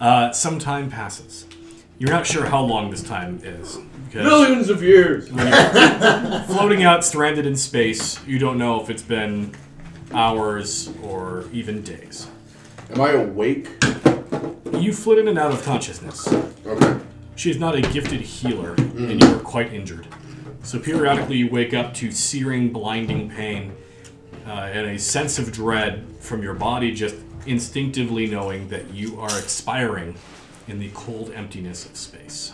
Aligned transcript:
Uh, 0.00 0.30
some 0.32 0.58
time 0.58 0.90
passes. 0.90 1.46
You're 1.98 2.10
not 2.10 2.26
sure 2.26 2.44
how 2.44 2.60
long 2.62 2.90
this 2.90 3.02
time 3.02 3.40
is. 3.42 3.78
Because 4.04 4.26
Millions 4.26 4.68
of 4.68 4.82
years. 4.82 5.28
floating 6.46 6.84
out 6.84 7.04
stranded 7.04 7.46
in 7.46 7.56
space, 7.56 8.24
you 8.26 8.38
don't 8.38 8.58
know 8.58 8.80
if 8.82 8.90
it's 8.90 9.02
been 9.02 9.54
hours 10.12 10.92
or 11.02 11.44
even 11.52 11.82
days. 11.82 12.28
Am 12.90 13.00
I 13.00 13.12
awake? 13.12 13.68
You 14.72 14.92
flit 14.92 15.18
in 15.18 15.28
and 15.28 15.38
out 15.38 15.52
of 15.52 15.62
consciousness. 15.62 16.28
Okay. 16.66 17.00
She 17.34 17.50
is 17.50 17.58
not 17.58 17.74
a 17.74 17.80
gifted 17.80 18.20
healer, 18.20 18.74
and 18.74 19.22
you 19.22 19.34
are 19.34 19.40
quite 19.40 19.72
injured. 19.72 20.06
So 20.62 20.78
periodically 20.78 21.36
you 21.36 21.48
wake 21.48 21.74
up 21.74 21.94
to 21.94 22.10
searing, 22.10 22.72
blinding 22.72 23.30
pain 23.30 23.74
uh, 24.46 24.50
and 24.50 24.86
a 24.88 24.98
sense 24.98 25.38
of 25.38 25.52
dread 25.52 26.06
from 26.20 26.42
your 26.42 26.54
body 26.54 26.92
just 26.92 27.16
instinctively 27.46 28.26
knowing 28.26 28.68
that 28.68 28.92
you 28.92 29.20
are 29.20 29.38
expiring 29.38 30.16
in 30.68 30.78
the 30.78 30.90
cold 30.94 31.32
emptiness 31.34 31.86
of 31.86 31.96
space. 31.96 32.52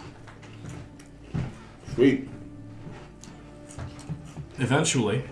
Sweet. 1.94 2.28
Eventually, 4.58 5.24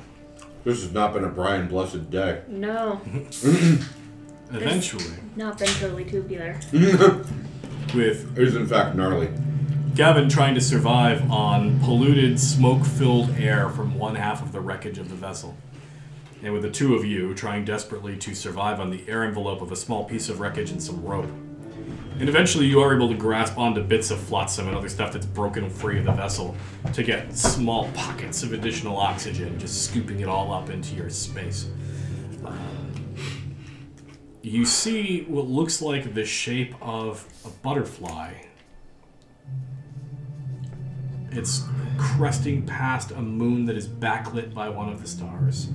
This 0.64 0.82
has 0.82 0.92
not 0.92 1.12
been 1.14 1.24
a 1.24 1.28
Brian 1.28 1.68
blessed 1.68 2.10
day. 2.10 2.42
No, 2.48 3.00
eventually, 4.50 5.04
not 5.36 5.58
been 5.58 5.68
totally 5.68 6.04
tubular. 6.04 6.58
with 7.94 8.36
It 8.36 8.42
is 8.48 8.56
in 8.56 8.66
fact 8.66 8.96
gnarly. 8.96 9.28
Gavin 9.94 10.28
trying 10.28 10.54
to 10.54 10.60
survive 10.60 11.30
on 11.30 11.80
polluted, 11.80 12.38
smoke 12.38 12.84
filled 12.84 13.30
air 13.38 13.68
from 13.68 13.98
one 13.98 14.14
half 14.14 14.42
of 14.42 14.52
the 14.52 14.60
wreckage 14.60 14.98
of 14.98 15.08
the 15.08 15.14
vessel. 15.16 15.56
And 16.42 16.52
with 16.52 16.62
the 16.62 16.70
two 16.70 16.94
of 16.94 17.04
you 17.04 17.34
trying 17.34 17.64
desperately 17.64 18.16
to 18.18 18.34
survive 18.34 18.80
on 18.80 18.90
the 18.90 19.04
air 19.08 19.24
envelope 19.24 19.60
of 19.60 19.72
a 19.72 19.76
small 19.76 20.04
piece 20.04 20.28
of 20.28 20.40
wreckage 20.40 20.70
and 20.70 20.82
some 20.82 21.04
rope. 21.04 21.30
And 22.18 22.28
eventually 22.28 22.66
you 22.66 22.80
are 22.80 22.94
able 22.94 23.08
to 23.08 23.14
grasp 23.14 23.56
onto 23.58 23.82
bits 23.82 24.10
of 24.10 24.18
flotsam 24.18 24.68
and 24.68 24.76
other 24.76 24.88
stuff 24.88 25.12
that's 25.12 25.26
broken 25.26 25.70
free 25.70 25.98
of 25.98 26.04
the 26.04 26.12
vessel 26.12 26.54
to 26.92 27.02
get 27.02 27.34
small 27.36 27.90
pockets 27.92 28.42
of 28.42 28.52
additional 28.52 28.96
oxygen, 28.96 29.58
just 29.58 29.84
scooping 29.84 30.20
it 30.20 30.28
all 30.28 30.52
up 30.52 30.70
into 30.70 30.94
your 30.94 31.10
space. 31.10 31.68
You 34.42 34.64
see 34.64 35.24
what 35.24 35.46
looks 35.46 35.82
like 35.82 36.14
the 36.14 36.24
shape 36.24 36.74
of 36.80 37.26
a 37.44 37.48
butterfly 37.48 38.32
it's 41.32 41.64
cresting 41.96 42.66
past 42.66 43.12
a 43.12 43.22
moon 43.22 43.64
that 43.66 43.76
is 43.76 43.86
backlit 43.86 44.52
by 44.52 44.68
one 44.68 44.88
of 44.88 45.00
the 45.00 45.06
stars. 45.06 45.68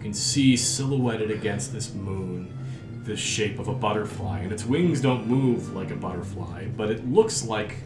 And 0.00 0.06
you 0.06 0.12
can 0.12 0.14
see 0.14 0.56
silhouetted 0.56 1.30
against 1.30 1.74
this 1.74 1.92
moon 1.92 2.56
the 3.04 3.14
shape 3.14 3.58
of 3.58 3.68
a 3.68 3.74
butterfly. 3.74 4.40
And 4.40 4.50
its 4.50 4.64
wings 4.64 5.02
don't 5.02 5.26
move 5.26 5.74
like 5.74 5.90
a 5.90 5.94
butterfly, 5.94 6.68
but 6.74 6.90
it 6.90 7.06
looks 7.06 7.44
like 7.44 7.76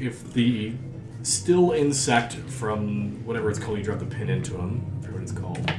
if 0.00 0.32
the 0.32 0.72
still 1.22 1.70
insect 1.72 2.34
from 2.34 3.24
whatever 3.24 3.50
it's 3.50 3.58
called, 3.60 3.78
you 3.78 3.84
drop 3.84 4.00
the 4.00 4.04
pin 4.06 4.28
into 4.28 4.52
them, 4.52 4.84
I 4.98 5.06
forget 5.06 5.12
what 5.12 5.22
it's 5.22 5.32
called. 5.32 5.72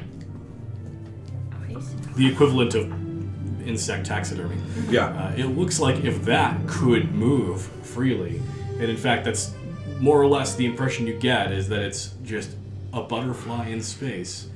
The 2.15 2.27
equivalent 2.31 2.73
of 2.73 3.67
insect 3.67 4.05
taxidermy. 4.05 4.55
Yeah. 4.89 5.07
Uh, 5.07 5.33
it 5.35 5.45
looks 5.45 5.79
like 5.79 6.05
if 6.05 6.23
that 6.23 6.57
could 6.67 7.13
move 7.13 7.61
freely, 7.61 8.41
and 8.73 8.83
in 8.83 8.97
fact, 8.97 9.25
that's 9.25 9.53
more 9.99 10.21
or 10.21 10.27
less 10.27 10.55
the 10.55 10.65
impression 10.65 11.05
you 11.05 11.17
get 11.17 11.51
is 11.51 11.67
that 11.69 11.81
it's 11.81 12.13
just 12.23 12.55
a 12.93 13.01
butterfly 13.01 13.67
in 13.67 13.81
space, 13.81 14.47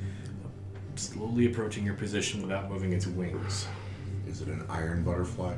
slowly 0.96 1.48
approaching 1.48 1.86
your 1.86 1.96
position 1.96 2.42
without 2.42 2.70
moving 2.70 2.94
its 2.94 3.08
wings. 3.08 3.68
Is 4.28 4.42
it 4.42 4.48
an 4.48 4.66
iron 4.70 5.04
butterfly? 5.04 5.56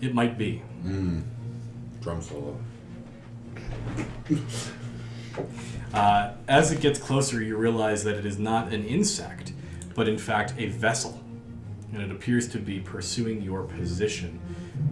It 0.00 0.14
might 0.14 0.36
be. 0.36 0.62
Drum 2.00 2.20
solo. 2.20 2.58
Uh, 5.92 6.32
as 6.48 6.72
it 6.72 6.80
gets 6.80 6.98
closer, 6.98 7.42
you 7.42 7.56
realize 7.56 8.04
that 8.04 8.16
it 8.16 8.26
is 8.26 8.38
not 8.38 8.72
an 8.72 8.84
insect, 8.84 9.52
but 9.94 10.08
in 10.08 10.18
fact 10.18 10.54
a 10.58 10.66
vessel. 10.66 11.20
And 11.92 12.02
it 12.02 12.10
appears 12.10 12.48
to 12.48 12.58
be 12.58 12.80
pursuing 12.80 13.40
your 13.42 13.62
position. 13.62 14.40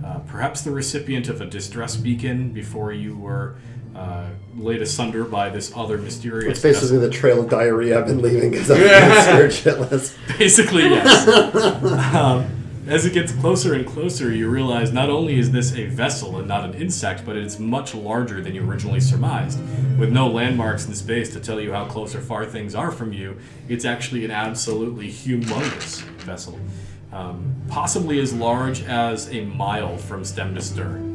Uh, 0.05 0.21
perhaps 0.21 0.63
the 0.63 0.71
recipient 0.71 1.29
of 1.29 1.41
a 1.41 1.47
distress 1.47 1.97
beacon 1.97 2.53
before 2.53 2.93
you 2.93 3.17
were 3.17 3.57
uh, 3.95 4.27
laid 4.57 4.83
asunder 4.83 5.25
by 5.25 5.49
this 5.49 5.73
other 5.77 5.99
mysterious 5.99 6.53
It's 6.53 6.63
basically 6.63 6.99
the 6.99 7.11
trail 7.11 7.41
of 7.41 7.51
diarrhea 7.51 7.99
I've 7.99 8.07
been 8.07 8.23
leaving 8.23 8.51
because 8.51 8.69
been 8.69 9.23
scared 9.23 9.51
shitless. 9.51 10.17
Basically, 10.39 10.85
yes. 10.85 11.29
um, 12.15 12.47
as 12.87 13.07
it 13.07 13.13
gets 13.13 13.33
closer 13.33 13.75
and 13.75 13.87
closer, 13.87 14.33
you 14.33 14.49
realize 14.49 14.93
not 14.93 15.09
only 15.09 15.39
is 15.39 15.53
this 15.53 15.75
a 15.75 15.87
vessel 15.87 16.39
and 16.39 16.49
not 16.49 16.65
an 16.65 16.75
insect, 16.75 17.25
but 17.25 17.37
it's 17.37 17.59
much 17.59 17.95
larger 17.95 18.41
than 18.41 18.55
you 18.55 18.69
originally 18.69 18.99
surmised. 18.99 19.61
With 19.99 20.11
no 20.11 20.27
landmarks 20.27 20.87
in 20.87 20.95
space 20.95 21.33
to 21.35 21.41
tell 21.41 21.61
you 21.61 21.73
how 21.73 21.85
close 21.85 22.15
or 22.15 22.21
far 22.21 22.45
things 22.45 22.75
are 22.75 22.91
from 22.91 23.13
you, 23.13 23.39
it's 23.69 23.85
actually 23.85 24.25
an 24.25 24.33
absolutely 24.33 25.09
humongous 25.09 26.01
vessel. 26.25 26.59
Um, 27.13 27.55
possibly 27.69 28.19
as 28.19 28.33
large 28.33 28.83
as 28.83 29.31
a 29.31 29.43
mile 29.43 29.97
from 29.97 30.25
stem 30.25 30.55
to 30.55 30.63
stern. 30.63 31.12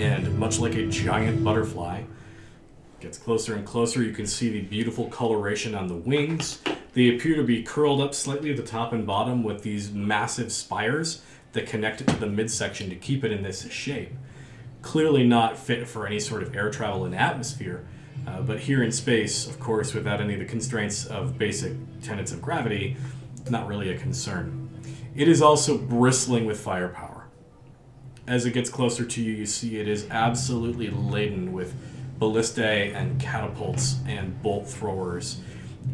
And 0.00 0.38
much 0.38 0.58
like 0.58 0.74
a 0.76 0.86
giant 0.86 1.44
butterfly, 1.44 2.02
Gets 3.00 3.16
closer 3.16 3.54
and 3.54 3.64
closer. 3.66 4.02
You 4.02 4.12
can 4.12 4.26
see 4.26 4.50
the 4.50 4.60
beautiful 4.60 5.08
coloration 5.08 5.74
on 5.74 5.88
the 5.88 5.94
wings. 5.94 6.60
They 6.92 7.08
appear 7.08 7.34
to 7.36 7.42
be 7.42 7.62
curled 7.62 7.98
up 7.98 8.14
slightly 8.14 8.50
at 8.50 8.58
the 8.58 8.62
top 8.62 8.92
and 8.92 9.06
bottom 9.06 9.42
with 9.42 9.62
these 9.62 9.90
massive 9.90 10.52
spires 10.52 11.22
that 11.52 11.66
connect 11.66 12.02
it 12.02 12.08
to 12.08 12.16
the 12.16 12.26
midsection 12.26 12.90
to 12.90 12.96
keep 12.96 13.24
it 13.24 13.32
in 13.32 13.42
this 13.42 13.70
shape. 13.70 14.12
Clearly 14.82 15.26
not 15.26 15.56
fit 15.56 15.88
for 15.88 16.06
any 16.06 16.20
sort 16.20 16.42
of 16.42 16.54
air 16.54 16.70
travel 16.70 17.06
in 17.06 17.14
atmosphere, 17.14 17.86
uh, 18.26 18.42
but 18.42 18.60
here 18.60 18.82
in 18.82 18.92
space, 18.92 19.46
of 19.46 19.58
course, 19.58 19.94
without 19.94 20.20
any 20.20 20.34
of 20.34 20.40
the 20.40 20.44
constraints 20.44 21.06
of 21.06 21.38
basic 21.38 21.72
tenets 22.02 22.32
of 22.32 22.42
gravity, 22.42 22.98
not 23.48 23.66
really 23.66 23.90
a 23.90 23.98
concern. 23.98 24.68
It 25.16 25.26
is 25.26 25.40
also 25.40 25.78
bristling 25.78 26.44
with 26.44 26.60
firepower. 26.60 27.09
As 28.30 28.46
it 28.46 28.52
gets 28.52 28.70
closer 28.70 29.04
to 29.04 29.20
you, 29.20 29.32
you 29.32 29.44
see 29.44 29.80
it 29.80 29.88
is 29.88 30.06
absolutely 30.08 30.88
laden 30.88 31.52
with 31.52 31.74
ballistae 32.20 32.94
and 32.94 33.20
catapults 33.20 33.96
and 34.06 34.40
bolt 34.40 34.68
throwers. 34.68 35.40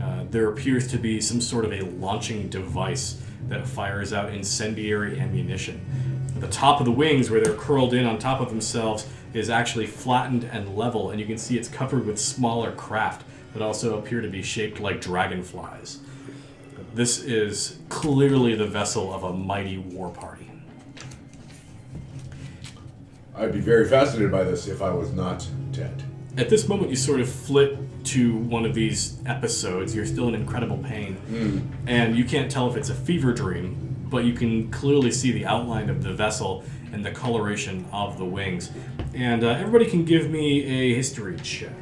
Uh, 0.02 0.24
there 0.30 0.50
appears 0.50 0.86
to 0.88 0.98
be 0.98 1.19
some 1.19 1.41
sort 1.41 1.64
of 1.64 1.72
a 1.72 1.80
launching 1.80 2.50
device 2.50 3.22
that 3.48 3.66
fires 3.66 4.12
out 4.12 4.34
incendiary 4.34 5.19
ammunition. 5.19 5.80
The 6.38 6.48
top 6.48 6.78
of 6.78 6.84
the 6.84 6.92
wings, 6.92 7.30
where 7.30 7.41
they're 7.41 7.54
curled 7.54 7.94
in 7.94 8.04
on 8.04 8.19
top 8.19 8.42
of 8.42 8.50
themselves, 8.50 9.08
is 9.32 9.48
actually 9.48 9.86
flattened 9.86 10.44
and 10.44 10.76
level, 10.76 11.12
and 11.12 11.19
you 11.19 11.25
can 11.25 11.38
see 11.38 11.56
it's 11.56 11.69
covered 11.69 12.04
with 12.04 12.20
smaller 12.20 12.70
craft 12.72 13.25
that 13.54 13.62
also 13.62 13.98
appear 13.98 14.20
to 14.20 14.28
be 14.28 14.42
shaped 14.42 14.78
like 14.78 15.00
dragonflies. 15.00 16.00
This 16.92 17.19
is 17.19 17.78
clearly 17.88 18.54
the 18.54 18.66
vessel 18.66 19.14
of 19.14 19.25
a 19.25 19.32
mighty 19.32 19.78
war 19.78 20.10
party. 20.10 20.45
I'd 23.36 23.52
be 23.52 23.60
very 23.60 23.86
fascinated 23.88 24.30
by 24.30 24.44
this 24.44 24.66
if 24.66 24.80
I 24.80 24.91
was 24.91 25.12
not 25.12 25.47
dead. 25.72 26.02
At 26.38 26.48
this 26.48 26.69
moment, 26.69 26.91
you 26.91 26.97
sort 26.97 27.20
of 27.20 27.28
flit 27.30 27.78
to 28.06 28.36
one 28.36 28.64
of 28.64 28.74
these 28.74 29.19
episodes. 29.26 29.94
You're 29.94 30.06
still 30.06 30.28
in 30.28 30.34
incredible 30.34 30.78
pain, 30.78 31.16
and 31.86 32.16
you 32.16 32.25
can't 32.25 32.50
tell 32.50 32.69
if 32.70 32.76
it's 32.76 32.88
a 32.91 32.94
fever 32.94 33.32
dream, 33.32 33.96
but 34.10 34.25
you 34.25 34.32
can 34.32 34.70
clearly 34.70 35.10
see 35.10 35.32
the 35.32 35.46
outline 35.46 35.91
of 35.91 36.02
the 36.02 36.12
vessel 36.12 36.62
and 36.92 37.04
the 37.04 37.10
coloration 37.10 37.84
of 37.92 38.16
the 38.19 38.25
wings. 38.25 38.70
And 39.14 39.44
uh, 39.44 39.48
everybody 39.48 39.86
can 39.86 40.04
give 40.04 40.30
me 40.30 40.64
a 40.64 40.94
history 40.94 41.36
check. 41.41 41.72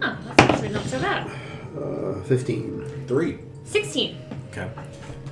Huh, 0.00 0.16
that's 0.24 0.42
actually 0.42 0.68
not 0.70 0.84
so 0.86 1.00
bad. 1.00 1.30
Uh, 1.76 2.22
15. 2.22 3.04
Three. 3.06 3.38
16. 3.64 4.16
Okay. 4.50 4.68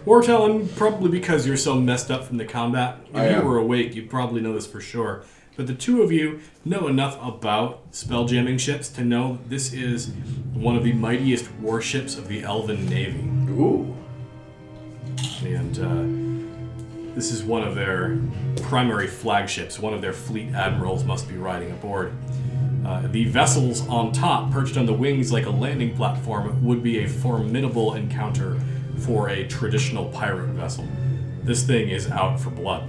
Wartalon, 0.07 0.73
probably 0.77 1.11
because 1.11 1.49
you're 1.49 1.57
so 1.57 1.75
messed 1.75 2.13
up 2.13 2.23
from 2.23 2.37
the 2.37 2.45
combat, 2.45 2.99
if 3.11 3.17
I 3.17 3.29
you 3.29 3.37
am. 3.37 3.45
were 3.45 3.59
awake, 3.59 3.97
you'd 3.97 4.09
probably 4.09 4.41
know 4.41 4.55
this 4.55 4.65
for 4.65 4.81
sure. 4.81 5.25
But 5.57 5.67
the 5.67 5.75
two 5.75 6.01
of 6.01 6.13
you 6.13 6.41
know 6.65 6.87
enough 6.87 7.19
about 7.21 7.83
spell 7.91 8.25
jamming 8.25 8.59
ships 8.59 8.89
to 8.91 9.05
know 9.05 9.41
this 9.49 9.73
is 9.73 10.11
one 10.55 10.77
of 10.77 10.85
the 10.85 10.93
mightiest 10.93 11.51
warships 11.55 12.17
of 12.17 12.29
the 12.29 12.45
Elven 12.45 12.89
Navy. 12.89 13.25
Ooh. 13.51 13.97
And 15.43 15.79
uh, 15.81 17.15
this 17.17 17.33
is 17.33 17.43
one 17.43 17.67
of 17.67 17.75
their 17.75 18.21
primary 18.63 19.09
flagships. 19.09 19.81
One 19.81 19.93
of 19.93 20.03
their 20.03 20.13
fleet 20.13 20.55
admirals 20.55 21.03
must 21.03 21.29
be 21.29 21.37
riding 21.37 21.73
aboard. 21.73 22.13
Uh, 22.87 23.09
the 23.09 23.25
vessels 23.25 23.89
on 23.89 24.13
top, 24.13 24.53
perched 24.53 24.77
on 24.77 24.87
the 24.87 24.93
wings 24.93 25.33
like 25.33 25.47
a 25.47 25.51
landing 25.51 25.97
platform, 25.97 26.65
would 26.65 26.81
be 26.85 27.03
a 27.03 27.09
formidable 27.09 27.95
encounter 27.95 28.61
for 28.99 29.29
a 29.29 29.47
traditional 29.47 30.09
pirate 30.11 30.49
vessel. 30.49 30.87
This 31.43 31.65
thing 31.65 31.91
is 31.91 32.11
out 32.11 32.41
for 32.41 32.51
blood. 32.51 32.89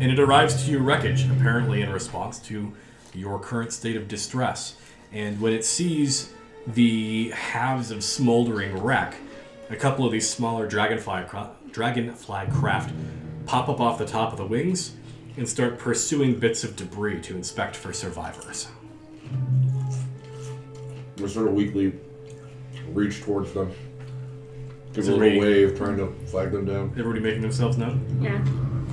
And 0.00 0.10
it 0.10 0.18
arrives 0.18 0.64
to 0.64 0.70
your 0.70 0.82
wreckage, 0.82 1.28
apparently 1.30 1.82
in 1.82 1.90
response 1.90 2.38
to 2.40 2.72
your 3.14 3.38
current 3.38 3.72
state 3.72 3.96
of 3.96 4.08
distress. 4.08 4.76
And 5.12 5.40
when 5.40 5.52
it 5.52 5.64
sees 5.64 6.32
the 6.66 7.30
halves 7.30 7.90
of 7.90 8.02
smoldering 8.02 8.82
wreck, 8.82 9.16
a 9.70 9.76
couple 9.76 10.04
of 10.04 10.12
these 10.12 10.28
smaller 10.28 10.66
dragonfly 10.66 11.24
dragonfly 11.70 12.46
craft 12.52 12.94
pop 13.46 13.68
up 13.68 13.80
off 13.80 13.98
the 13.98 14.06
top 14.06 14.32
of 14.32 14.38
the 14.38 14.46
wings 14.46 14.94
and 15.36 15.48
start 15.48 15.78
pursuing 15.78 16.38
bits 16.38 16.64
of 16.64 16.76
debris 16.76 17.20
to 17.22 17.34
inspect 17.34 17.76
for 17.76 17.92
survivors. 17.92 18.68
We 21.18 21.28
sort 21.28 21.48
of 21.48 21.54
weakly 21.54 21.92
reach 22.88 23.22
towards 23.22 23.52
them. 23.52 23.72
Give 24.94 25.04
a 25.06 25.08
it 25.08 25.10
little 25.18 25.20
ready? 25.20 25.38
wave, 25.40 25.76
trying 25.76 25.96
to 25.98 26.12
flag 26.26 26.52
them 26.52 26.64
down. 26.64 26.90
Everybody 26.98 27.20
making 27.20 27.42
themselves 27.42 27.76
known? 27.76 28.04
Yeah. 28.20 28.42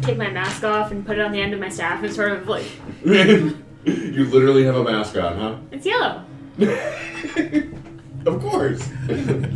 Take 0.01 0.17
my 0.17 0.29
mask 0.29 0.63
off 0.63 0.91
and 0.91 1.05
put 1.05 1.17
it 1.17 1.21
on 1.21 1.31
the 1.31 1.39
end 1.41 1.53
of 1.53 1.59
my 1.59 1.69
staff 1.69 2.03
and 2.03 2.11
sort 2.13 2.31
of 2.31 2.47
like, 2.47 2.65
you 3.05 3.55
literally 3.85 4.63
have 4.63 4.75
a 4.75 4.83
mask 4.83 5.15
on, 5.17 5.37
huh? 5.37 5.55
it's 5.71 5.85
yellow. 5.85 6.25
Of 8.25 8.39
course. 8.39 8.87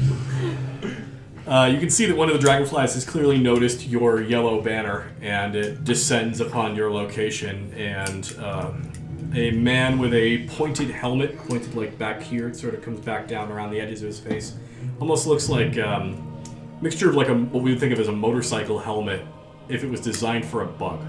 Uh, 1.48 1.70
you 1.72 1.78
can 1.78 1.92
see 1.92 2.08
that 2.08 2.18
one 2.18 2.28
of 2.28 2.34
the 2.34 2.40
dragonflies 2.42 2.96
has 2.96 3.06
clearly 3.06 3.38
noticed 3.38 3.86
your 3.86 4.20
yellow 4.20 4.60
banner 4.64 5.12
and 5.22 5.56
it 5.56 5.84
descends 5.84 6.40
upon 6.40 6.76
your 6.76 6.92
location. 6.92 7.72
And 7.76 8.36
um, 8.44 8.92
a 9.36 9.52
man 9.52 10.00
with 10.00 10.16
a 10.16 10.48
pointed 10.48 10.90
helmet, 10.90 11.38
pointed 11.38 11.76
like 11.76 12.00
back 12.00 12.20
here, 12.20 12.48
it 12.48 12.56
sort 12.56 12.74
of 12.74 12.82
comes 12.82 13.00
back 13.00 13.28
down 13.28 13.52
around 13.52 13.70
the 13.70 13.80
edges 13.80 14.02
of 14.02 14.08
his 14.08 14.20
face. 14.20 14.56
Almost 15.00 15.28
looks 15.28 15.48
like 15.48 15.78
um, 15.78 16.35
mixture 16.82 17.10
of 17.10 17.16
like 17.16 17.28
a 17.30 17.34
what 17.36 17.64
we 17.64 17.72
would 17.72 17.80
think 17.80 17.94
of 17.94 18.00
as 18.00 18.08
a 18.08 18.12
motorcycle 18.12 18.80
helmet 18.80 19.26
if 19.68 19.84
it 19.84 19.90
was 19.90 20.00
designed 20.02 20.46
for 20.46 20.62
a 20.62 20.68
bug. 20.68 21.00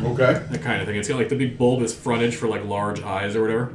Okay. 0.00 0.44
that 0.50 0.62
kind 0.62 0.80
of 0.80 0.86
thing. 0.86 0.96
It's 0.96 1.08
got 1.08 1.16
like 1.16 1.28
the 1.28 1.36
big 1.36 1.58
bulbous 1.58 1.94
frontage 1.94 2.36
for 2.36 2.46
like 2.48 2.64
large 2.64 3.02
eyes 3.02 3.34
or 3.34 3.42
whatever. 3.42 3.72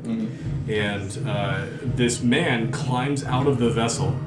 And 0.70 1.28
uh, 1.28 1.66
this 1.84 2.22
man 2.22 2.72
climbs 2.72 3.24
out 3.26 3.46
of 3.48 3.60
the 3.60 3.70
vessel. 3.70 4.18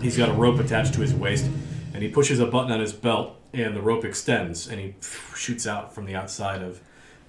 He's 0.00 0.16
got 0.16 0.28
a 0.28 0.32
rope 0.32 0.60
attached 0.60 0.94
to 0.94 1.00
his 1.00 1.12
waist, 1.12 1.50
and 1.92 2.02
he 2.02 2.08
pushes 2.08 2.38
a 2.38 2.46
button 2.46 2.70
on 2.70 2.80
his 2.80 2.92
belt, 2.92 3.36
and 3.52 3.74
the 3.76 3.82
rope 3.82 4.04
extends, 4.04 4.68
and 4.68 4.80
he 4.80 4.94
shoots 5.36 5.66
out 5.66 5.92
from 5.94 6.06
the 6.06 6.14
outside 6.14 6.62
of 6.62 6.80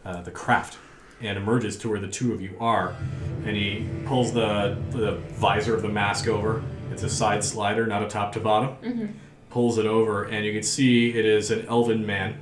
uh, 0.05 0.21
the 0.21 0.31
craft 0.31 0.77
and 1.19 1.37
emerges 1.37 1.75
to 1.77 1.89
where 1.89 1.99
the 1.99 2.07
two 2.07 2.33
of 2.33 2.41
you 2.41 2.55
are. 2.59 2.95
And 3.45 3.55
he 3.55 3.87
pulls 4.05 4.31
the, 4.31 4.77
the 4.91 5.13
visor 5.33 5.75
of 5.75 5.81
the 5.81 5.89
mask 5.89 6.27
over. 6.27 6.63
It's 6.91 7.03
a 7.03 7.09
side 7.09 7.43
slider, 7.43 7.87
not 7.87 8.03
a 8.03 8.07
top 8.07 8.33
to 8.33 8.39
bottom. 8.39 9.17
Pulls 9.49 9.77
it 9.77 9.85
over, 9.85 10.25
and 10.25 10.45
you 10.45 10.53
can 10.53 10.63
see 10.63 11.09
it 11.09 11.25
is 11.25 11.51
an 11.51 11.65
elven 11.67 12.05
man 12.05 12.41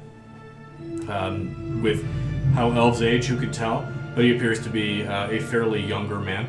um, 1.10 1.81
with 1.81 2.06
how 2.54 2.72
elves 2.72 3.01
age, 3.01 3.25
who 3.25 3.38
could 3.38 3.54
tell? 3.54 3.88
But 4.16 4.25
he 4.25 4.36
appears 4.36 4.62
to 4.63 4.69
be 4.69 5.06
uh, 5.06 5.30
a 5.30 5.40
fairly 5.40 5.81
younger 5.81 6.19
man 6.19 6.46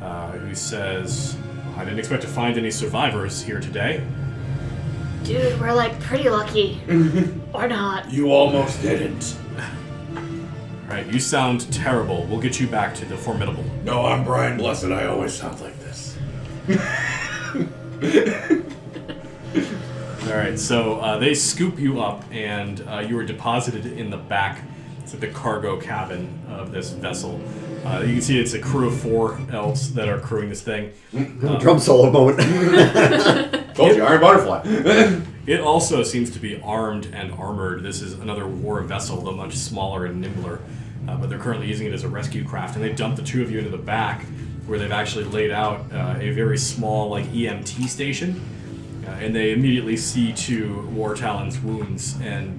uh, 0.00 0.32
who 0.32 0.54
says, 0.54 1.36
I 1.76 1.84
didn't 1.84 1.98
expect 1.98 2.22
to 2.22 2.28
find 2.28 2.56
any 2.58 2.70
survivors 2.70 3.42
here 3.42 3.60
today. 3.60 4.06
Dude, 5.24 5.58
we're 5.60 5.72
like 5.72 5.98
pretty 6.00 6.28
lucky. 6.28 6.80
or 7.54 7.68
not. 7.68 8.10
You 8.10 8.32
almost 8.32 8.82
didn't. 8.82 9.36
Right, 10.88 11.06
you 11.06 11.20
sound 11.20 11.72
terrible. 11.72 12.26
We'll 12.26 12.40
get 12.40 12.60
you 12.60 12.66
back 12.66 12.94
to 12.96 13.06
the 13.06 13.16
formidable. 13.16 13.64
No, 13.82 14.04
I'm 14.04 14.24
Brian 14.24 14.58
Blessed. 14.58 14.86
I 14.86 15.06
always 15.06 15.32
sound 15.32 15.58
like 15.62 15.78
this. 15.80 16.18
All 20.22 20.36
right, 20.36 20.58
so 20.58 20.98
uh, 20.98 21.18
they 21.18 21.34
scoop 21.34 21.78
you 21.78 22.00
up, 22.00 22.24
and 22.32 22.80
uh, 22.88 22.98
you 22.98 23.16
are 23.18 23.24
deposited 23.24 23.86
in 23.86 24.10
the 24.10 24.16
back 24.16 24.62
to 25.10 25.16
the 25.16 25.28
cargo 25.28 25.80
cabin 25.80 26.42
of 26.48 26.72
this 26.72 26.90
vessel. 26.90 27.40
Uh, 27.84 28.00
you 28.00 28.14
can 28.14 28.22
see 28.22 28.40
it's 28.40 28.54
a 28.54 28.58
crew 28.58 28.88
of 28.88 29.00
four 29.00 29.40
elves 29.52 29.94
that 29.94 30.08
are 30.08 30.18
crewing 30.18 30.48
this 30.48 30.62
thing. 30.62 30.92
Drum 31.60 31.78
solo 31.78 32.10
moment. 32.10 32.38
Told 33.76 33.94
you, 33.96 34.04
Iron 34.04 34.20
Butterfly. 34.20 35.20
It 35.44 35.58
also 35.58 36.04
seems 36.04 36.30
to 36.30 36.38
be 36.38 36.60
armed 36.60 37.06
and 37.12 37.32
armored. 37.32 37.82
This 37.82 38.00
is 38.00 38.12
another 38.12 38.46
war 38.46 38.80
vessel, 38.82 39.20
though 39.22 39.32
much 39.32 39.54
smaller 39.54 40.06
and 40.06 40.20
nimbler. 40.20 40.60
Uh, 41.08 41.16
but 41.16 41.28
they're 41.28 41.38
currently 41.40 41.66
using 41.66 41.88
it 41.88 41.92
as 41.92 42.04
a 42.04 42.08
rescue 42.08 42.44
craft, 42.44 42.76
and 42.76 42.84
they 42.84 42.92
dump 42.92 43.16
the 43.16 43.22
two 43.22 43.42
of 43.42 43.50
you 43.50 43.58
into 43.58 43.70
the 43.70 43.76
back, 43.76 44.24
where 44.66 44.78
they've 44.78 44.92
actually 44.92 45.24
laid 45.24 45.50
out 45.50 45.84
uh, 45.92 46.16
a 46.18 46.30
very 46.30 46.58
small, 46.58 47.08
like 47.08 47.24
EMT 47.26 47.88
station, 47.88 48.40
uh, 49.06 49.10
and 49.10 49.34
they 49.34 49.52
immediately 49.52 49.96
see 49.96 50.32
to 50.32 50.82
War 50.92 51.14
Talon's 51.14 51.58
wounds, 51.60 52.16
and 52.22 52.58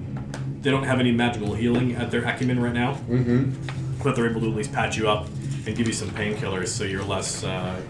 they 0.62 0.70
don't 0.70 0.84
have 0.84 1.00
any 1.00 1.12
magical 1.12 1.54
healing 1.54 1.94
at 1.96 2.10
their 2.10 2.24
acumen 2.24 2.60
right 2.60 2.74
now, 2.74 2.94
mm-hmm. 3.08 3.52
but 4.02 4.14
they're 4.16 4.28
able 4.28 4.40
to 4.42 4.48
at 4.48 4.56
least 4.56 4.72
patch 4.72 4.96
you 4.96 5.08
up 5.08 5.26
and 5.66 5.76
give 5.76 5.86
you 5.86 5.92
some 5.92 6.10
painkillers, 6.10 6.68
so 6.68 6.84
you're 6.84 7.04
less 7.04 7.42
uh, 7.44 7.80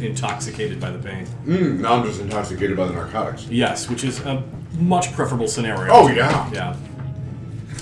intoxicated 0.00 0.80
by 0.80 0.90
the 0.90 0.98
pain. 0.98 1.26
mm, 1.44 1.78
now 1.80 1.94
I'm 1.94 2.04
just 2.04 2.20
intoxicated 2.20 2.76
by 2.76 2.86
the 2.86 2.92
narcotics. 2.92 3.46
Yes, 3.48 3.88
which 3.88 4.04
is 4.04 4.20
a 4.20 4.42
much 4.78 5.12
preferable 5.12 5.48
scenario. 5.48 5.92
Oh, 5.92 6.08
yeah. 6.08 6.50
Yeah. 6.52 6.76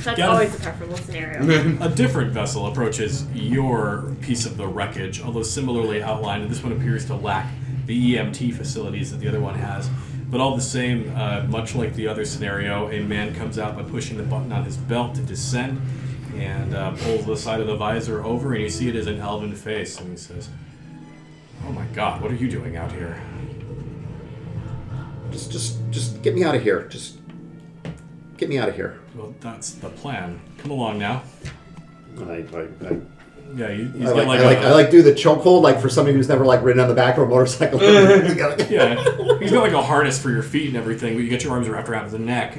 That's 0.05 0.19
Yeah. 0.19 0.29
always 0.29 0.55
a 0.55 0.59
preferable 0.61 0.97
scenario. 0.99 1.79
A 1.81 1.89
different 1.89 2.33
vessel 2.33 2.67
approaches 2.67 3.25
your 3.35 4.05
piece 4.21 4.45
of 4.47 4.57
the 4.57 4.67
wreckage, 4.67 5.23
although 5.23 5.43
similarly 5.43 6.03
outlined. 6.03 6.49
This 6.51 6.63
one 6.63 6.73
appears 6.73 7.05
to 7.07 7.15
lack 7.15 7.47
the 7.87 7.95
EMT 8.17 8.51
facilities 8.53 9.11
that 9.11 9.21
the 9.21 9.29
other 9.29 9.41
one 9.41 9.55
has. 9.55 9.89
But 10.31 10.41
all 10.41 10.55
the 10.57 10.63
same, 10.63 11.13
uh, 11.17 11.45
much 11.49 11.75
like 11.75 11.95
the 11.95 12.09
other 12.09 12.25
scenario, 12.25 12.91
a 12.91 13.01
man 13.01 13.35
comes 13.35 13.59
out 13.59 13.77
by 13.77 13.83
pushing 13.83 14.17
the 14.17 14.23
button 14.23 14.53
on 14.53 14.65
his 14.65 14.77
belt 14.77 15.15
to 15.17 15.21
descend 15.23 15.81
and 16.37 16.75
uh, 16.75 16.91
pulls 16.93 17.25
the 17.27 17.37
side 17.37 17.61
of 17.61 17.67
the 17.67 17.77
visor 17.77 18.25
over, 18.25 18.53
and 18.55 18.63
you 18.63 18.69
see 18.69 18.89
it 18.89 18.97
is 18.97 19.07
an 19.07 19.21
elven 19.21 19.55
face, 19.55 19.99
and 20.01 20.11
he 20.11 20.17
says, 20.17 20.49
Oh 21.67 21.73
my 21.73 21.85
god, 21.95 22.21
what 22.21 22.31
are 22.31 22.35
you 22.35 22.51
doing 22.51 22.77
out 22.77 22.91
here? 22.93 23.17
just, 25.31 25.51
just, 25.51 25.79
just 25.91 26.23
get 26.23 26.35
me 26.35 26.45
out 26.45 26.55
of 26.55 26.63
here. 26.63 26.87
Just 26.89 27.19
get 28.37 28.49
me 28.49 28.59
out 28.59 28.69
of 28.69 28.75
here. 28.77 29.01
Well, 29.15 29.35
that's 29.41 29.73
the 29.73 29.89
plan. 29.91 30.41
Come 30.59 30.71
along 30.71 30.99
now. 30.99 31.23
I, 32.19 32.23
I, 32.23 32.37
I, 32.87 33.01
Yeah, 33.57 33.71
he, 33.73 33.85
he's 33.99 34.11
I 34.11 34.15
got 34.15 34.17
like, 34.17 34.27
like, 34.27 34.41
I 34.41 34.45
like, 34.45 34.59
a- 34.59 34.67
I 34.67 34.71
like 34.73 34.91
do 34.91 35.03
the 35.03 35.13
chokehold 35.13 35.63
like 35.63 35.81
for 35.81 35.89
somebody 35.89 36.17
who's 36.17 36.29
never 36.29 36.45
like 36.45 36.63
ridden 36.63 36.81
on 36.81 36.89
the 36.89 36.95
back 36.95 37.17
of 37.17 37.25
a 37.25 37.27
motorcycle. 37.27 37.81
Yeah, 38.71 39.39
he's 39.39 39.53
got 39.53 39.63
like 39.63 39.73
a 39.73 39.83
harness 39.83 40.21
for 40.21 40.31
your 40.31 40.43
feet 40.43 40.69
and 40.69 40.77
everything, 40.77 41.15
but 41.15 41.21
you 41.23 41.29
get 41.29 41.43
your 41.45 41.53
arms 41.53 41.69
wrapped 41.69 41.89
around 41.89 42.11
the 42.11 42.19
neck. 42.19 42.59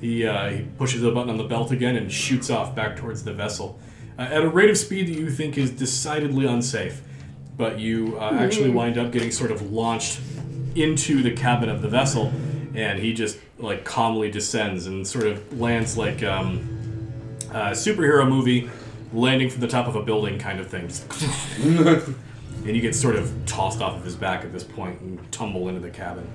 He 0.00 0.26
uh, 0.26 0.48
he 0.50 0.62
pushes 0.78 1.00
the 1.02 1.10
button 1.12 1.30
on 1.30 1.36
the 1.38 1.44
belt 1.44 1.70
again 1.70 1.96
and 1.96 2.10
shoots 2.10 2.50
off 2.50 2.74
back 2.74 2.96
towards 2.96 3.22
the 3.24 3.32
vessel 3.32 3.78
uh, 4.18 4.22
at 4.22 4.42
a 4.42 4.48
rate 4.48 4.70
of 4.70 4.76
speed 4.78 5.06
that 5.08 5.12
you 5.14 5.30
think 5.30 5.56
is 5.56 5.70
decidedly 5.70 6.46
unsafe. 6.46 7.02
But 7.56 7.78
you 7.78 8.16
uh, 8.18 8.32
actually 8.40 8.70
wind 8.70 8.98
up 8.98 9.12
getting 9.12 9.30
sort 9.30 9.50
of 9.52 9.70
launched 9.72 10.20
into 10.74 11.22
the 11.22 11.30
cabin 11.32 11.68
of 11.68 11.82
the 11.82 11.88
vessel, 11.88 12.32
and 12.74 12.98
he 12.98 13.12
just 13.12 13.38
like 13.58 13.84
calmly 13.84 14.30
descends 14.30 14.86
and 14.86 15.06
sort 15.06 15.26
of 15.26 15.58
lands 15.60 15.96
like 15.96 16.22
um, 16.22 16.58
a 17.50 17.70
superhero 17.72 18.28
movie 18.28 18.70
landing 19.12 19.50
from 19.50 19.60
the 19.60 19.68
top 19.68 19.86
of 19.86 19.94
a 19.96 20.02
building 20.02 20.38
kind 20.38 20.58
of 20.60 20.68
thing. 20.68 20.88
And 22.64 22.76
you 22.76 22.80
get 22.80 22.94
sort 22.94 23.16
of 23.16 23.32
tossed 23.44 23.80
off 23.82 23.96
of 23.96 24.04
his 24.04 24.14
back 24.14 24.44
at 24.44 24.52
this 24.52 24.62
point 24.62 25.00
and 25.00 25.32
tumble 25.32 25.66
into 25.68 25.80
the 25.80 25.90
cabin. 25.90 26.30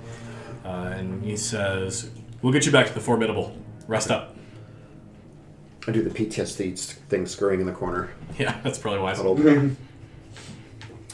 Uh, 0.65 0.91
and 0.93 1.23
he 1.23 1.37
says, 1.37 2.09
"We'll 2.41 2.51
get 2.51 2.65
you 2.65 2.71
back 2.73 2.85
to 2.87 2.93
the 2.93 2.99
formidable. 2.99 3.55
Rest 3.87 4.11
up." 4.11 4.35
I 5.87 5.91
do 5.93 6.03
the 6.03 6.09
PTSD 6.09 6.77
thing 7.07 7.25
scurrying 7.27 7.61
in 7.61 7.65
the 7.65 7.71
corner. 7.71 8.09
Yeah, 8.37 8.59
that's 8.63 8.77
probably 8.77 8.99
wise. 8.99 9.19
Little- 9.19 9.39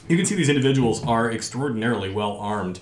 You 0.09 0.17
can 0.17 0.25
see 0.25 0.33
these 0.33 0.49
individuals 0.49 1.05
are 1.05 1.31
extraordinarily 1.31 2.09
well 2.11 2.35
armed. 2.37 2.79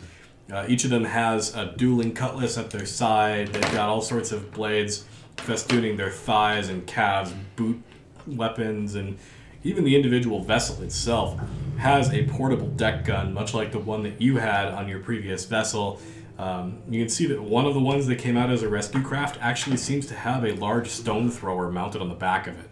Uh, 0.51 0.65
each 0.67 0.83
of 0.83 0.89
them 0.89 1.05
has 1.05 1.55
a 1.55 1.73
dueling 1.77 2.13
cutlass 2.13 2.57
at 2.57 2.69
their 2.71 2.85
side. 2.85 3.47
They've 3.49 3.71
got 3.71 3.87
all 3.87 4.01
sorts 4.01 4.31
of 4.31 4.51
blades 4.51 5.05
festooning 5.37 5.97
their 5.97 6.09
thighs 6.09 6.69
and 6.69 6.85
calves, 6.85 7.33
boot 7.55 7.81
weapons, 8.27 8.95
and 8.95 9.17
even 9.63 9.83
the 9.83 9.95
individual 9.95 10.43
vessel 10.43 10.83
itself 10.83 11.39
has 11.77 12.11
a 12.13 12.25
portable 12.27 12.67
deck 12.67 13.05
gun, 13.05 13.33
much 13.33 13.53
like 13.53 13.71
the 13.71 13.79
one 13.79 14.03
that 14.03 14.21
you 14.21 14.37
had 14.37 14.67
on 14.67 14.87
your 14.87 14.99
previous 14.99 15.45
vessel. 15.45 15.99
Um, 16.37 16.81
you 16.89 16.99
can 17.01 17.09
see 17.09 17.27
that 17.27 17.41
one 17.41 17.65
of 17.65 17.73
the 17.73 17.79
ones 17.79 18.07
that 18.07 18.17
came 18.17 18.35
out 18.35 18.49
as 18.49 18.63
a 18.63 18.69
rescue 18.69 19.03
craft 19.03 19.37
actually 19.41 19.77
seems 19.77 20.07
to 20.07 20.15
have 20.15 20.43
a 20.43 20.53
large 20.53 20.89
stone 20.89 21.29
thrower 21.29 21.71
mounted 21.71 22.01
on 22.01 22.09
the 22.09 22.15
back 22.15 22.47
of 22.47 22.59
it. 22.59 22.69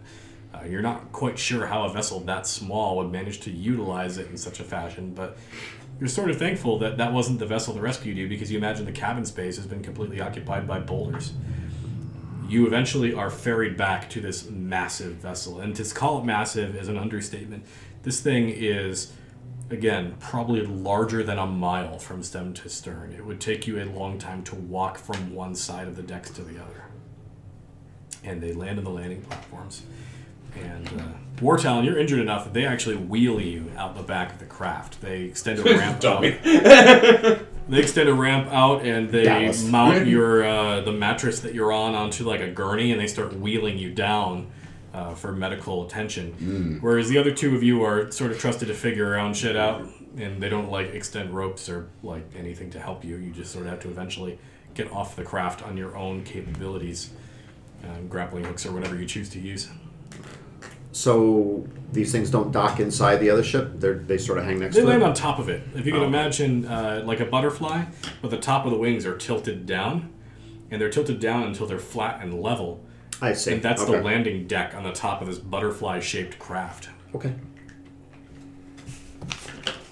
Uh, 0.53 0.65
you're 0.65 0.81
not 0.81 1.11
quite 1.11 1.37
sure 1.37 1.67
how 1.67 1.83
a 1.83 1.93
vessel 1.93 2.19
that 2.21 2.47
small 2.47 2.97
would 2.97 3.11
manage 3.11 3.39
to 3.41 3.51
utilize 3.51 4.17
it 4.17 4.27
in 4.29 4.37
such 4.37 4.59
a 4.59 4.63
fashion, 4.63 5.13
but 5.13 5.37
you're 5.99 6.07
sort 6.07 6.29
of 6.29 6.37
thankful 6.37 6.79
that 6.79 6.97
that 6.97 7.11
wasn't 7.11 7.39
the 7.39 7.45
vessel 7.45 7.73
that 7.73 7.81
rescued 7.81 8.17
you 8.17 8.27
because 8.27 8.51
you 8.51 8.57
imagine 8.57 8.85
the 8.85 8.91
cabin 8.91 9.25
space 9.25 9.57
has 9.57 9.67
been 9.67 9.83
completely 9.83 10.21
occupied 10.21 10.67
by 10.67 10.79
boulders. 10.79 11.33
You 12.47 12.65
eventually 12.65 13.13
are 13.13 13.29
ferried 13.29 13.77
back 13.77 14.09
to 14.11 14.21
this 14.21 14.49
massive 14.49 15.15
vessel, 15.15 15.59
and 15.59 15.75
to 15.75 15.83
call 15.93 16.19
it 16.19 16.25
massive 16.25 16.75
is 16.75 16.87
an 16.87 16.97
understatement. 16.97 17.65
This 18.03 18.21
thing 18.21 18.49
is, 18.49 19.11
again, 19.69 20.15
probably 20.19 20.65
larger 20.65 21.21
than 21.21 21.37
a 21.37 21.45
mile 21.45 21.99
from 21.99 22.23
stem 22.23 22.53
to 22.55 22.69
stern. 22.69 23.11
It 23.11 23.25
would 23.25 23.41
take 23.41 23.67
you 23.67 23.79
a 23.79 23.85
long 23.85 24.17
time 24.17 24.43
to 24.45 24.55
walk 24.55 24.97
from 24.97 25.35
one 25.35 25.53
side 25.53 25.87
of 25.87 25.95
the 25.95 26.01
decks 26.01 26.31
to 26.31 26.41
the 26.41 26.59
other. 26.59 26.85
And 28.23 28.41
they 28.41 28.53
land 28.53 28.79
on 28.79 28.85
the 28.85 28.89
landing 28.89 29.21
platforms. 29.21 29.83
And 30.55 30.87
uh, 30.87 31.03
War 31.41 31.57
Talon, 31.57 31.85
you're 31.85 31.97
injured 31.97 32.19
enough 32.19 32.43
that 32.45 32.53
they 32.53 32.65
actually 32.65 32.95
wheel 32.97 33.39
you 33.39 33.71
out 33.77 33.95
the 33.95 34.03
back 34.03 34.33
of 34.33 34.39
the 34.39 34.45
craft. 34.45 35.01
They 35.01 35.23
extend 35.23 35.59
a 35.59 35.63
ramp 35.77 35.95
up. 35.95 36.01
Dummy. 36.01 36.37
They 37.69 37.79
extend 37.81 38.09
a 38.09 38.13
ramp 38.15 38.47
out 38.51 38.83
and 38.83 39.09
they 39.11 39.23
Dallas. 39.25 39.63
mount 39.63 40.07
your 40.07 40.43
uh, 40.43 40.81
the 40.81 40.91
mattress 40.91 41.41
that 41.41 41.53
you're 41.53 41.71
on 41.71 41.93
onto 41.93 42.23
like 42.27 42.41
a 42.41 42.49
gurney 42.49 42.91
and 42.91 42.99
they 42.99 43.05
start 43.05 43.33
wheeling 43.33 43.77
you 43.77 43.91
down 43.93 44.47
uh, 44.91 45.13
for 45.13 45.31
medical 45.31 45.85
attention. 45.85 46.79
Whereas 46.81 47.09
the 47.09 47.19
other 47.19 47.31
two 47.31 47.55
of 47.55 47.61
you 47.61 47.83
are 47.83 48.09
sort 48.11 48.31
of 48.31 48.39
trusted 48.39 48.69
to 48.69 48.73
figure 48.73 49.05
your 49.05 49.19
own 49.19 49.35
shit 49.35 49.55
out 49.55 49.87
and 50.17 50.41
they 50.41 50.49
don't 50.49 50.71
like 50.71 50.87
extend 50.95 51.29
ropes 51.29 51.69
or 51.69 51.89
like 52.01 52.25
anything 52.35 52.71
to 52.71 52.79
help 52.79 53.03
you. 53.05 53.17
You 53.17 53.31
just 53.31 53.51
sort 53.51 53.65
of 53.65 53.69
have 53.71 53.79
to 53.81 53.89
eventually 53.89 54.39
get 54.73 54.91
off 54.91 55.15
the 55.15 55.23
craft 55.23 55.61
on 55.61 55.77
your 55.77 55.95
own 55.95 56.23
capabilities, 56.23 57.11
um, 57.83 58.07
grappling 58.07 58.45
hooks 58.45 58.65
or 58.65 58.71
whatever 58.71 58.95
you 58.95 59.05
choose 59.05 59.29
to 59.29 59.39
use. 59.39 59.69
So 60.91 61.65
these 61.91 62.11
things 62.11 62.31
don't 62.31 62.51
dock 62.51 62.79
inside 62.79 63.17
the 63.17 63.29
other 63.29 63.43
ship. 63.43 63.73
They 63.75 63.93
they 63.93 64.17
sort 64.17 64.37
of 64.39 64.45
hang 64.45 64.59
next 64.59 64.75
They 64.75 64.81
to 64.81 64.87
land 64.87 65.01
it. 65.03 65.05
on 65.05 65.13
top 65.13 65.39
of 65.39 65.47
it. 65.49 65.61
If 65.75 65.85
you 65.85 65.91
can 65.91 66.01
Oh. 66.01 66.07
imagine, 66.07 66.65
uh, 66.65 67.03
like 67.05 67.19
a 67.19 67.25
butterfly, 67.25 67.83
but 68.21 68.31
the 68.31 68.37
top 68.37 68.65
of 68.65 68.71
the 68.71 68.77
wings 68.77 69.05
are 69.05 69.15
tilted 69.15 69.65
down, 69.65 70.09
and 70.71 70.81
they're 70.81 70.89
tilted 70.89 71.19
down 71.19 71.43
until 71.43 71.67
they're 71.67 71.77
flat 71.79 72.19
and 72.21 72.41
level. 72.41 72.79
I 73.21 73.33
see. 73.33 73.53
And 73.53 73.61
that's 73.61 73.81
okay. 73.83 73.97
the 73.97 74.01
landing 74.03 74.47
deck 74.47 74.73
on 74.75 74.83
the 74.83 74.91
top 74.93 75.21
of 75.21 75.27
this 75.27 75.37
butterfly-shaped 75.37 76.39
craft. 76.39 76.89
Okay. 77.13 77.33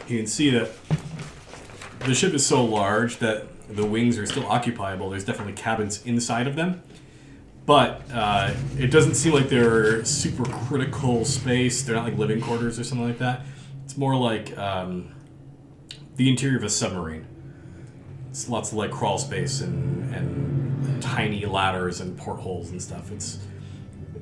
You 0.08 0.18
can 0.18 0.28
see 0.28 0.50
that 0.52 0.70
the 2.00 2.16
ship 2.16 2.34
is 2.34 2.46
so 2.46 2.64
large 2.64 3.18
that 3.18 3.48
the 3.76 3.86
wings 3.86 4.18
are 4.18 4.26
still 4.26 4.46
occupiable. 4.48 5.10
There's 5.10 5.26
definitely 5.26 5.54
cabins 5.54 6.02
inside 6.06 6.48
of 6.48 6.56
them, 6.56 6.82
but 7.68 8.02
uh, 8.14 8.54
it 8.80 8.92
doesn't 8.92 9.16
seem 9.16 9.34
like 9.34 9.50
they're 9.50 10.04
super 10.06 10.46
critical 10.46 11.26
space. 11.26 11.84
They're 11.84 11.96
not 11.96 12.06
like 12.06 12.18
living 12.18 12.42
quarters 12.42 12.80
or 12.80 12.84
something 12.86 13.06
like 13.06 13.20
that. 13.20 13.46
It's 13.84 13.98
more 13.98 14.16
like 14.16 14.58
um, 14.58 15.14
the 16.16 16.30
interior 16.30 16.58
of 16.58 16.64
a 16.64 16.70
submarine. 16.70 17.28
It's 18.30 18.50
lots 18.50 18.72
of 18.72 18.78
like 18.78 18.90
crawl 18.90 19.18
space 19.20 19.62
and 19.62 20.16
and 20.16 21.04
tiny 21.04 21.46
ladders 21.46 22.00
and 22.00 22.18
portholes 22.18 22.72
and 22.72 22.82
stuff. 22.82 23.12
It's 23.12 23.40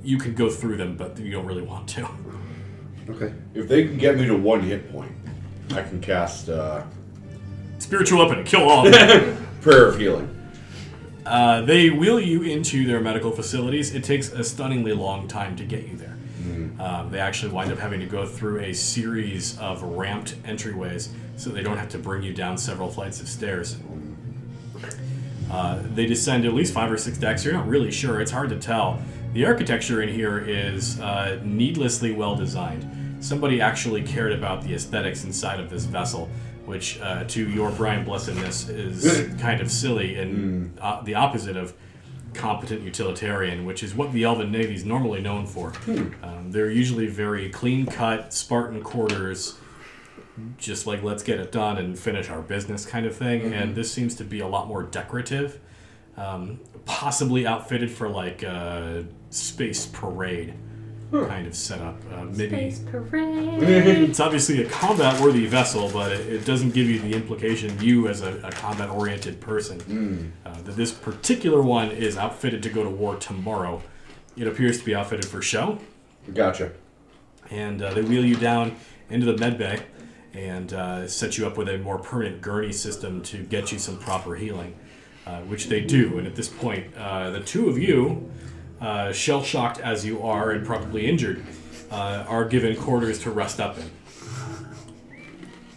you 0.03 0.17
can 0.17 0.33
go 0.33 0.49
through 0.49 0.77
them, 0.77 0.97
but 0.97 1.17
you 1.17 1.31
don't 1.31 1.45
really 1.45 1.61
want 1.61 1.87
to. 1.89 2.09
Okay. 3.07 3.31
If 3.53 3.69
they 3.69 3.85
can 3.85 3.97
get 3.97 4.17
me 4.17 4.25
to 4.25 4.35
one 4.35 4.61
hit 4.61 4.91
point, 4.91 5.11
I 5.71 5.83
can 5.83 6.01
cast 6.01 6.49
uh, 6.49 6.83
Spiritual 7.77 8.25
weapon, 8.25 8.43
kill 8.43 8.67
all 8.67 8.87
of 8.87 8.91
them. 8.91 9.47
Prayer 9.61 9.87
of 9.87 9.99
Healing. 9.99 10.34
Uh, 11.25 11.61
they 11.61 11.89
wheel 11.89 12.19
you 12.19 12.43
into 12.43 12.85
their 12.85 12.99
medical 12.99 13.31
facilities. 13.31 13.95
It 13.95 14.03
takes 14.03 14.31
a 14.31 14.43
stunningly 14.43 14.93
long 14.93 15.27
time 15.27 15.55
to 15.55 15.65
get 15.65 15.87
you 15.87 15.95
there. 15.97 16.15
Um, 16.79 17.09
they 17.09 17.19
actually 17.19 17.51
wind 17.51 17.71
up 17.71 17.79
having 17.79 17.99
to 18.01 18.05
go 18.05 18.25
through 18.25 18.59
a 18.59 18.73
series 18.73 19.57
of 19.59 19.81
ramped 19.81 20.41
entryways 20.43 21.09
so 21.37 21.49
they 21.49 21.63
don't 21.63 21.77
have 21.77 21.89
to 21.89 21.97
bring 21.97 22.21
you 22.21 22.33
down 22.33 22.57
several 22.57 22.89
flights 22.89 23.21
of 23.21 23.27
stairs. 23.27 23.77
Uh, 25.49 25.81
they 25.93 26.05
descend 26.05 26.45
at 26.45 26.53
least 26.53 26.73
five 26.73 26.91
or 26.91 26.97
six 26.97 27.17
decks. 27.17 27.43
You're 27.45 27.53
not 27.53 27.67
really 27.67 27.91
sure. 27.91 28.19
It's 28.19 28.31
hard 28.31 28.49
to 28.49 28.59
tell. 28.59 29.01
The 29.33 29.45
architecture 29.45 30.01
in 30.01 30.09
here 30.09 30.39
is 30.39 30.99
uh, 30.99 31.39
needlessly 31.43 32.11
well 32.11 32.35
designed. 32.35 33.23
Somebody 33.23 33.61
actually 33.61 34.03
cared 34.03 34.33
about 34.33 34.63
the 34.63 34.73
aesthetics 34.73 35.23
inside 35.23 35.59
of 35.59 35.69
this 35.69 35.85
vessel, 35.85 36.29
which, 36.65 36.99
uh, 37.01 37.23
to 37.25 37.49
your 37.49 37.71
Brian 37.71 38.05
Blessedness, 38.05 38.69
is 38.69 39.33
kind 39.39 39.61
of 39.61 39.71
silly 39.71 40.15
and 40.15 40.77
uh, 40.79 41.01
the 41.03 41.15
opposite 41.15 41.55
of 41.57 41.73
competent 42.33 42.81
utilitarian, 42.81 43.65
which 43.65 43.81
is 43.81 43.95
what 43.95 44.11
the 44.11 44.23
Elven 44.23 44.51
Navy 44.51 44.75
is 44.75 44.85
normally 44.85 45.21
known 45.21 45.45
for. 45.45 45.71
Um, 46.21 46.51
they're 46.51 46.69
usually 46.69 47.07
very 47.07 47.49
clean 47.49 47.85
cut, 47.85 48.33
Spartan 48.33 48.81
quarters, 48.83 49.57
just 50.57 50.85
like 50.85 51.01
let's 51.01 51.23
get 51.23 51.39
it 51.39 51.51
done 51.51 51.77
and 51.77 51.97
finish 51.97 52.29
our 52.29 52.41
business 52.41 52.85
kind 52.85 53.05
of 53.05 53.15
thing. 53.15 53.53
And 53.53 53.73
this 53.75 53.91
seems 53.91 54.15
to 54.15 54.23
be 54.23 54.41
a 54.41 54.47
lot 54.47 54.67
more 54.67 54.83
decorative, 54.83 55.59
um, 56.17 56.59
possibly 56.85 57.47
outfitted 57.47 57.89
for 57.89 58.09
like 58.09 58.43
a 58.43 59.05
space 59.29 59.85
parade 59.85 60.53
kind 61.27 61.47
of 61.47 61.55
setup. 61.55 61.95
Uh, 62.13 62.25
maybe 62.25 62.71
Space 62.71 62.79
parade. 62.91 63.63
it's 63.63 64.19
obviously 64.19 64.63
a 64.63 64.69
combat 64.69 65.19
worthy 65.21 65.45
vessel, 65.45 65.89
but 65.93 66.11
it, 66.11 66.27
it 66.31 66.45
doesn't 66.45 66.73
give 66.73 66.87
you 66.89 66.99
the 66.99 67.13
implication, 67.13 67.79
you 67.81 68.07
as 68.07 68.21
a, 68.21 68.37
a 68.43 68.51
combat 68.51 68.89
oriented 68.89 69.39
person, 69.39 70.33
uh, 70.45 70.53
that 70.63 70.75
this 70.75 70.91
particular 70.91 71.61
one 71.61 71.91
is 71.91 72.17
outfitted 72.17 72.61
to 72.63 72.69
go 72.69 72.83
to 72.83 72.89
war 72.89 73.15
tomorrow. 73.15 73.81
It 74.37 74.47
appears 74.47 74.79
to 74.79 74.85
be 74.85 74.93
outfitted 74.93 75.25
for 75.25 75.41
show, 75.41 75.79
Gotcha. 76.33 76.71
and 77.49 77.81
uh, 77.81 77.93
they 77.93 78.01
wheel 78.01 78.25
you 78.25 78.35
down 78.35 78.75
into 79.09 79.25
the 79.31 79.37
med 79.37 79.57
bay 79.57 79.79
and 80.33 80.73
uh, 80.73 81.07
set 81.07 81.37
you 81.37 81.47
up 81.47 81.57
with 81.57 81.69
a 81.69 81.77
more 81.77 81.97
permanent 81.97 82.41
gurney 82.41 82.73
system 82.73 83.21
to 83.23 83.37
get 83.43 83.71
you 83.71 83.79
some 83.79 83.97
proper 83.97 84.35
healing, 84.35 84.75
uh, 85.25 85.39
which 85.41 85.67
they 85.67 85.79
do. 85.79 86.17
And 86.17 86.27
at 86.27 86.35
this 86.35 86.49
point, 86.49 86.93
uh, 86.97 87.29
the 87.29 87.39
two 87.39 87.69
of 87.69 87.77
you, 87.77 88.29
uh, 88.81 89.11
shell 89.11 89.43
shocked 89.43 89.79
as 89.79 90.05
you 90.05 90.21
are 90.21 90.51
and 90.51 90.65
probably 90.65 91.05
injured, 91.05 91.43
uh, 91.91 92.25
are 92.27 92.45
given 92.45 92.75
quarters 92.75 93.19
to 93.19 93.31
rest 93.31 93.59
up 93.59 93.77
in. 93.77 93.89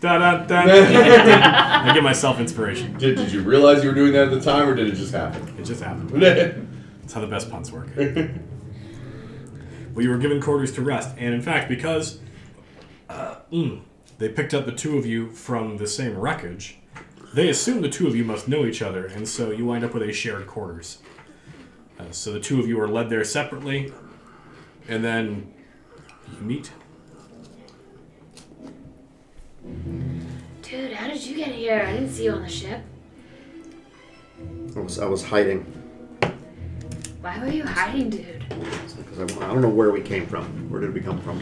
Da 0.00 0.18
da 0.18 0.44
da. 0.44 0.60
I 0.60 1.92
give 1.92 2.04
myself 2.04 2.38
inspiration. 2.38 2.96
Did, 2.98 3.16
did 3.16 3.32
you 3.32 3.42
realize 3.42 3.82
you 3.82 3.88
were 3.88 3.94
doing 3.94 4.12
that 4.12 4.28
at 4.28 4.30
the 4.30 4.40
time, 4.40 4.68
or 4.68 4.74
did 4.74 4.86
it 4.86 4.94
just 4.94 5.12
happen? 5.12 5.42
It 5.58 5.64
just 5.64 5.82
happened. 5.82 6.10
That's 6.22 7.12
how 7.12 7.20
the 7.20 7.26
best 7.26 7.50
puns 7.50 7.72
work. 7.72 7.88
well, 7.96 8.28
you 9.96 10.10
were 10.10 10.18
given 10.18 10.40
quarters 10.40 10.72
to 10.72 10.82
rest, 10.82 11.16
and 11.18 11.34
in 11.34 11.42
fact, 11.42 11.68
because 11.68 12.20
uh, 13.08 13.36
mm, 13.52 13.80
they 14.18 14.28
picked 14.28 14.54
up 14.54 14.66
the 14.66 14.72
two 14.72 14.98
of 14.98 15.04
you 15.04 15.32
from 15.32 15.78
the 15.78 15.86
same 15.86 16.16
wreckage, 16.16 16.78
they 17.34 17.48
assume 17.48 17.82
the 17.82 17.88
two 17.88 18.06
of 18.06 18.14
you 18.14 18.24
must 18.24 18.46
know 18.46 18.66
each 18.66 18.82
other, 18.82 19.06
and 19.06 19.28
so 19.28 19.50
you 19.50 19.64
wind 19.64 19.84
up 19.84 19.94
with 19.94 20.02
a 20.02 20.12
shared 20.12 20.46
quarters. 20.46 20.98
Uh, 21.98 22.04
so 22.10 22.32
the 22.32 22.40
two 22.40 22.60
of 22.60 22.68
you 22.68 22.80
are 22.80 22.88
led 22.88 23.10
there 23.10 23.24
separately, 23.24 23.92
and 24.88 25.04
then 25.04 25.52
you 26.32 26.40
meet. 26.46 26.70
Dude, 30.62 30.92
how 30.92 31.08
did 31.08 31.24
you 31.24 31.36
get 31.36 31.52
here? 31.52 31.82
I 31.86 31.92
didn't 31.92 32.10
see 32.10 32.24
you 32.24 32.32
on 32.32 32.42
the 32.42 32.48
ship. 32.48 32.82
I 34.76 34.80
was 34.80 34.98
I 34.98 35.06
was 35.06 35.24
hiding 35.24 35.64
Why 37.20 37.38
were 37.40 37.50
you 37.50 37.64
hiding, 37.64 38.10
dude? 38.10 38.44
because 38.96 39.18
I, 39.36 39.44
I 39.44 39.52
don't 39.52 39.62
know 39.62 39.68
where 39.68 39.90
we 39.90 40.00
came 40.00 40.26
from. 40.26 40.44
Where 40.70 40.80
did 40.80 40.94
we 40.94 41.00
come 41.00 41.20
from? 41.20 41.40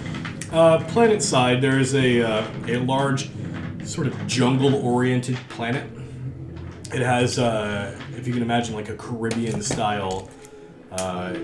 Uh, 0.51 0.83
planet 0.85 1.23
side, 1.23 1.61
there 1.61 1.79
is 1.79 1.95
a 1.95 2.23
uh, 2.23 2.47
a 2.69 2.77
large, 2.79 3.31
sort 3.85 4.07
of 4.07 4.27
jungle-oriented 4.27 5.37
planet. 5.51 5.91
It 6.95 7.03
has, 7.03 7.39
uh, 7.39 8.01
if 8.17 8.27
you 8.27 8.33
can 8.33 8.43
imagine, 8.43 8.75
like 8.75 8.89
a 8.89 8.97
Caribbean-style 8.97 10.31
uh, 10.99 11.35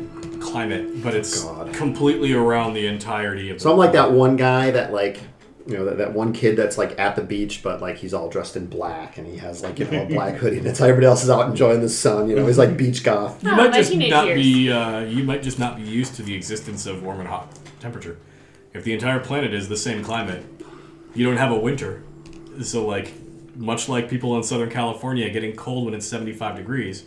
climate, 0.40 1.02
but 1.02 1.14
it's 1.14 1.44
God. 1.44 1.72
completely 1.74 2.32
around 2.32 2.74
the 2.74 2.86
entirety 2.86 3.50
of. 3.50 3.60
So 3.60 3.70
I'm 3.70 3.78
like 3.78 3.92
that 3.92 4.12
one 4.12 4.36
guy 4.36 4.70
that 4.70 4.92
like 4.92 5.20
you 5.66 5.74
know 5.76 5.84
that, 5.84 5.98
that 5.98 6.12
one 6.12 6.32
kid 6.32 6.56
that's 6.56 6.76
like 6.76 6.98
at 6.98 7.14
the 7.14 7.22
beach 7.22 7.62
but 7.62 7.80
like 7.80 7.96
he's 7.96 8.12
all 8.12 8.28
dressed 8.28 8.56
in 8.56 8.66
black 8.66 9.16
and 9.16 9.24
he 9.28 9.36
has 9.36 9.62
like 9.62 9.78
you 9.78 9.84
know 9.84 10.02
a 10.02 10.06
black 10.06 10.34
hoodie 10.38 10.58
and 10.58 10.66
it's 10.66 10.80
like 10.80 10.88
everybody 10.88 11.06
else 11.06 11.22
is 11.22 11.30
out 11.30 11.48
enjoying 11.48 11.80
the 11.80 11.88
sun 11.88 12.28
you 12.28 12.34
know 12.34 12.44
he's 12.44 12.58
like 12.58 12.76
beach 12.76 13.04
goth 13.04 13.40
You 13.44 13.52
Oh, 13.52 13.54
might 13.54 13.70
my 13.70 13.76
just 13.76 13.92
teenage 13.92 14.10
not 14.10 14.26
years. 14.26 14.42
be. 14.42 14.72
Uh, 14.72 15.00
you 15.02 15.22
might 15.22 15.40
just 15.40 15.60
not 15.60 15.76
be 15.76 15.82
used 15.84 16.16
to 16.16 16.24
the 16.24 16.34
existence 16.34 16.84
of 16.86 17.04
warm 17.04 17.20
and 17.20 17.28
hot 17.28 17.56
temperature. 17.78 18.18
If 18.74 18.82
the 18.82 18.92
entire 18.92 19.20
planet 19.20 19.54
is 19.54 19.68
the 19.68 19.76
same 19.76 20.02
climate, 20.02 20.44
you 21.14 21.24
don't 21.24 21.36
have 21.36 21.52
a 21.52 21.58
winter. 21.58 22.02
So, 22.62 22.84
like, 22.84 23.12
much 23.54 23.88
like 23.88 24.10
people 24.10 24.36
in 24.36 24.42
Southern 24.42 24.68
California 24.70 25.30
getting 25.30 25.54
cold 25.54 25.84
when 25.84 25.94
it's 25.94 26.06
75 26.06 26.56
degrees, 26.56 27.04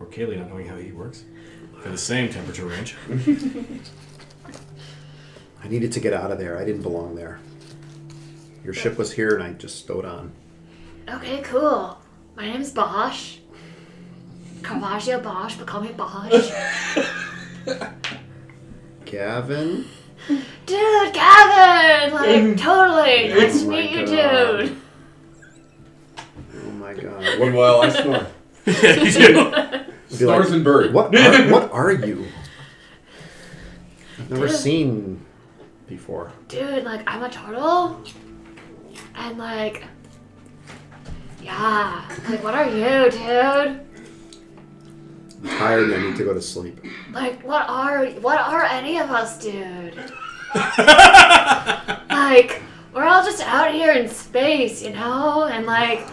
or 0.00 0.06
Kaylee 0.06 0.38
not 0.38 0.48
knowing 0.48 0.66
how 0.66 0.76
heat 0.76 0.94
works, 0.94 1.24
for 1.82 1.88
the 1.88 1.98
same 1.98 2.30
temperature 2.30 2.64
range. 2.66 2.94
I 5.64 5.68
needed 5.68 5.92
to 5.92 6.00
get 6.00 6.12
out 6.12 6.30
of 6.32 6.38
there 6.38 6.58
I 6.58 6.64
didn't 6.64 6.82
belong 6.82 7.14
there 7.14 7.38
your 8.64 8.74
ship 8.74 8.98
was 8.98 9.12
here 9.12 9.34
and 9.34 9.42
I 9.42 9.52
just 9.52 9.78
stowed 9.78 10.04
on 10.04 10.32
Okay, 11.08 11.40
cool. 11.42 11.98
My 12.36 12.46
name's 12.46 12.70
Bosch. 12.70 13.38
Caravaggio 14.62 15.20
Bosch, 15.20 15.56
but 15.56 15.66
call 15.66 15.80
me 15.80 15.90
Bosch. 15.92 16.50
Gavin 19.04 19.84
dude, 20.66 21.12
Gavin! 21.12 22.12
Like, 22.14 22.56
totally. 22.60 23.32
Oh 23.32 23.38
nice 23.38 23.60
to 23.62 23.66
Oh 23.66 23.70
my 23.70 23.76
meet 23.76 23.90
you, 23.90 24.06
God. 24.06 24.58
dude. 24.60 24.76
oh 26.64 26.70
my 26.72 26.94
god 26.94 27.38
Meanwhile, 27.40 27.82
I 27.82 27.88
snore. 27.90 28.26
yeah, 28.66 28.94
you 29.02 29.10
do. 29.12 29.91
Be 30.12 30.18
Snores 30.18 30.46
like, 30.46 30.54
and 30.56 30.64
bird. 30.64 30.92
what 30.94 31.14
are, 31.14 31.42
what 31.50 31.72
are 31.72 31.92
you 31.92 32.26
I've 34.18 34.30
never 34.30 34.46
Dude. 34.46 34.56
seen 34.56 35.24
before 35.88 36.32
Dude, 36.48 36.84
like, 36.84 37.02
I'm 37.06 37.22
a 37.22 37.28
turtle. 37.30 38.00
And, 39.14 39.38
like, 39.38 39.84
yeah. 41.42 42.08
Like, 42.28 42.42
what 42.44 42.54
are 42.54 42.68
you, 42.68 43.10
dude? 43.10 43.80
I'm 45.44 45.58
tired 45.58 45.90
and 45.90 45.94
I 45.94 46.06
need 46.08 46.16
to 46.16 46.24
go 46.24 46.34
to 46.34 46.40
sleep 46.40 46.78
Like, 47.12 47.42
what 47.44 47.68
are 47.68 48.06
what 48.20 48.38
are 48.40 48.62
any 48.64 48.98
of 48.98 49.10
us, 49.10 49.38
dude? 49.42 49.96
like, 52.10 52.62
we're 52.94 53.04
all 53.04 53.24
just 53.24 53.42
out 53.42 53.72
here 53.74 53.92
in 53.92 54.08
space, 54.08 54.82
you 54.82 54.90
know? 54.90 55.44
And 55.44 55.66
like, 55.66 56.06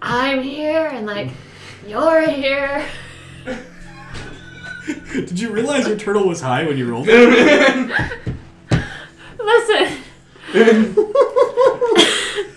I'm 0.00 0.42
here 0.42 0.86
and 0.86 1.06
like 1.06 1.30
you're 1.86 2.28
here. 2.28 2.84
Did 5.12 5.38
you 5.38 5.50
realize 5.50 5.86
your 5.86 5.96
turtle 5.96 6.26
was 6.28 6.40
high 6.40 6.64
when 6.66 6.76
you 6.76 6.90
rolled 6.90 7.06
it? 7.08 7.90
Listen. 9.38 9.98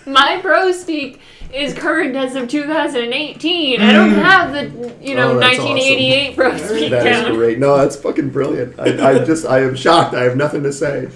My 0.06 0.40
bro 0.40 0.72
speak 0.72 1.20
is 1.52 1.74
current 1.74 2.16
as 2.16 2.34
of 2.36 2.48
2018. 2.48 3.80
I 3.80 3.92
don't 3.92 4.10
have 4.10 4.52
the, 4.52 4.94
you 5.00 5.14
know, 5.14 5.32
Oh, 5.32 5.38
that's 5.38 5.58
1988 5.58 6.36
bro 6.36 6.56
speak 6.56 6.90
That 6.90 7.06
is 7.06 7.22
down. 7.22 7.34
great. 7.34 7.58
No, 7.58 7.76
that's 7.78 7.96
fucking 7.96 8.30
brilliant. 8.30 8.78
I, 8.78 9.10
I 9.20 9.24
just, 9.24 9.46
I 9.46 9.60
am 9.62 9.74
shocked. 9.76 10.14
I 10.14 10.24
have 10.24 10.36
nothing 10.36 10.62
to 10.64 10.72
say. 10.72 11.08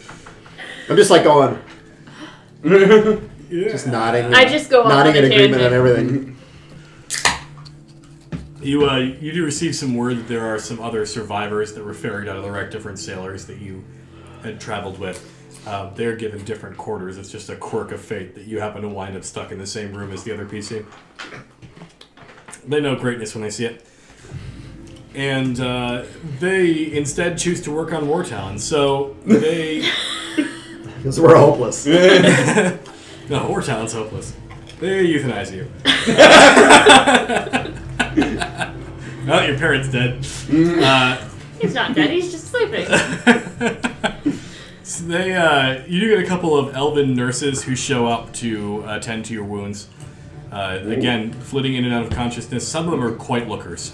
I'm 0.88 0.96
just 0.96 1.10
like 1.10 1.24
going, 1.24 1.58
Yeah. 2.64 3.16
just 3.50 3.86
nodding. 3.86 4.32
I 4.34 4.44
just 4.46 4.70
go 4.70 4.82
off 4.82 4.88
nodding 4.88 5.16
in 5.16 5.24
agreement 5.24 5.62
on 5.62 5.70
tangent. 5.70 5.74
everything. 5.74 6.36
You 8.60 8.88
uh, 8.88 8.96
you 8.96 9.32
do 9.32 9.44
receive 9.44 9.74
some 9.74 9.94
word 9.94 10.18
that 10.18 10.28
there 10.28 10.46
are 10.46 10.58
some 10.58 10.80
other 10.80 11.06
survivors 11.06 11.72
that 11.74 11.84
were 11.84 11.94
ferried 11.94 12.28
out 12.28 12.36
of 12.36 12.42
the 12.42 12.50
wreck, 12.50 12.70
different 12.70 12.98
sailors 12.98 13.46
that 13.46 13.58
you 13.58 13.84
had 14.42 14.60
traveled 14.60 14.98
with. 14.98 15.26
Um, 15.66 15.92
they're 15.94 16.16
given 16.16 16.44
different 16.44 16.76
quarters. 16.76 17.18
It's 17.18 17.30
just 17.30 17.48
a 17.50 17.56
quirk 17.56 17.92
of 17.92 18.00
fate 18.00 18.34
that 18.34 18.44
you 18.46 18.60
happen 18.60 18.82
to 18.82 18.88
wind 18.88 19.16
up 19.16 19.24
stuck 19.24 19.50
in 19.52 19.58
the 19.58 19.66
same 19.66 19.92
room 19.94 20.12
as 20.12 20.24
the 20.24 20.32
other 20.32 20.46
PC. 20.46 20.84
They 22.66 22.80
know 22.80 22.96
greatness 22.96 23.34
when 23.34 23.42
they 23.42 23.50
see 23.50 23.66
it. 23.66 23.86
And 25.14 25.58
uh, 25.60 26.04
they 26.38 26.92
instead 26.92 27.36
choose 27.38 27.60
to 27.62 27.72
work 27.72 27.92
on 27.92 28.08
War 28.08 28.24
Talon. 28.24 28.58
So 28.58 29.16
they. 29.24 29.88
Because 30.96 31.18
we're 31.18 31.34
hopeless. 31.34 31.86
no, 33.30 33.48
War 33.48 33.62
Talon's 33.62 33.94
hopeless. 33.94 34.34
They 34.80 35.06
euthanize 35.06 35.50
you. 35.50 35.66
well, 39.30 39.48
your 39.48 39.56
parent's 39.58 39.88
dead. 39.88 40.26
Uh, 40.82 41.26
He's 41.60 41.74
not 41.74 41.94
dead, 41.94 42.10
he's 42.10 42.30
just 42.30 42.48
sleeping. 42.48 42.86
So 44.82 45.04
they, 45.04 45.34
uh, 45.36 45.84
you 45.86 46.00
do 46.00 46.08
get 46.16 46.24
a 46.24 46.26
couple 46.26 46.58
of 46.58 46.74
elven 46.74 47.14
nurses 47.14 47.62
who 47.62 47.76
show 47.76 48.08
up 48.08 48.32
to 48.34 48.82
attend 48.88 49.24
to 49.26 49.32
your 49.32 49.44
wounds. 49.44 49.86
Uh, 50.50 50.80
again, 50.84 51.32
flitting 51.32 51.74
in 51.74 51.84
and 51.84 51.94
out 51.94 52.02
of 52.06 52.10
consciousness. 52.10 52.66
Some 52.66 52.86
of 52.86 52.90
them 52.90 53.04
are 53.04 53.14
quite 53.14 53.46
lookers. 53.46 53.92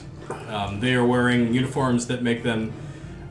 Um, 0.48 0.80
they 0.80 0.94
are 0.94 1.04
wearing 1.04 1.52
uniforms 1.52 2.06
that 2.06 2.22
make 2.22 2.42
them 2.42 2.72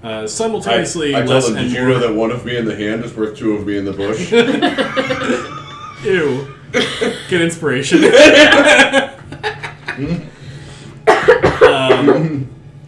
uh, 0.04 0.08
I, 0.08 0.26
simultaneously 0.28 1.16
I 1.16 1.22
tell 1.22 1.30
less 1.30 1.48
them, 1.48 1.58
and 1.58 1.70
did 1.70 1.76
you 1.76 1.86
more. 1.88 1.94
know 1.94 2.00
that 2.08 2.14
one 2.14 2.30
of 2.30 2.46
me 2.46 2.56
in 2.56 2.66
the 2.66 2.76
hand 2.76 3.04
is 3.04 3.16
worth 3.16 3.36
two 3.36 3.54
of 3.54 3.66
me 3.66 3.78
in 3.78 3.86
the 3.86 3.94
bush? 3.94 4.32
Ew. 6.06 6.54
Get 7.30 7.42
inspiration. 7.42 8.04
um, 11.64 12.48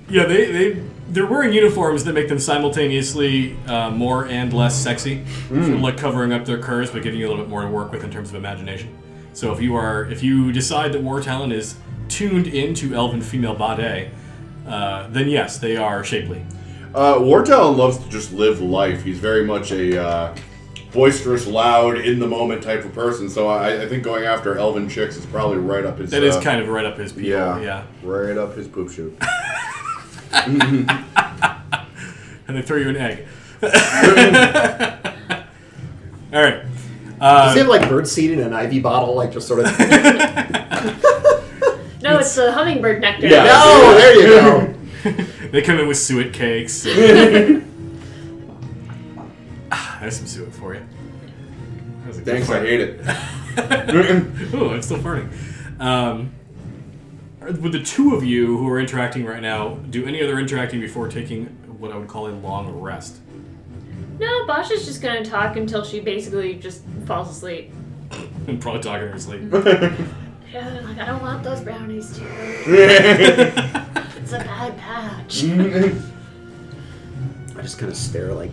yeah, 0.09 0.25
they, 0.25 0.51
they, 0.51 0.83
they're 1.09 1.25
wearing 1.25 1.53
uniforms 1.53 2.03
that 2.05 2.13
make 2.13 2.27
them 2.27 2.39
simultaneously 2.39 3.57
uh, 3.67 3.89
more 3.89 4.27
and 4.27 4.53
less 4.53 4.75
sexy. 4.75 5.25
Sort 5.47 5.61
of 5.61 5.81
like 5.81 5.97
covering 5.97 6.33
up 6.33 6.45
their 6.45 6.59
curves, 6.59 6.91
but 6.91 7.03
giving 7.03 7.19
you 7.19 7.27
a 7.27 7.29
little 7.29 7.43
bit 7.43 7.49
more 7.49 7.61
to 7.61 7.67
work 7.67 7.91
with 7.91 8.03
in 8.03 8.11
terms 8.11 8.29
of 8.29 8.35
imagination. 8.35 8.95
So 9.33 9.53
if 9.53 9.61
you 9.61 9.75
are, 9.75 10.05
if 10.05 10.23
you 10.23 10.51
decide 10.51 10.91
that 10.93 11.01
War 11.03 11.21
Talon 11.21 11.51
is 11.51 11.75
tuned 12.07 12.47
into 12.47 12.95
elven 12.95 13.21
female 13.21 13.53
bade, 13.53 14.11
uh, 14.67 15.07
then 15.09 15.29
yes, 15.29 15.59
they 15.59 15.77
are 15.77 16.03
shapely. 16.03 16.45
Uh, 16.95 17.43
Talon 17.43 17.77
loves 17.77 17.97
to 17.99 18.09
just 18.09 18.33
live 18.33 18.61
life. 18.61 19.03
He's 19.03 19.19
very 19.19 19.45
much 19.45 19.71
a 19.71 20.01
uh, 20.01 20.35
boisterous, 20.91 21.45
loud, 21.45 21.99
in 21.99 22.17
the 22.17 22.27
moment 22.27 22.63
type 22.63 22.83
of 22.83 22.93
person. 22.93 23.29
So 23.29 23.47
I, 23.47 23.83
I 23.83 23.87
think 23.87 24.03
going 24.03 24.23
after 24.23 24.57
elven 24.57 24.89
chicks 24.89 25.15
is 25.15 25.25
probably 25.27 25.57
right 25.57 25.85
up 25.85 25.99
his. 25.99 26.09
That 26.11 26.23
is 26.23 26.35
uh, 26.35 26.41
kind 26.41 26.59
of 26.61 26.69
right 26.69 26.85
up 26.85 26.97
his 26.97 27.13
yeah, 27.13 27.59
yeah. 27.59 27.83
right 28.01 28.37
up 28.37 28.55
his 28.55 28.67
poop 28.67 28.89
shoot. 28.89 29.15
And 32.47 32.55
they 32.55 32.61
throw 32.61 32.77
you 32.77 32.87
an 32.87 32.95
egg. 32.95 33.27
All 36.33 36.41
right. 36.41 36.63
Does 37.19 37.53
he 37.53 37.59
have 37.59 37.67
like 37.67 37.89
bird 37.89 38.07
seed 38.07 38.31
in 38.31 38.39
an 38.39 38.53
ivy 38.53 38.79
bottle, 38.79 39.15
like 39.15 39.31
just 39.33 39.47
sort 39.47 39.65
of? 39.65 39.65
No, 41.99 42.19
it's 42.19 42.35
the 42.35 42.51
hummingbird 42.53 43.01
nectar. 43.01 43.27
Yeah. 43.27 43.43
no, 43.43 43.95
there 43.97 44.15
you 44.15 44.27
go. 44.27 45.23
They 45.51 45.61
come 45.61 45.79
in 45.79 45.87
with 45.89 45.97
suet 45.97 46.31
cakes. 46.31 46.85
Ah, 49.71 49.97
There's 49.99 50.15
some 50.17 50.27
suet 50.27 50.53
for 50.53 50.75
you. 50.75 50.81
That 52.01 52.07
was 52.07 52.17
a 52.19 52.21
good 52.21 52.45
Thanks, 52.45 52.49
I 52.49 52.53
fart. 52.53 52.65
hate 52.65 52.79
it. 52.81 54.53
Ooh, 54.53 54.69
I'm 54.71 54.81
still 54.81 54.99
farting. 54.99 55.29
Um, 55.81 56.31
would 57.53 57.71
the 57.71 57.81
two 57.81 58.15
of 58.15 58.23
you 58.23 58.57
who 58.57 58.67
are 58.69 58.79
interacting 58.79 59.25
right 59.25 59.41
now 59.41 59.75
do 59.89 60.05
any 60.05 60.21
other 60.21 60.39
interacting 60.39 60.79
before 60.79 61.07
taking 61.07 61.45
what 61.79 61.91
I 61.91 61.97
would 61.97 62.07
call 62.07 62.27
a 62.27 62.31
long 62.31 62.79
rest? 62.79 63.17
No, 64.19 64.45
Bosch 64.47 64.71
is 64.71 64.85
just 64.85 65.01
gonna 65.01 65.23
talk 65.23 65.55
until 65.57 65.83
she 65.83 65.99
basically 65.99 66.55
just 66.55 66.83
falls 67.05 67.29
asleep. 67.29 67.71
And 68.47 68.61
probably 68.61 68.81
talking 68.81 69.07
in 69.07 69.11
her 69.13 69.19
sleep. 69.19 69.41
Yeah, 70.53 70.79
like 70.85 70.97
I 70.97 71.05
don't 71.05 71.21
want 71.21 71.43
those 71.43 71.59
brownies 71.59 72.17
too. 72.17 72.23
It's 74.27 74.33
a 74.33 74.39
bad 74.39 74.77
patch. 74.77 75.43
I 77.57 77.61
just 77.61 77.77
kind 77.79 77.91
of 77.91 77.97
stare 77.97 78.33
like 78.33 78.51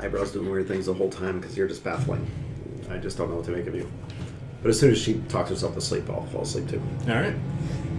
eyebrows 0.00 0.32
doing 0.32 0.50
weird 0.50 0.68
things 0.68 0.86
the 0.86 0.94
whole 0.94 1.10
time 1.10 1.40
because 1.40 1.56
you're 1.56 1.68
just 1.68 1.82
baffling. 1.84 2.28
I 2.90 2.98
just 2.98 3.18
don't 3.18 3.30
know 3.30 3.36
what 3.36 3.44
to 3.46 3.50
make 3.50 3.66
of 3.66 3.74
you. 3.74 3.90
But 4.62 4.70
as 4.70 4.78
soon 4.80 4.90
as 4.92 4.98
she 4.98 5.14
talks 5.28 5.50
herself 5.50 5.74
to 5.74 5.80
sleep, 5.80 6.08
I'll 6.10 6.26
fall 6.26 6.42
asleep 6.42 6.68
too. 6.68 6.82
All 7.08 7.14
right. 7.14 7.34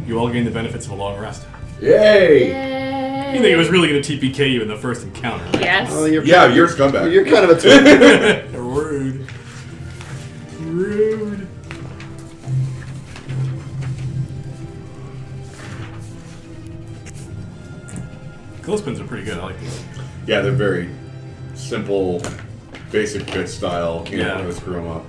You 0.10 0.18
all 0.18 0.28
gain 0.28 0.44
the 0.44 0.50
benefits 0.50 0.88
of 0.88 0.94
a 0.94 0.96
long 0.96 1.20
rest. 1.20 1.46
Yay! 1.80 2.48
Yay. 2.50 3.28
You 3.36 3.42
think 3.42 3.54
it 3.54 3.58
was 3.58 3.70
really 3.70 3.90
going 3.90 4.02
to 4.02 4.18
TPK 4.18 4.52
you 4.52 4.64
in 4.64 4.68
the 4.68 4.76
first 4.76 5.04
encounter? 5.04 5.46
right? 5.52 5.62
Yes. 5.62 5.92
Oh, 5.94 6.06
you're 6.06 6.24
Yeah, 6.24 6.48
you're 6.48 6.66
a 6.66 6.68
scumbag. 6.68 7.14
you're 7.14 7.26
kind 7.26 7.48
of 7.48 7.52
a 7.52 7.62
twin. 7.62 8.52
Rude. 8.56 9.28
Rude. 10.62 11.48
Clothespins 18.62 19.00
are 19.00 19.06
pretty 19.06 19.24
good. 19.26 19.38
I 19.38 19.44
like 19.44 19.60
these. 19.60 19.84
Yeah, 20.28 20.42
they're 20.42 20.52
very 20.52 20.90
simple, 21.56 22.22
basic 22.92 23.24
fit 23.30 23.48
style. 23.50 24.00
You 24.06 24.18
can't 24.18 24.22
Yeah. 24.22 24.42
really 24.42 24.54
screw 24.54 24.74
them 24.74 24.88
up. 24.88 25.06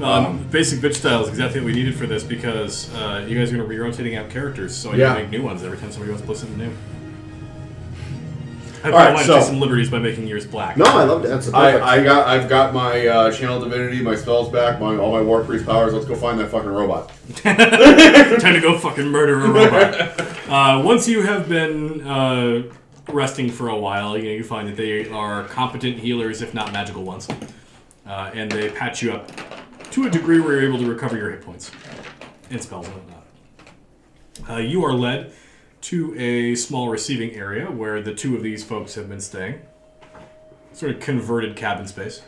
Um, 0.00 0.42
basic 0.50 0.80
bitch 0.80 0.96
style 0.96 1.22
is 1.22 1.28
exactly 1.28 1.60
what 1.60 1.66
we 1.66 1.74
needed 1.74 1.94
for 1.94 2.06
this 2.06 2.24
because 2.24 2.92
uh, 2.94 3.24
you 3.28 3.38
guys 3.38 3.52
are 3.52 3.56
going 3.56 3.68
to 3.68 3.72
be 3.72 3.78
rotating 3.78 4.16
out 4.16 4.30
characters, 4.30 4.74
so 4.74 4.90
I 4.92 4.96
Yeah. 4.96 5.08
need 5.12 5.14
to 5.16 5.22
make 5.22 5.30
new 5.30 5.42
ones 5.42 5.62
every 5.62 5.78
time 5.78 5.90
somebody 5.92 6.10
wants 6.10 6.22
to 6.22 6.26
play 6.26 6.36
something 6.36 6.58
new. 6.58 6.72
I 8.84 8.90
All 8.90 8.94
right, 8.98 9.08
want 9.14 9.18
to 9.18 9.24
so- 9.26 9.38
take 9.38 9.44
some 9.46 9.60
liberties 9.60 9.90
by 9.90 9.98
making 10.00 10.26
yours 10.26 10.44
black. 10.44 10.76
no, 10.76 10.84
I 10.86 11.04
loved 11.04 11.24
it. 11.24 11.28
That's 11.28 11.48
perfect. 11.48 11.84
I, 11.84 11.98
I 11.98 12.02
got 12.02 12.26
I've 12.26 12.48
got 12.48 12.74
my 12.74 13.06
uh, 13.06 13.30
channel 13.32 13.60
divinity, 13.60 14.02
my 14.02 14.16
spells 14.16 14.48
back, 14.48 14.80
my 14.80 14.96
all 14.96 15.12
my 15.12 15.20
war 15.20 15.44
priest 15.44 15.66
powers. 15.66 15.92
Let's 15.92 16.06
go 16.06 16.16
find 16.16 16.36
that 16.40 16.50
fucking 16.50 16.68
robot. 16.68 17.12
Time 17.36 18.54
to 18.54 18.60
go 18.60 18.76
fucking 18.78 19.06
murder 19.06 19.38
a 19.44 19.48
robot. 19.48 20.20
uh, 20.48 20.82
once 20.84 21.06
you 21.06 21.22
have 21.22 21.48
been 21.48 22.00
uh, 22.04 22.62
resting 23.08 23.50
for 23.52 23.68
a 23.68 23.78
while, 23.78 24.18
you 24.18 24.24
know 24.24 24.30
you 24.30 24.42
find 24.42 24.66
that 24.68 24.76
they 24.76 25.08
are 25.10 25.44
competent 25.44 25.98
healers, 25.98 26.42
if 26.42 26.52
not 26.52 26.72
magical 26.72 27.04
ones, 27.04 27.28
uh, 28.04 28.32
and 28.34 28.50
they 28.50 28.68
patch 28.68 29.00
you 29.00 29.12
up 29.12 29.30
to 29.92 30.06
a 30.06 30.10
degree 30.10 30.40
where 30.40 30.54
you're 30.60 30.68
able 30.68 30.78
to 30.78 30.86
recover 30.90 31.16
your 31.16 31.30
hit 31.30 31.42
points 31.42 31.70
and 32.50 32.62
spells 32.62 32.86
and 32.88 32.96
whatnot. 32.96 33.26
Uh, 34.50 34.56
you 34.60 34.84
are 34.84 34.92
led 34.92 35.32
to 35.82 36.14
a 36.18 36.54
small 36.54 36.88
receiving 36.88 37.30
area 37.32 37.66
where 37.70 38.00
the 38.02 38.14
two 38.14 38.34
of 38.36 38.42
these 38.42 38.64
folks 38.64 38.94
have 38.94 39.08
been 39.08 39.20
staying. 39.20 39.60
Sort 40.72 40.92
of 40.94 41.00
converted 41.00 41.54
cabin 41.56 41.86
space. 41.86 42.22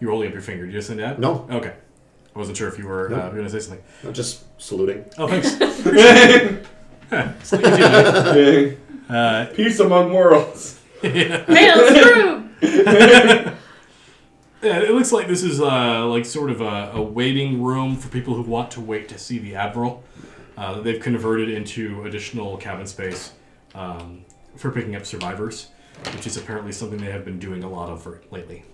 You're 0.00 0.10
holding 0.10 0.28
up 0.28 0.32
your 0.32 0.42
finger. 0.42 0.64
Did 0.64 0.72
you 0.72 0.78
just 0.78 0.88
send 0.88 1.00
that? 1.00 1.18
No. 1.18 1.46
Okay. 1.50 1.74
I 2.34 2.38
wasn't 2.38 2.56
sure 2.56 2.68
if 2.68 2.78
you 2.78 2.86
were 2.86 3.06
uh, 3.12 3.16
Nope. 3.24 3.32
going 3.32 3.44
to 3.44 3.50
say 3.50 3.58
something. 3.58 3.84
I'm 4.04 4.12
just 4.14 4.44
saluting. 4.60 5.04
Oh, 5.18 5.26
thanks. 5.28 5.58
Huh, 7.10 7.32
it's 7.40 7.52
like 7.52 7.64
you 7.64 8.32
do. 8.32 8.76
uh, 9.12 9.46
Peace 9.54 9.80
among 9.80 10.12
worlds. 10.14 10.80
Hail 11.02 11.88
Screw! 11.88 12.48
yeah, 14.62 14.80
it 14.80 14.90
looks 14.90 15.12
like 15.12 15.26
this 15.28 15.42
is 15.42 15.60
uh, 15.60 16.06
like 16.06 16.24
sort 16.24 16.50
of 16.50 16.60
a, 16.60 16.92
a 16.94 17.02
waiting 17.02 17.62
room 17.62 17.96
for 17.96 18.08
people 18.08 18.34
who 18.34 18.42
want 18.42 18.70
to 18.72 18.80
wait 18.80 19.08
to 19.08 19.18
see 19.18 19.38
the 19.38 19.54
admiral. 19.54 20.02
Uh, 20.56 20.80
they've 20.80 21.00
converted 21.00 21.48
into 21.48 22.04
additional 22.04 22.56
cabin 22.58 22.86
space 22.86 23.32
um, 23.74 24.24
for 24.56 24.70
picking 24.70 24.94
up 24.94 25.06
survivors, 25.06 25.68
which 26.14 26.26
is 26.26 26.36
apparently 26.36 26.72
something 26.72 26.98
they 26.98 27.10
have 27.10 27.24
been 27.24 27.38
doing 27.38 27.64
a 27.64 27.68
lot 27.68 27.88
of 27.88 28.02
for, 28.02 28.20
lately. 28.30 28.64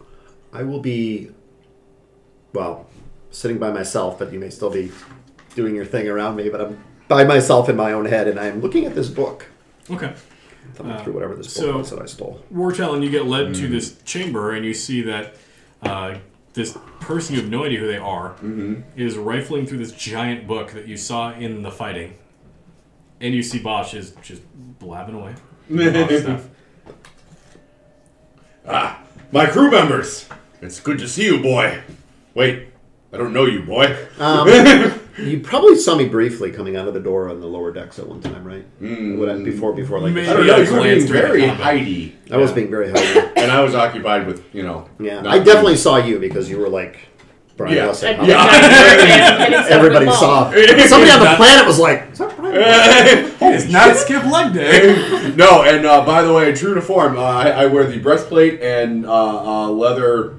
I 0.53 0.65
will 0.65 0.81
be, 0.81 1.31
well, 2.53 2.89
sitting 3.31 3.59
by 3.59 3.71
myself, 3.71 4.19
but 4.19 4.33
you 4.33 4.41
may 4.41 4.51
still 4.51 4.71
be 4.71 4.91
doing 5.55 5.77
your 5.77 5.85
thing 5.85 6.09
around 6.09 6.35
me. 6.37 6.49
But 6.49 6.61
I'm 6.61 6.85
by 7.09 7.23
myself 7.23 7.69
in 7.69 7.77
my 7.77 7.93
own 7.93 8.07
head, 8.07 8.27
and 8.27 8.41
I'm 8.41 8.61
looking 8.61 8.85
at 8.87 8.95
this 8.97 9.09
book, 9.09 9.47
Okay. 9.89 10.13
thumbing 10.75 10.99
through 11.05 11.13
whatever 11.13 11.37
this 11.37 11.55
book 11.55 11.65
so- 11.67 11.79
was 11.79 11.91
that 11.91 12.03
I 12.03 12.07
stole. 12.07 12.43
Wartel, 12.53 12.95
and 12.95 13.05
you 13.05 13.11
get 13.11 13.27
led 13.27 13.55
to 13.55 13.69
this 13.69 13.97
chamber, 14.05 14.51
and 14.53 14.65
you 14.65 14.75
see 14.75 15.03
that 15.03 15.37
uh, 15.83 16.17
this 16.55 16.77
person 17.01 17.35
you 17.35 17.43
have 17.43 17.51
no 17.51 17.65
idea 17.65 17.79
who 17.81 17.87
they 17.87 17.99
are 17.99 18.35
is 18.97 19.17
rifling 19.17 19.67
through 19.67 19.79
this 19.79 19.93
giant 19.93 20.47
book 20.47 20.73
that 20.73 20.87
you 20.89 20.97
saw 20.97 21.33
in 21.33 21.63
the 21.63 21.71
fighting, 21.71 22.15
and 23.21 23.35
you 23.35 23.43
see 23.43 23.59
Bosch 23.59 23.95
is 23.95 24.13
just 24.23 24.43
blabbing 24.79 25.15
away. 25.15 25.35
Bosch 25.69 26.21
stuff. 26.23 26.49
Ah, 28.67 29.01
my 29.33 29.47
crew 29.47 29.71
members. 29.71 30.29
It's 30.63 30.81
good 30.81 30.99
to 30.99 31.07
see 31.09 31.27
you, 31.27 31.41
boy. 31.41 31.83
Wait, 32.35 32.69
I 33.13 33.17
don't 33.19 33.33
know 33.33 33.45
you, 33.45 33.63
boy. 33.63 33.97
Um, 34.19 34.49
you 35.19 35.41
probably 35.41 35.77
saw 35.77 35.97
me 35.97 36.07
briefly 36.09 36.51
coming 36.51 36.77
out 36.77 36.89
of 36.89 36.95
the 36.95 37.01
door 37.01 37.29
on 37.31 37.41
the 37.41 37.47
lower 37.47 37.73
decks 37.73 37.99
at 37.99 38.07
one 38.09 38.21
time, 38.21 38.45
right? 38.45 38.65
Would 38.81 39.29
I- 39.29 39.43
before, 39.43 39.73
before 39.75 39.99
like 40.01 40.13
Maybe. 40.13 40.29
I 40.29 40.35
don't 40.35 40.47
know. 40.47 40.57
you 40.59 40.65
You 40.65 40.73
were 40.75 40.83
being 40.83 41.07
very 41.07 41.47
combat. 41.47 41.77
hidey. 41.77 42.13
I 42.31 42.37
was 42.37 42.53
being 42.53 42.71
very 42.71 42.91
high. 42.91 42.99
and 43.37 43.51
I 43.51 43.63
was 43.63 43.75
occupied 43.75 44.27
with 44.27 44.45
you 44.55 44.63
know. 44.63 44.89
Yeah, 44.99 45.23
I 45.27 45.39
definitely 45.39 45.77
saw 45.77 45.97
you 45.97 46.19
because 46.19 46.51
you 46.51 46.59
were 46.59 46.69
like 46.69 46.99
Brian 47.57 47.75
Yeah. 47.77 47.85
Blessed. 47.87 48.05
And- 48.05 48.27
Yeah. 48.27 49.67
Everybody 49.71 50.07
saw. 50.07 50.51
Somebody 50.53 51.11
on 51.11 51.21
the 51.21 51.35
planet 51.37 51.67
was 51.67 51.79
like, 51.79 52.11
"Is 52.13 52.19
that 52.19 52.37
Brian?" 52.37 53.33
It's 53.55 53.71
not 53.73 53.97
skip 53.97 54.25
leg 54.25 54.53
day. 54.55 55.33
no, 55.37 55.63
and 55.63 55.87
uh, 55.87 56.05
by 56.05 56.23
the 56.23 56.33
way, 56.33 56.53
true 56.55 56.75
to 56.75 56.81
form, 56.83 57.17
uh, 57.17 57.23
I, 57.23 57.51
I 57.51 57.67
wear 57.67 57.85
the 57.87 57.99
breastplate 57.99 58.61
and 58.61 59.07
uh, 59.07 59.11
uh, 59.13 59.71
leather 59.71 60.33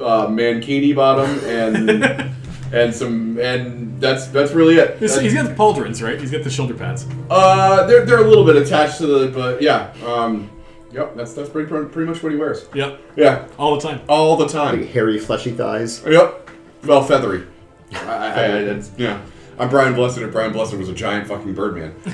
uh, 0.00 0.26
mankini 0.26 0.94
bottom 0.94 1.30
and 1.44 2.34
and 2.72 2.94
some 2.94 3.38
and 3.38 4.00
that's 4.00 4.26
that's 4.28 4.52
really 4.52 4.76
it. 4.76 4.98
He's- 4.98 5.18
he's 5.18 5.34
got 5.34 5.46
the 5.48 5.54
pauldrons, 5.54 6.02
right? 6.02 6.20
He's 6.20 6.30
got 6.30 6.44
the 6.44 6.50
shoulder 6.50 6.74
pads. 6.74 7.06
uh, 7.30 7.86
they're 7.86 8.04
they're 8.04 8.22
a 8.24 8.28
little 8.28 8.44
bit 8.44 8.56
attached 8.56 8.98
to 8.98 9.06
the, 9.06 9.28
but 9.28 9.62
yeah, 9.62 9.92
um, 10.04 10.50
yep, 10.92 11.14
that's 11.16 11.32
that's 11.34 11.48
pretty 11.50 11.68
pretty 11.68 12.08
much 12.10 12.22
what 12.22 12.32
he 12.32 12.38
wears. 12.38 12.66
Yep, 12.74 13.00
Yeah, 13.16 13.46
all 13.58 13.76
the 13.76 13.80
time. 13.88 14.00
all 14.08 14.36
the 14.36 14.44
Big 14.46 14.52
time. 14.52 14.86
hairy, 14.86 15.18
fleshy 15.18 15.52
thighs. 15.52 16.02
Yep, 16.06 16.50
well, 16.84 17.02
feathery. 17.02 17.46
I, 17.92 17.98
I, 18.06 18.30
I, 18.30 18.46
it's, 18.58 18.90
yeah, 18.98 19.20
I'm 19.58 19.68
Brian 19.68 19.94
Blessed, 19.94 20.18
and 20.18 20.32
Brian 20.32 20.52
Blessed 20.52 20.74
was 20.74 20.88
a 20.88 20.94
giant 20.94 21.28
fucking 21.28 21.54
Birdman. 21.54 21.94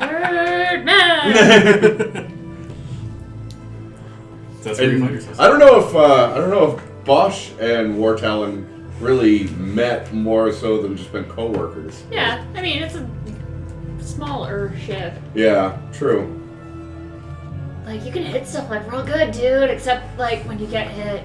Birdman! 0.00 2.26
That's 4.62 4.78
where 4.78 4.88
you 4.90 4.96
And 4.96 5.02
find 5.04 5.14
yourself. 5.14 5.40
I 5.40 5.48
don't 5.48 5.58
know 5.58 5.78
if 5.86 5.94
uh, 5.94 6.32
I 6.32 6.34
don't 6.36 6.50
know 6.50 6.76
if 6.76 6.89
Bosch 7.04 7.50
and 7.60 7.98
War 7.98 8.16
Talon 8.16 8.66
really 9.00 9.44
met 9.48 10.12
more 10.12 10.52
so 10.52 10.82
than 10.82 10.96
just 10.96 11.12
been 11.12 11.24
co-workers. 11.24 12.04
yeah, 12.10 12.44
I 12.54 12.60
mean, 12.62 12.82
it's 12.82 12.94
a 12.94 13.08
smaller 14.02 14.76
ship. 14.78 15.14
Yeah, 15.34 15.78
true. 15.92 16.36
Like, 17.86 18.04
you 18.04 18.12
can 18.12 18.22
hit 18.22 18.46
stuff 18.46 18.68
like 18.70 18.90
real 18.92 19.04
good, 19.04 19.32
dude, 19.32 19.70
except, 19.70 20.18
like, 20.18 20.42
when 20.42 20.58
you 20.58 20.66
get 20.66 20.88
hit. 20.88 21.24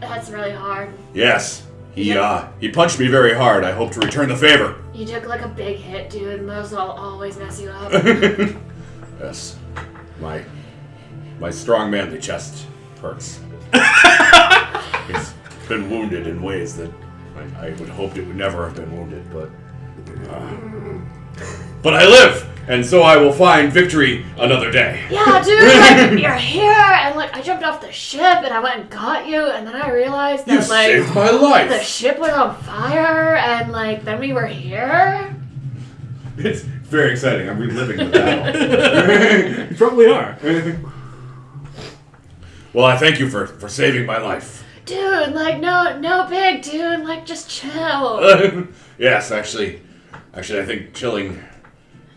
That's 0.00 0.30
really 0.30 0.50
hard. 0.50 0.90
Yes, 1.14 1.66
he 1.94 2.16
uh 2.16 2.48
he 2.58 2.68
punched 2.68 2.98
me 2.98 3.06
very 3.06 3.32
hard. 3.34 3.64
I 3.64 3.72
hope 3.72 3.92
to 3.92 4.00
return 4.00 4.28
the 4.28 4.36
favor. 4.36 4.76
You 4.92 5.06
took, 5.06 5.26
like, 5.26 5.42
a 5.42 5.48
big 5.48 5.76
hit, 5.76 6.10
dude, 6.10 6.40
and 6.40 6.48
those 6.48 6.72
will 6.72 6.78
always 6.80 7.38
mess 7.38 7.60
you 7.60 7.70
up. 7.70 7.92
yes, 9.20 9.56
my 10.20 10.44
my 11.38 11.50
strong 11.50 11.90
manly 11.90 12.18
chest 12.18 12.66
hurts. 13.00 13.40
it's 15.08 15.34
been 15.68 15.90
wounded 15.90 16.26
in 16.26 16.42
ways 16.42 16.76
that 16.76 16.90
I, 17.36 17.66
I 17.66 17.70
would 17.72 17.88
hoped 17.88 18.16
it 18.16 18.26
would 18.26 18.36
never 18.36 18.64
have 18.66 18.76
been 18.76 18.90
wounded, 18.96 19.24
but 19.32 19.50
uh, 20.30 20.56
but 21.82 21.94
I 21.94 22.06
live, 22.06 22.48
and 22.68 22.84
so 22.84 23.02
I 23.02 23.16
will 23.16 23.32
find 23.32 23.72
victory 23.72 24.24
another 24.38 24.70
day. 24.70 25.04
Yeah, 25.10 25.42
dude, 25.44 25.62
like, 25.62 26.18
you're 26.20 26.34
here, 26.34 26.70
and 26.70 27.16
like, 27.16 27.34
I 27.34 27.42
jumped 27.42 27.64
off 27.64 27.80
the 27.80 27.92
ship, 27.92 28.22
and 28.22 28.48
I 28.48 28.60
went 28.60 28.80
and 28.80 28.90
got 28.90 29.26
you, 29.26 29.40
and 29.40 29.66
then 29.66 29.76
I 29.76 29.90
realized 29.90 30.46
You 30.46 30.58
that, 30.58 30.70
like, 30.70 30.86
saved 30.86 31.14
my 31.14 31.64
the 31.66 31.80
ship 31.80 32.18
was 32.18 32.30
on 32.30 32.56
fire, 32.62 33.36
and 33.36 33.72
like, 33.72 34.04
then 34.04 34.20
we 34.20 34.32
were 34.32 34.46
here. 34.46 35.34
It's 36.36 36.62
very 36.62 37.12
exciting. 37.12 37.48
I'm 37.48 37.58
reliving 37.58 37.98
the 37.98 38.06
battle. 38.06 39.68
You 39.70 39.76
probably 39.76 40.06
are. 40.06 40.38
well, 42.72 42.86
I 42.86 42.96
thank 42.96 43.18
you 43.18 43.28
for, 43.28 43.46
for 43.46 43.68
saving 43.68 44.06
my 44.06 44.18
life. 44.18 44.63
Dude, 44.84 45.32
like, 45.32 45.60
no, 45.60 45.98
no 45.98 46.26
big, 46.28 46.62
dude, 46.62 47.00
like, 47.00 47.24
just 47.24 47.48
chill. 47.48 48.68
yes, 48.98 49.30
actually, 49.30 49.80
actually, 50.34 50.60
I 50.60 50.66
think 50.66 50.92
chilling, 50.92 51.42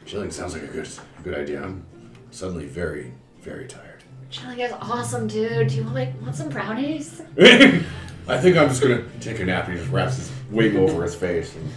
chilling 0.06 0.32
sounds 0.32 0.54
like 0.54 0.64
a 0.64 0.68
good, 0.68 0.90
good 1.24 1.34
idea. 1.34 1.64
I'm 1.64 1.86
suddenly 2.32 2.66
very, 2.66 3.14
very 3.42 3.68
tired. 3.68 4.04
Chilling 4.30 4.60
is 4.60 4.74
awesome, 4.74 5.28
dude. 5.28 5.70
Do 5.70 5.76
you 5.76 5.84
want, 5.84 5.96
like, 5.96 6.22
want 6.22 6.36
some 6.36 6.50
brownies? 6.50 7.22
I 7.40 8.38
think 8.38 8.58
I'm 8.58 8.68
just 8.68 8.82
gonna 8.82 9.06
take 9.22 9.40
a 9.40 9.46
nap. 9.46 9.66
And 9.66 9.76
He 9.76 9.80
just 9.80 9.92
wraps 9.92 10.18
his 10.18 10.32
wing 10.52 10.76
over 10.76 11.04
his 11.04 11.16
face. 11.16 11.56
And, 11.56 11.72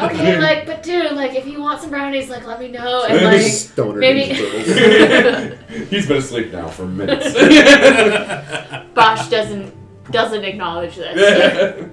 Okay, 0.00 0.38
like, 0.40 0.66
but 0.66 0.82
dude, 0.82 1.12
like, 1.12 1.34
if 1.34 1.46
you 1.46 1.60
want 1.60 1.80
some 1.80 1.90
brownies, 1.90 2.28
like, 2.28 2.46
let 2.46 2.60
me 2.60 2.68
know, 2.68 3.04
and 3.04 3.24
like, 3.24 3.40
Stoner 3.40 3.98
maybe 3.98 4.24
he's 4.24 6.06
been 6.06 6.18
asleep 6.18 6.52
now 6.52 6.68
for 6.68 6.86
minutes. 6.86 7.32
Bosch 8.94 9.28
doesn't 9.28 9.79
doesn't 10.12 10.44
acknowledge 10.44 10.96
this. 10.96 11.74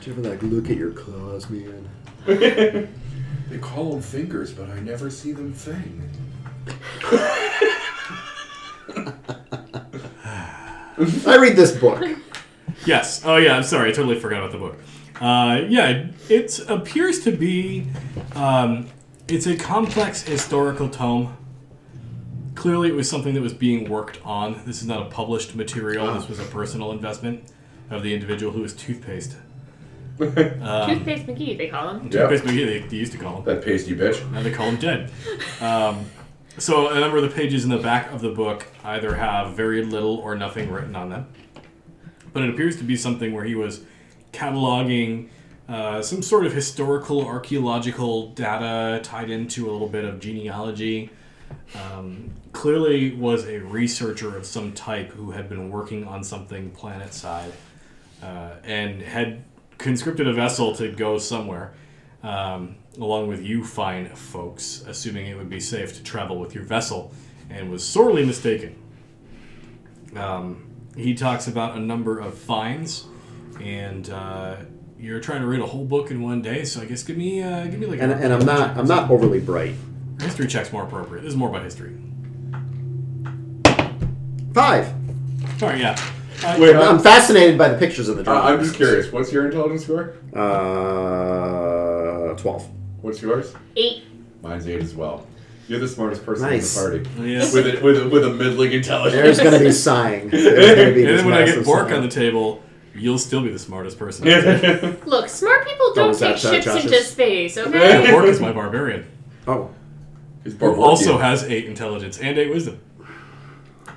Do 0.00 0.10
you 0.10 0.12
ever 0.12 0.28
like 0.28 0.42
look 0.42 0.70
at 0.70 0.76
your 0.76 0.92
claws, 0.92 1.48
man? 1.50 1.88
they 2.26 3.58
call 3.60 3.92
them 3.92 4.02
fingers, 4.02 4.52
but 4.52 4.68
I 4.70 4.80
never 4.80 5.10
see 5.10 5.32
them 5.32 5.52
thing. 5.52 6.08
I 11.26 11.36
read 11.36 11.56
this 11.56 11.76
book. 11.76 12.02
Yes. 12.84 13.22
Oh, 13.24 13.36
yeah. 13.36 13.56
I'm 13.56 13.62
sorry. 13.62 13.90
I 13.90 13.92
totally 13.92 14.18
forgot 14.18 14.38
about 14.38 14.52
the 14.52 14.58
book. 14.58 14.76
Uh, 15.20 15.62
yeah, 15.68 16.06
it 16.28 16.58
appears 16.68 17.20
to 17.24 17.32
be. 17.32 17.86
Um, 18.34 18.86
it's 19.28 19.46
a 19.46 19.56
complex 19.56 20.22
historical 20.22 20.88
tome. 20.88 21.36
Clearly, 22.66 22.88
it 22.88 22.96
was 22.96 23.08
something 23.08 23.32
that 23.34 23.42
was 23.42 23.54
being 23.54 23.88
worked 23.88 24.18
on. 24.24 24.60
This 24.66 24.82
is 24.82 24.88
not 24.88 25.00
a 25.00 25.04
published 25.04 25.54
material. 25.54 26.12
This 26.14 26.28
was 26.28 26.40
a 26.40 26.44
personal 26.46 26.90
investment 26.90 27.44
of 27.90 28.02
the 28.02 28.12
individual 28.12 28.50
who 28.50 28.62
was 28.62 28.74
toothpaste. 28.74 29.36
Toothpaste 30.18 31.28
McGee, 31.28 31.56
they 31.56 31.68
call 31.68 31.90
him. 31.90 32.10
Yeah, 32.10 32.26
Toothpaste 32.26 32.42
McGee, 32.42 32.66
they, 32.66 32.78
they 32.88 32.96
used 32.96 33.12
to 33.12 33.18
call 33.18 33.36
him. 33.36 33.44
that 33.44 33.64
pasty 33.64 33.94
bitch. 33.94 34.28
Now 34.32 34.42
they 34.42 34.50
call 34.50 34.66
him 34.66 34.78
dead. 34.78 35.12
Um, 35.60 36.06
so 36.58 36.88
a 36.88 36.98
number 36.98 37.18
of 37.18 37.22
the 37.22 37.28
pages 37.28 37.62
in 37.62 37.70
the 37.70 37.78
back 37.78 38.10
of 38.10 38.20
the 38.20 38.30
book 38.30 38.66
either 38.82 39.14
have 39.14 39.54
very 39.54 39.84
little 39.84 40.16
or 40.16 40.34
nothing 40.34 40.68
written 40.68 40.96
on 40.96 41.08
them. 41.08 41.28
But 42.32 42.42
it 42.42 42.50
appears 42.50 42.78
to 42.78 42.82
be 42.82 42.96
something 42.96 43.32
where 43.32 43.44
he 43.44 43.54
was 43.54 43.84
cataloging 44.32 45.28
uh, 45.68 46.02
some 46.02 46.20
sort 46.20 46.44
of 46.44 46.52
historical 46.52 47.24
archaeological 47.24 48.32
data 48.32 48.98
tied 49.04 49.30
into 49.30 49.70
a 49.70 49.72
little 49.72 49.88
bit 49.88 50.04
of 50.04 50.18
genealogy. 50.18 51.12
Um, 51.74 52.30
clearly 52.52 53.14
was 53.14 53.46
a 53.46 53.58
researcher 53.58 54.36
of 54.36 54.46
some 54.46 54.72
type 54.72 55.10
who 55.10 55.32
had 55.32 55.48
been 55.48 55.70
working 55.70 56.04
on 56.04 56.24
something 56.24 56.70
planet 56.70 57.12
side 57.12 57.52
uh, 58.22 58.52
and 58.64 59.02
had 59.02 59.44
conscripted 59.78 60.26
a 60.26 60.32
vessel 60.32 60.74
to 60.76 60.90
go 60.90 61.18
somewhere, 61.18 61.74
um, 62.22 62.76
along 62.98 63.28
with 63.28 63.42
you 63.42 63.64
fine 63.64 64.08
folks, 64.14 64.84
assuming 64.86 65.26
it 65.26 65.36
would 65.36 65.50
be 65.50 65.60
safe 65.60 65.94
to 65.96 66.02
travel 66.02 66.38
with 66.38 66.54
your 66.54 66.64
vessel, 66.64 67.12
and 67.50 67.70
was 67.70 67.84
sorely 67.84 68.24
mistaken. 68.24 68.74
Um, 70.14 70.70
he 70.96 71.14
talks 71.14 71.46
about 71.46 71.76
a 71.76 71.80
number 71.80 72.18
of 72.18 72.38
fines, 72.38 73.06
and 73.60 74.08
uh, 74.08 74.56
you're 74.98 75.20
trying 75.20 75.42
to 75.42 75.46
read 75.46 75.60
a 75.60 75.66
whole 75.66 75.84
book 75.84 76.10
in 76.10 76.22
one 76.22 76.40
day. 76.40 76.64
So 76.64 76.80
I 76.80 76.86
guess 76.86 77.02
give 77.02 77.18
me, 77.18 77.42
uh, 77.42 77.66
give 77.66 77.78
me 77.78 77.86
like. 77.86 78.00
And, 78.00 78.12
and 78.12 78.32
I'm 78.32 78.46
not 78.46 78.78
I'm 78.78 78.86
not 78.86 79.10
overly 79.10 79.40
bright. 79.40 79.74
History 80.20 80.46
check's 80.46 80.72
more 80.72 80.84
appropriate. 80.84 81.22
This 81.22 81.30
is 81.30 81.36
more 81.36 81.48
about 81.48 81.62
history. 81.62 81.92
Five. 84.54 84.92
Sorry, 85.58 85.80
yeah. 85.80 85.98
Uh, 86.42 86.56
Wait, 86.58 86.74
I'm 86.76 86.96
I'm, 86.96 86.98
fascinated 86.98 87.56
by 87.58 87.68
the 87.68 87.78
pictures 87.78 88.08
of 88.08 88.16
the 88.16 88.22
uh, 88.22 88.24
drawings. 88.24 88.58
I'm 88.58 88.64
just 88.64 88.76
curious. 88.76 89.12
What's 89.12 89.32
your 89.32 89.46
intelligence 89.46 89.84
score? 89.84 90.14
Uh, 90.34 92.34
twelve. 92.36 92.68
What's 93.00 93.22
yours? 93.22 93.54
Eight. 93.76 94.04
Mine's 94.42 94.66
eight 94.68 94.82
as 94.82 94.94
well. 94.94 95.26
You're 95.68 95.80
the 95.80 95.88
smartest 95.88 96.24
person 96.24 96.48
Nice. 96.48 96.76
in 96.76 97.02
the 97.02 97.08
party. 97.08 97.30
Yeah. 97.32 97.52
With 97.52 97.66
a, 97.66 97.80
with 97.82 97.98
a, 98.02 98.08
with 98.08 98.24
a 98.24 98.30
middling 98.30 98.72
intelligence. 98.72 99.20
There's 99.22 99.40
gonna 99.40 99.58
be 99.64 99.72
sighing. 99.88 100.28
There's 100.30 100.76
gonna 100.76 100.92
be 100.92 101.04
And 101.04 101.10
this 101.10 101.20
then 101.22 101.26
when 101.26 101.34
I 101.34 101.38
get 101.40 101.46
massive 101.48 101.64
Bork 101.64 101.88
sigh. 101.88 101.96
on 101.96 102.02
the 102.02 102.08
table, 102.08 102.62
you'll 102.94 103.18
still 103.18 103.42
be 103.42 103.50
the 103.50 103.58
smartest 103.58 103.98
person. 103.98 104.26
Look, 105.06 105.28
smart 105.28 105.66
people 105.66 105.94
don't 105.94 106.08
was 106.08 106.20
that, 106.20 106.38
take 106.38 106.52
ships 106.52 106.64
Josh's? 106.66 106.84
into 106.84 107.02
space, 107.02 107.58
okay? 107.58 108.10
Bork 108.12 108.26
is 108.26 108.40
my 108.40 108.52
barbarian, 108.52 109.06
Oh, 109.46 109.66
He's 109.66 109.74
who 110.52 110.58
Bork 110.58 110.78
also 110.78 111.18
has 111.18 111.42
eight 111.44 111.66
intelligence 111.66 112.18
and 112.18 112.38
eight 112.38 112.50
wisdom. 112.50 112.80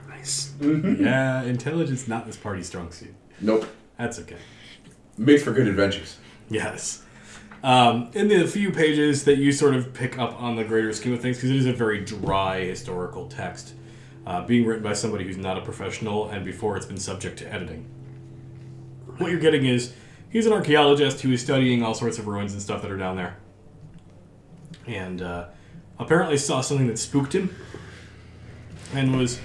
nice. 0.07 0.53
Yeah, 0.61 1.43
intelligence 1.43 2.07
not 2.07 2.25
this 2.25 2.37
party's 2.37 2.67
strong 2.67 2.91
suit. 2.91 3.13
Nope. 3.41 3.67
That's 3.97 4.19
okay. 4.19 4.37
Makes 5.17 5.43
for 5.43 5.51
good 5.51 5.67
adventures. 5.67 6.17
Yes. 6.49 7.03
Um, 7.63 8.09
in 8.13 8.29
the 8.29 8.47
few 8.47 8.71
pages 8.71 9.25
that 9.25 9.37
you 9.37 9.51
sort 9.51 9.75
of 9.75 9.93
pick 9.93 10.17
up 10.17 10.41
on 10.41 10.55
the 10.55 10.63
greater 10.63 10.93
scheme 10.93 11.13
of 11.13 11.21
things, 11.21 11.37
because 11.37 11.49
it 11.51 11.57
is 11.57 11.65
a 11.65 11.73
very 11.73 12.03
dry 12.03 12.61
historical 12.61 13.27
text, 13.27 13.73
uh, 14.25 14.45
being 14.45 14.65
written 14.65 14.83
by 14.83 14.93
somebody 14.93 15.25
who's 15.25 15.37
not 15.37 15.57
a 15.57 15.61
professional, 15.61 16.29
and 16.29 16.45
before 16.45 16.77
it's 16.77 16.85
been 16.85 16.97
subject 16.97 17.37
to 17.39 17.53
editing. 17.53 17.85
What 19.17 19.29
you're 19.29 19.41
getting 19.41 19.65
is 19.65 19.93
he's 20.29 20.45
an 20.45 20.53
archaeologist 20.53 21.19
who 21.21 21.33
is 21.33 21.41
studying 21.41 21.83
all 21.83 21.93
sorts 21.93 22.17
of 22.17 22.27
ruins 22.27 22.53
and 22.53 22.61
stuff 22.61 22.81
that 22.81 22.91
are 22.91 22.97
down 22.97 23.17
there, 23.17 23.35
and 24.87 25.21
uh, 25.21 25.47
apparently 25.99 26.37
saw 26.37 26.61
something 26.61 26.87
that 26.87 26.97
spooked 26.99 27.33
him, 27.33 27.55
and 28.93 29.17
was 29.17 29.39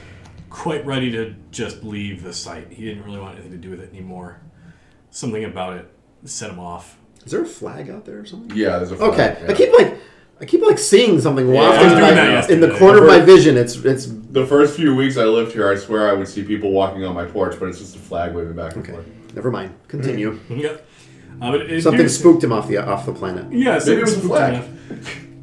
quite 0.51 0.85
ready 0.87 1.11
to 1.13 1.35
just 1.51 1.83
leave 1.83 2.23
the 2.23 2.33
site. 2.33 2.69
He 2.73 2.85
didn't 2.85 3.05
really 3.05 3.19
want 3.21 3.35
anything 3.35 3.53
to 3.53 3.59
do 3.59 3.71
with 3.71 3.81
it 3.81 3.91
anymore. 3.91 4.41
Something 5.11 5.45
about 5.45 5.77
it 5.77 5.91
set 6.25 6.51
him 6.51 6.59
off. 6.59 6.99
Is 7.25 7.33
there 7.33 7.43
a 7.43 7.47
flag 7.47 7.91
out 7.91 8.05
there 8.05 8.19
or 8.21 8.27
something? 8.27 8.57
Yeah, 8.57 8.79
there's 8.79 8.93
a 8.93 8.97
flag, 8.97 9.13
Okay, 9.13 9.39
yeah. 9.45 9.51
I 9.51 9.55
keep 9.55 9.73
like, 9.73 9.99
I 10.41 10.45
keep 10.45 10.63
like 10.63 10.79
seeing 10.79 11.21
something 11.21 11.49
I 11.51 11.53
wafted 11.53 11.83
was 11.85 11.93
in, 11.93 11.99
doing 11.99 12.15
my- 12.15 12.21
in 12.23 12.27
the 12.27 12.33
yesterday. 12.67 12.79
corner 12.79 12.99
of 13.03 13.07
my 13.09 13.21
vision. 13.21 13.57
It's 13.57 13.77
it's 13.77 14.07
The 14.07 14.47
first 14.47 14.77
few 14.77 14.95
weeks 14.95 15.17
I 15.17 15.25
lived 15.25 15.53
here, 15.53 15.69
I 15.71 15.77
swear 15.77 16.09
I 16.09 16.13
would 16.13 16.29
see 16.29 16.43
people 16.43 16.71
walking 16.71 17.05
on 17.05 17.15
my 17.15 17.25
porch, 17.25 17.57
but 17.59 17.69
it's 17.69 17.79
just 17.79 17.97
a 17.97 17.99
flag 18.01 18.35
waving 18.35 18.55
back 18.55 18.75
and 18.75 18.83
okay. 18.83 18.93
forth. 18.93 19.07
Never 19.35 19.51
mind. 19.51 19.75
Continue. 19.89 20.39
Yeah. 20.49 20.77
Uh, 21.43 21.51
but 21.51 21.63
it 21.63 21.83
Something 21.83 22.01
appears- 22.01 22.19
spooked 22.19 22.45
him 22.45 22.53
off 22.53 22.69
the 22.69 22.79
off 22.79 23.07
the 23.07 23.13
planet. 23.13 23.53
Yeah, 23.53 23.81
Maybe 23.85 23.99
it 23.99 24.05
was 24.05 24.17
a 24.17 24.21
flag. 24.21 24.65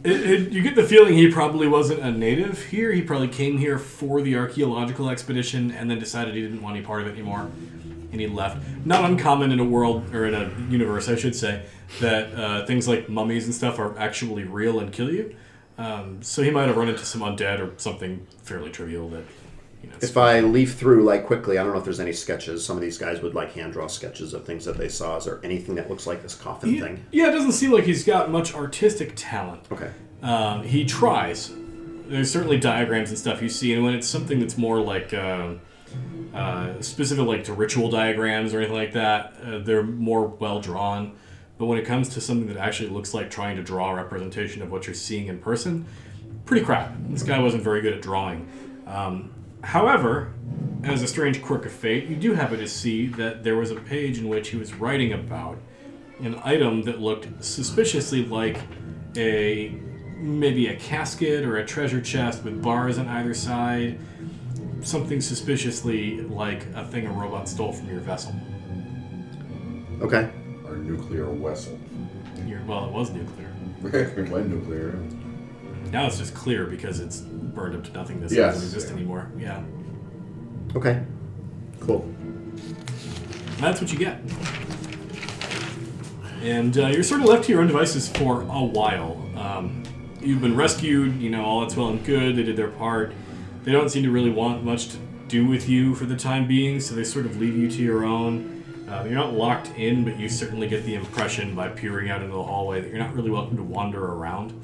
It, 0.03 0.29
it, 0.29 0.51
you 0.51 0.63
get 0.63 0.75
the 0.75 0.83
feeling 0.83 1.13
he 1.13 1.29
probably 1.29 1.67
wasn't 1.67 1.99
a 1.99 2.09
native 2.09 2.65
here. 2.65 2.91
He 2.91 3.03
probably 3.03 3.27
came 3.27 3.59
here 3.59 3.77
for 3.77 4.21
the 4.21 4.35
archaeological 4.35 5.09
expedition 5.09 5.69
and 5.71 5.91
then 5.91 5.99
decided 5.99 6.33
he 6.33 6.41
didn't 6.41 6.61
want 6.63 6.75
any 6.75 6.83
part 6.83 7.01
of 7.01 7.07
it 7.07 7.11
anymore, 7.11 7.51
and 8.11 8.19
he 8.19 8.25
left. 8.25 8.65
Not 8.83 9.05
uncommon 9.05 9.51
in 9.51 9.59
a 9.59 9.63
world 9.63 10.13
or 10.15 10.25
in 10.25 10.33
a 10.33 10.49
universe, 10.71 11.07
I 11.07 11.15
should 11.15 11.35
say, 11.35 11.65
that 11.99 12.33
uh, 12.33 12.65
things 12.65 12.87
like 12.87 13.09
mummies 13.09 13.45
and 13.45 13.53
stuff 13.53 13.77
are 13.77 13.95
actually 13.99 14.43
real 14.43 14.79
and 14.79 14.91
kill 14.91 15.11
you. 15.11 15.35
Um, 15.77 16.23
so 16.23 16.41
he 16.41 16.49
might 16.49 16.67
have 16.67 16.77
run 16.77 16.89
into 16.89 17.05
some 17.05 17.21
undead 17.21 17.59
or 17.59 17.77
something 17.77 18.25
fairly 18.41 18.71
trivial 18.71 19.07
that 19.09 19.23
you 19.83 19.89
know. 19.89 19.95
If 20.01 20.17
I 20.17 20.39
leaf 20.39 20.75
through 20.75 21.03
like 21.03 21.25
quickly, 21.25 21.57
I 21.57 21.63
don't 21.63 21.73
know 21.73 21.79
if 21.79 21.83
there's 21.83 21.99
any 21.99 22.13
sketches. 22.13 22.65
Some 22.65 22.77
of 22.77 22.81
these 22.81 22.97
guys 22.97 23.21
would 23.21 23.33
like 23.33 23.53
hand 23.53 23.73
draw 23.73 23.87
sketches 23.87 24.33
of 24.33 24.45
things 24.45 24.65
that 24.65 24.77
they 24.77 24.89
saw. 24.89 25.17
Is 25.17 25.25
there 25.25 25.39
anything 25.43 25.75
that 25.75 25.89
looks 25.89 26.07
like 26.07 26.21
this 26.21 26.35
coffin 26.35 26.73
yeah, 26.73 26.81
thing? 26.81 27.05
yeah, 27.11 27.29
it 27.29 27.31
doesn't 27.31 27.53
seem 27.53 27.71
like 27.71 27.85
he's 27.85 28.03
got 28.03 28.29
much 28.29 28.53
artistic 28.53 29.13
talent. 29.15 29.63
Okay. 29.71 29.91
Um, 30.21 30.63
he 30.63 30.85
tries. 30.85 31.51
There's 32.07 32.31
certainly 32.31 32.59
diagrams 32.59 33.09
and 33.09 33.17
stuff 33.17 33.41
you 33.41 33.49
see, 33.49 33.73
and 33.73 33.83
when 33.83 33.93
it's 33.93 34.07
something 34.07 34.39
that's 34.39 34.57
more 34.57 34.79
like 34.81 35.13
uh, 35.13 35.53
uh, 36.33 36.81
specific, 36.81 37.25
like 37.25 37.43
to 37.45 37.53
ritual 37.53 37.89
diagrams 37.89 38.53
or 38.53 38.59
anything 38.59 38.75
like 38.75 38.93
that, 38.93 39.35
uh, 39.43 39.59
they're 39.59 39.83
more 39.83 40.27
well 40.27 40.59
drawn. 40.59 41.15
But 41.57 41.67
when 41.67 41.77
it 41.77 41.85
comes 41.85 42.09
to 42.09 42.21
something 42.21 42.47
that 42.47 42.57
actually 42.57 42.89
looks 42.89 43.13
like 43.13 43.29
trying 43.29 43.55
to 43.57 43.63
draw 43.63 43.91
a 43.91 43.95
representation 43.95 44.61
of 44.61 44.71
what 44.71 44.87
you're 44.87 44.95
seeing 44.95 45.27
in 45.27 45.37
person, 45.39 45.85
pretty 46.45 46.65
crap. 46.65 46.93
This 47.09 47.23
guy 47.23 47.39
wasn't 47.39 47.63
very 47.63 47.81
good 47.81 47.93
at 47.93 48.01
drawing. 48.01 48.49
Um, 48.87 49.31
however, 49.63 50.33
as 50.83 51.01
a 51.01 51.07
strange 51.07 51.41
quirk 51.41 51.65
of 51.65 51.71
fate, 51.71 52.05
you 52.07 52.15
do 52.15 52.33
happen 52.33 52.59
to 52.59 52.67
see 52.67 53.07
that 53.07 53.43
there 53.43 53.55
was 53.55 53.71
a 53.71 53.75
page 53.75 54.17
in 54.17 54.27
which 54.27 54.49
he 54.49 54.57
was 54.57 54.73
writing 54.73 55.13
about 55.13 55.57
an 56.19 56.39
item 56.43 56.83
that 56.83 56.99
looked 56.99 57.43
suspiciously 57.43 58.25
like 58.25 58.59
a 59.17 59.69
maybe 60.17 60.67
a 60.67 60.75
casket 60.75 61.43
or 61.43 61.57
a 61.57 61.65
treasure 61.65 61.99
chest 62.01 62.43
with 62.43 62.61
bars 62.61 62.97
on 62.97 63.07
either 63.07 63.33
side. 63.33 63.99
Something 64.81 65.21
suspiciously 65.21 66.21
like 66.21 66.65
a 66.75 66.85
thing 66.85 67.05
a 67.07 67.11
robot 67.11 67.47
stole 67.47 67.73
from 67.73 67.87
your 67.87 67.99
vessel. 67.99 68.35
Okay. 70.01 70.31
Our 70.65 70.77
nuclear 70.77 71.25
vessel. 71.25 71.79
Your, 72.47 72.63
well, 72.63 72.85
it 72.85 72.91
was 72.91 73.11
nuclear. 73.11 73.47
Why 74.29 74.41
nuclear? 74.41 74.99
Now 75.89 76.05
it's 76.07 76.17
just 76.17 76.33
clear 76.33 76.65
because 76.65 76.99
it's 76.99 77.19
burned 77.19 77.75
up 77.75 77.83
to 77.85 77.91
nothingness. 77.91 78.31
Yes. 78.31 78.37
It 78.37 78.59
doesn't 78.59 78.75
exist 78.75 78.93
anymore. 78.93 79.31
Yeah. 79.37 79.63
Okay. 80.75 81.03
Cool. 81.79 82.07
That's 83.57 83.81
what 83.81 83.91
you 83.91 83.99
get. 83.99 84.19
And 86.41 86.77
uh, 86.77 86.87
you're 86.87 87.03
sort 87.03 87.21
of 87.21 87.27
left 87.27 87.45
to 87.45 87.51
your 87.51 87.61
own 87.61 87.67
devices 87.67 88.07
for 88.07 88.41
a 88.41 88.63
while. 88.63 89.21
Um, 89.35 89.83
you've 90.21 90.41
been 90.41 90.55
rescued, 90.55 91.21
you 91.21 91.29
know, 91.29 91.43
all 91.43 91.61
that's 91.61 91.75
well 91.75 91.89
and 91.89 92.03
good. 92.03 92.35
They 92.35 92.43
did 92.43 92.55
their 92.55 92.69
part. 92.69 93.13
They 93.63 93.71
don't 93.71 93.89
seem 93.89 94.03
to 94.03 94.11
really 94.11 94.31
want 94.31 94.63
much 94.63 94.89
to 94.89 94.97
do 95.27 95.45
with 95.45 95.69
you 95.69 95.93
for 95.95 96.05
the 96.05 96.15
time 96.15 96.47
being, 96.47 96.79
so 96.79 96.95
they 96.95 97.03
sort 97.03 97.25
of 97.25 97.39
leave 97.39 97.55
you 97.55 97.69
to 97.69 97.81
your 97.81 98.03
own. 98.03 98.63
Uh, 98.89 99.03
you're 99.03 99.13
not 99.13 99.33
locked 99.33 99.69
in, 99.77 100.03
but 100.03 100.19
you 100.19 100.27
certainly 100.27 100.67
get 100.67 100.83
the 100.83 100.95
impression 100.95 101.55
by 101.55 101.69
peering 101.69 102.09
out 102.09 102.21
into 102.21 102.35
the 102.35 102.43
hallway 102.43 102.81
that 102.81 102.89
you're 102.89 102.99
not 102.99 103.13
really 103.13 103.29
welcome 103.29 103.55
to 103.55 103.63
wander 103.63 104.03
around. 104.03 104.59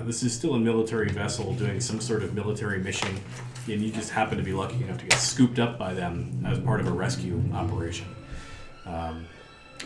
Uh, 0.00 0.04
this 0.04 0.22
is 0.22 0.32
still 0.32 0.54
a 0.54 0.58
military 0.58 1.10
vessel 1.10 1.52
doing 1.54 1.80
some 1.80 2.00
sort 2.00 2.22
of 2.22 2.34
military 2.34 2.78
mission, 2.78 3.20
and 3.66 3.82
you 3.82 3.90
just 3.90 4.10
happen 4.10 4.38
to 4.38 4.44
be 4.44 4.52
lucky 4.52 4.82
enough 4.82 4.96
to 4.98 5.04
get 5.04 5.18
scooped 5.18 5.58
up 5.58 5.78
by 5.78 5.92
them 5.92 6.42
as 6.46 6.58
part 6.58 6.80
of 6.80 6.86
a 6.86 6.90
rescue 6.90 7.42
operation. 7.52 8.06
Um, 8.86 9.26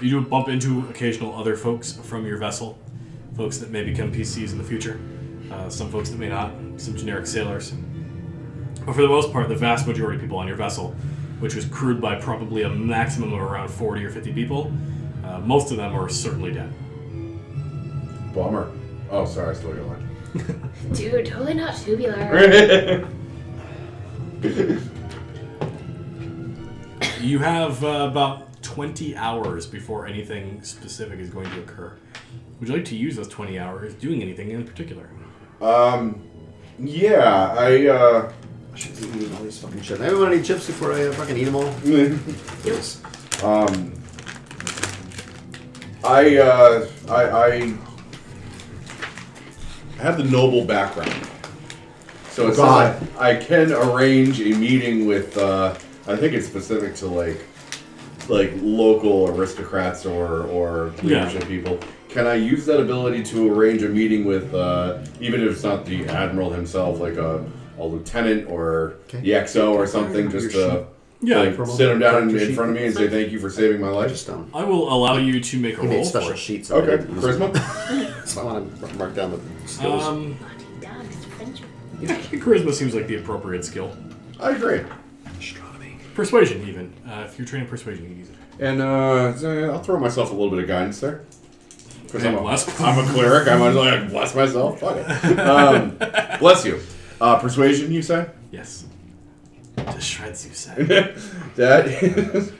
you 0.01 0.11
do 0.11 0.21
bump 0.21 0.49
into 0.49 0.89
occasional 0.89 1.35
other 1.35 1.57
folks 1.57 1.93
from 1.93 2.27
your 2.27 2.39
vessel, 2.39 2.79
folks 3.37 3.59
that 3.59 3.71
may 3.71 3.83
become 3.83 4.13
PCs 4.13 4.53
in 4.53 4.59
the 4.59 4.65
future, 4.65 5.01
uh, 5.51 5.69
some 5.69 5.91
folks 5.91 6.11
that 6.11 6.19
may 6.19 6.29
not, 6.29 6.53
some 6.77 6.97
generic 6.97 7.27
sailors. 7.27 7.73
But 8.87 8.95
for 8.95 9.03
the 9.03 9.09
most 9.09 9.33
part, 9.33 9.49
the 9.49 9.57
vast 9.57 9.87
majority 9.87 10.17
of 10.17 10.23
people 10.23 10.39
on 10.39 10.47
your 10.47 10.57
vessel, 10.57 10.95
which 11.41 11.57
was 11.57 11.65
crewed 11.65 12.01
by 12.01 12.21
probably 12.21 12.63
a 12.63 12.71
maximum 12.71 13.33
of 13.33 13.41
around 13.41 13.69
40 13.69 14.05
or 14.05 14.11
50 14.11 14.33
people, 14.33 14.73
uh, 15.25 15.41
most 15.41 15.73
of 15.73 15.77
them 15.77 15.93
are 15.93 16.09
certainly 16.09 16.53
dead. 16.53 16.73
Bummer. 18.33 18.71
Oh, 19.11 19.25
sorry, 19.25 19.51
I 19.51 19.59
stole 19.59 19.75
your 19.75 19.85
line. 19.85 20.04
Dude, 20.93 21.27
totally 21.27 21.55
not 21.55 21.77
tubular. 21.77 23.09
You 27.21 27.39
have 27.39 27.83
uh, 27.83 28.09
about 28.11 28.63
20 28.63 29.17
hours 29.17 29.67
before 29.67 30.07
anything 30.07 30.63
specific 30.63 31.19
is 31.21 31.31
going 31.31 31.51
to 31.53 31.61
occur. 31.61 31.97
Would 32.61 32.69
you 32.69 32.75
like 32.75 32.85
to 32.87 32.97
use 32.97 33.17
those 33.17 33.29
20 33.29 33.59
hours 33.59 33.95
doing 33.95 34.21
anything 34.21 34.51
in 34.51 34.65
particular? 34.67 35.09
um, 35.63 36.23
yeah, 36.79 37.55
I, 37.57 37.87
uh, 37.87 38.33
I 38.75 38.77
should 38.77 38.95
be 39.01 39.07
eating 39.19 39.35
all 39.37 39.43
these 39.43 39.59
fucking 39.59 39.81
chips. 39.81 40.01
Anyone 40.01 40.21
want 40.23 40.35
any 40.35 40.43
chips 40.43 40.67
before 40.67 40.93
I 40.93 41.07
uh, 41.07 41.13
fucking 41.13 41.37
eat 41.39 41.45
them 41.45 41.55
all? 41.57 41.75
Yes. 42.65 43.01
um, 43.43 43.95
I, 46.05 46.37
uh, 46.37 46.87
I, 47.09 47.23
I 47.25 47.75
have 50.05 50.19
the 50.19 50.25
noble 50.25 50.65
background. 50.65 51.13
So 52.29 52.49
it 52.49 52.57
God. 52.57 53.01
says 53.01 53.09
I, 53.19 53.31
I 53.31 53.37
can 53.37 53.73
arrange 53.73 54.41
a 54.41 54.55
meeting 54.57 55.07
with, 55.07 55.37
uh, 55.39 55.75
I 56.07 56.17
think 56.17 56.35
it's 56.35 56.47
specific 56.47 56.95
to 56.97 57.07
like, 57.07 57.41
like 58.29 58.53
local 58.61 59.29
aristocrats 59.29 60.05
or, 60.05 60.43
or 60.45 60.93
Yeah. 61.03 61.25
leadership 61.25 61.49
people. 61.49 61.79
Can 62.11 62.27
I 62.27 62.35
use 62.35 62.67
that 62.67 62.81
ability 62.81 63.23
to 63.25 63.51
arrange 63.53 63.83
a 63.83 63.89
meeting 63.89 64.25
with, 64.25 64.53
uh, 64.55 64.99
even 65.21 65.43
if 65.43 65.51
it's 65.53 65.63
not 65.65 65.85
the 65.87 66.07
admiral 66.07 66.51
himself, 66.51 67.01
like 67.01 67.17
a, 67.17 67.45
a 67.79 67.85
lieutenant 67.85 68.49
or 68.51 68.97
Okay. 69.09 69.21
the 69.21 69.31
XO 69.31 69.73
or 69.73 69.87
something, 69.87 70.31
just 70.31 70.53
Your 70.55 70.69
to 70.69 70.87
Yeah, 71.27 71.39
like, 71.39 71.55
for 71.57 71.67
sit 71.67 71.89
him 71.91 71.99
down 71.99 72.29
in, 72.31 72.37
in 72.39 72.55
front 72.55 72.71
of 72.71 72.77
me 72.77 72.87
and 72.87 72.95
say 72.95 73.09
thank 73.09 73.33
you 73.33 73.39
for 73.39 73.51
saving 73.51 73.81
my 73.81 73.89
I 73.89 73.93
life? 73.93 74.11
just 74.11 74.29
um, 74.29 74.51
I 74.55 74.65
will 74.65 74.93
allow 74.93 75.17
you 75.17 75.41
to 75.41 75.59
make 75.59 75.79
a 75.79 75.81
he 75.83 75.87
roll 75.87 75.97
made 75.97 76.03
for 76.05 76.09
special 76.11 76.31
it. 76.33 76.39
sheets. 76.39 76.71
Okay, 76.71 76.93
I 77.05 77.07
use 77.13 77.39
them. 77.39 77.53
charisma. 77.53 78.27
so 78.27 78.41
I 78.41 78.45
want 78.45 78.81
to 78.81 78.95
mark 78.97 79.15
down 79.15 79.31
the 79.33 79.69
skills. 79.69 80.03
Um, 80.05 80.37
charisma 82.03 82.73
seems 82.73 82.95
like 82.95 83.07
the 83.07 83.17
appropriate 83.17 83.65
skill. 83.65 83.97
I 84.41 84.51
agree. 84.51 84.83
Astronomy. 85.39 85.97
Persuasion, 86.15 86.67
even. 86.69 86.93
Uh, 87.09 87.25
if 87.27 87.39
you're 87.39 87.47
training 87.47 87.69
persuasion, 87.69 88.05
you 88.05 88.11
can 88.11 88.19
use 88.19 88.29
it. 88.31 88.37
And 88.61 88.83
uh, 88.83 89.35
so 89.37 89.71
I'll 89.73 89.83
throw 89.83 89.99
myself 89.99 90.31
a 90.31 90.35
little 90.35 90.51
bit 90.51 90.59
of 90.61 90.67
guidance 90.69 91.01
there. 91.01 91.25
Because 92.05 92.25
I'm, 92.25 92.37
a- 92.37 92.41
bless. 92.41 92.81
I'm 92.81 92.99
a 93.05 93.13
cleric. 93.13 93.49
I'm 93.49 93.59
gonna 93.59 93.75
like 93.75 94.11
bless 94.11 94.35
myself. 94.35 94.81
Fuck 94.81 94.97
it. 94.99 95.39
Um, 95.41 95.97
bless 96.39 96.65
you. 96.65 96.81
Uh, 97.21 97.39
persuasion, 97.39 97.91
you 97.93 98.03
say? 98.03 98.29
Yes. 98.51 98.85
To 99.93 100.01
shreds, 100.01 100.47
you 100.47 100.55
said. 100.55 100.87
that 101.57 101.87
is 101.87 102.53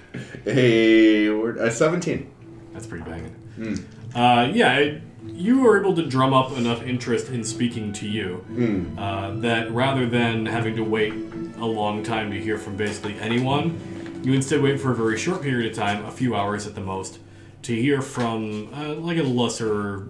a, 0.47 1.31
word- 1.31 1.59
a 1.59 1.71
17. 1.71 2.31
That's 2.73 2.87
pretty 2.87 3.05
banging. 3.05 3.87
Uh, 4.15 4.51
yeah, 4.53 4.77
it, 4.79 5.03
you 5.27 5.61
were 5.63 5.81
able 5.81 5.95
to 5.97 6.07
drum 6.07 6.33
up 6.35 6.53
enough 6.57 6.83
interest 6.83 7.29
in 7.31 7.43
speaking 7.45 7.93
to 7.95 8.09
you 8.09 8.95
uh, 8.99 9.31
that 9.37 9.71
rather 9.73 10.07
than 10.07 10.47
having 10.47 10.77
to 10.77 10.85
wait 10.85 11.13
a 11.57 11.65
long 11.65 12.03
time 12.03 12.31
to 12.31 12.41
hear 12.41 12.59
from 12.59 12.77
basically 12.77 13.19
anyone, 13.21 14.21
you 14.23 14.33
instead 14.33 14.61
wait 14.61 14.81
for 14.81 14.93
a 14.93 14.95
very 14.95 15.19
short 15.19 15.43
period 15.43 15.71
of 15.71 15.77
time, 15.77 16.05
a 16.05 16.11
few 16.11 16.35
hours 16.37 16.67
at 16.67 16.75
the 16.75 16.81
most, 16.81 17.19
to 17.63 17.75
hear 17.75 18.03
from 18.03 18.73
uh, 18.75 18.95
like 18.95 19.19
a 19.19 19.23
lesser 19.23 20.09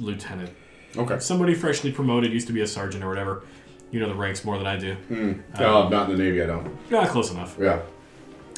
lieutenant. 0.00 0.50
Okay. 0.96 1.18
Somebody 1.20 1.54
freshly 1.54 1.92
promoted, 1.92 2.32
used 2.32 2.46
to 2.48 2.52
be 2.52 2.62
a 2.62 2.66
sergeant 2.66 3.04
or 3.04 3.08
whatever. 3.08 3.44
You 3.90 4.00
know 4.00 4.08
the 4.08 4.14
ranks 4.14 4.44
more 4.44 4.58
than 4.58 4.66
I 4.66 4.76
do. 4.76 4.96
No, 5.58 5.82
I'm 5.82 5.90
not 5.90 6.10
in 6.10 6.16
the 6.16 6.22
Navy, 6.22 6.42
I 6.42 6.46
don't. 6.46 6.76
Yeah, 6.90 7.06
close 7.06 7.30
enough. 7.30 7.56
Yeah. 7.60 7.80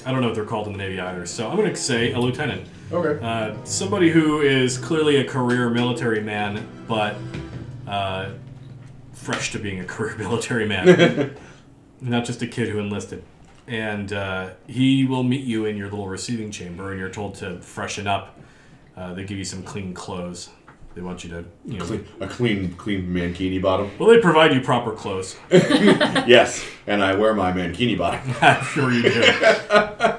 I 0.06 0.12
don't 0.12 0.20
know 0.20 0.28
what 0.28 0.34
they're 0.34 0.44
called 0.44 0.66
in 0.68 0.72
the 0.72 0.78
Navy 0.78 1.00
either, 1.00 1.26
so 1.26 1.48
I'm 1.48 1.56
going 1.56 1.68
to 1.68 1.76
say 1.76 2.12
a 2.12 2.18
lieutenant. 2.18 2.66
Okay. 2.90 3.22
Uh, 3.24 3.54
somebody 3.64 4.10
who 4.10 4.40
is 4.40 4.78
clearly 4.78 5.16
a 5.16 5.24
career 5.24 5.68
military 5.68 6.22
man, 6.22 6.66
but 6.86 7.16
uh, 7.86 8.30
fresh 9.12 9.52
to 9.52 9.58
being 9.58 9.80
a 9.80 9.84
career 9.84 10.16
military 10.18 10.66
man. 10.66 11.36
not 12.00 12.24
just 12.24 12.42
a 12.42 12.46
kid 12.46 12.68
who 12.68 12.78
enlisted. 12.78 13.22
And 13.66 14.12
uh, 14.12 14.50
he 14.66 15.04
will 15.04 15.22
meet 15.22 15.44
you 15.44 15.66
in 15.66 15.76
your 15.76 15.90
little 15.90 16.08
receiving 16.08 16.50
chamber, 16.50 16.90
and 16.90 16.98
you're 16.98 17.10
told 17.10 17.34
to 17.36 17.60
freshen 17.60 18.06
up. 18.06 18.38
Uh, 18.96 19.14
they 19.14 19.24
give 19.24 19.38
you 19.38 19.44
some 19.44 19.62
clean 19.62 19.92
clothes. 19.94 20.50
They 20.98 21.04
want 21.04 21.22
you 21.22 21.30
to, 21.30 21.44
you 21.64 21.78
know. 21.78 21.84
Clean, 21.84 22.04
a 22.18 22.26
clean, 22.26 22.74
clean 22.74 23.06
mankini 23.06 23.62
bottom. 23.62 23.88
Well, 24.00 24.08
they 24.08 24.18
provide 24.18 24.52
you 24.52 24.60
proper 24.60 24.90
clothes. 24.90 25.36
Yes, 26.26 26.60
and 26.88 27.04
I 27.04 27.14
wear 27.14 27.34
my 27.34 27.52
mankini 27.52 27.96
bottom. 27.96 28.34
I'm 28.42 28.64
sure 28.64 28.90
you 28.90 29.02
do. 29.04 29.20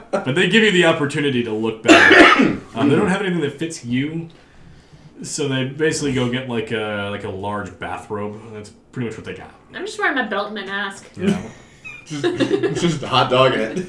but 0.09 0.35
they 0.35 0.47
give 0.47 0.63
you 0.63 0.71
the 0.71 0.85
opportunity 0.85 1.43
to 1.43 1.51
look 1.51 1.83
better. 1.83 2.61
Um, 2.75 2.87
they 2.87 2.95
don't 2.95 3.09
have 3.09 3.19
anything 3.21 3.41
that 3.41 3.59
fits 3.59 3.83
you, 3.83 4.29
so 5.21 5.49
they 5.49 5.65
basically 5.65 6.13
go 6.13 6.31
get 6.31 6.47
like 6.47 6.71
a 6.71 7.09
like 7.11 7.25
a 7.25 7.29
large 7.29 7.77
bathrobe. 7.77 8.39
That's 8.53 8.69
pretty 8.93 9.09
much 9.09 9.17
what 9.17 9.25
they 9.25 9.33
got. 9.33 9.53
I'm 9.73 9.85
just 9.85 9.99
wearing 9.99 10.15
my 10.15 10.27
belt 10.27 10.45
and 10.47 10.55
my 10.55 10.65
mask. 10.65 11.09
Yeah. 11.17 11.41
It's 12.11 12.81
just 12.81 13.03
a 13.03 13.07
hot 13.09 13.29
dog 13.29 13.53
in 13.53 13.59
it. 13.59 13.87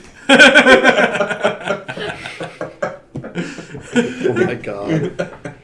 Oh 3.95 4.33
my 4.35 4.55
god. 4.55 5.55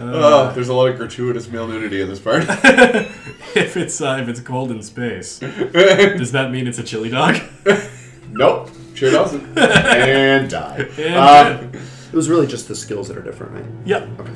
Oh, 0.00 0.50
there's 0.52 0.68
a 0.68 0.74
lot 0.74 0.88
of 0.88 0.96
gratuitous 0.96 1.48
male 1.48 1.68
nudity 1.68 2.00
in 2.00 2.08
this 2.08 2.18
part. 2.18 2.44
if 2.48 3.76
it's 3.76 4.00
uh, 4.00 4.18
if 4.20 4.28
it's 4.28 4.40
cold 4.40 4.70
in 4.70 4.82
space, 4.82 5.38
does 5.38 6.32
that 6.32 6.50
mean 6.50 6.66
it's 6.66 6.78
a 6.78 6.82
chili 6.82 7.10
dog? 7.10 7.36
nope, 8.30 8.70
sure 8.94 9.10
doesn't. 9.12 9.56
and 9.56 10.50
die. 10.50 10.88
And, 10.98 11.14
Uh, 11.14 11.78
It 12.12 12.16
was 12.16 12.28
really 12.28 12.46
just 12.46 12.66
the 12.68 12.74
skills 12.74 13.08
that 13.08 13.16
are 13.16 13.22
different, 13.22 13.52
right? 13.52 13.64
Yep. 13.86 14.08
Okay. 14.20 14.32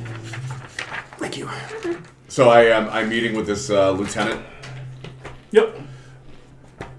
Thank 1.18 1.36
you. 1.38 1.48
so 2.28 2.50
I 2.50 2.64
am 2.66 2.88
I'm 2.90 3.08
meeting 3.08 3.34
with 3.36 3.46
this 3.46 3.68
uh, 3.70 3.90
lieutenant. 3.92 4.40
Yep. 5.50 5.80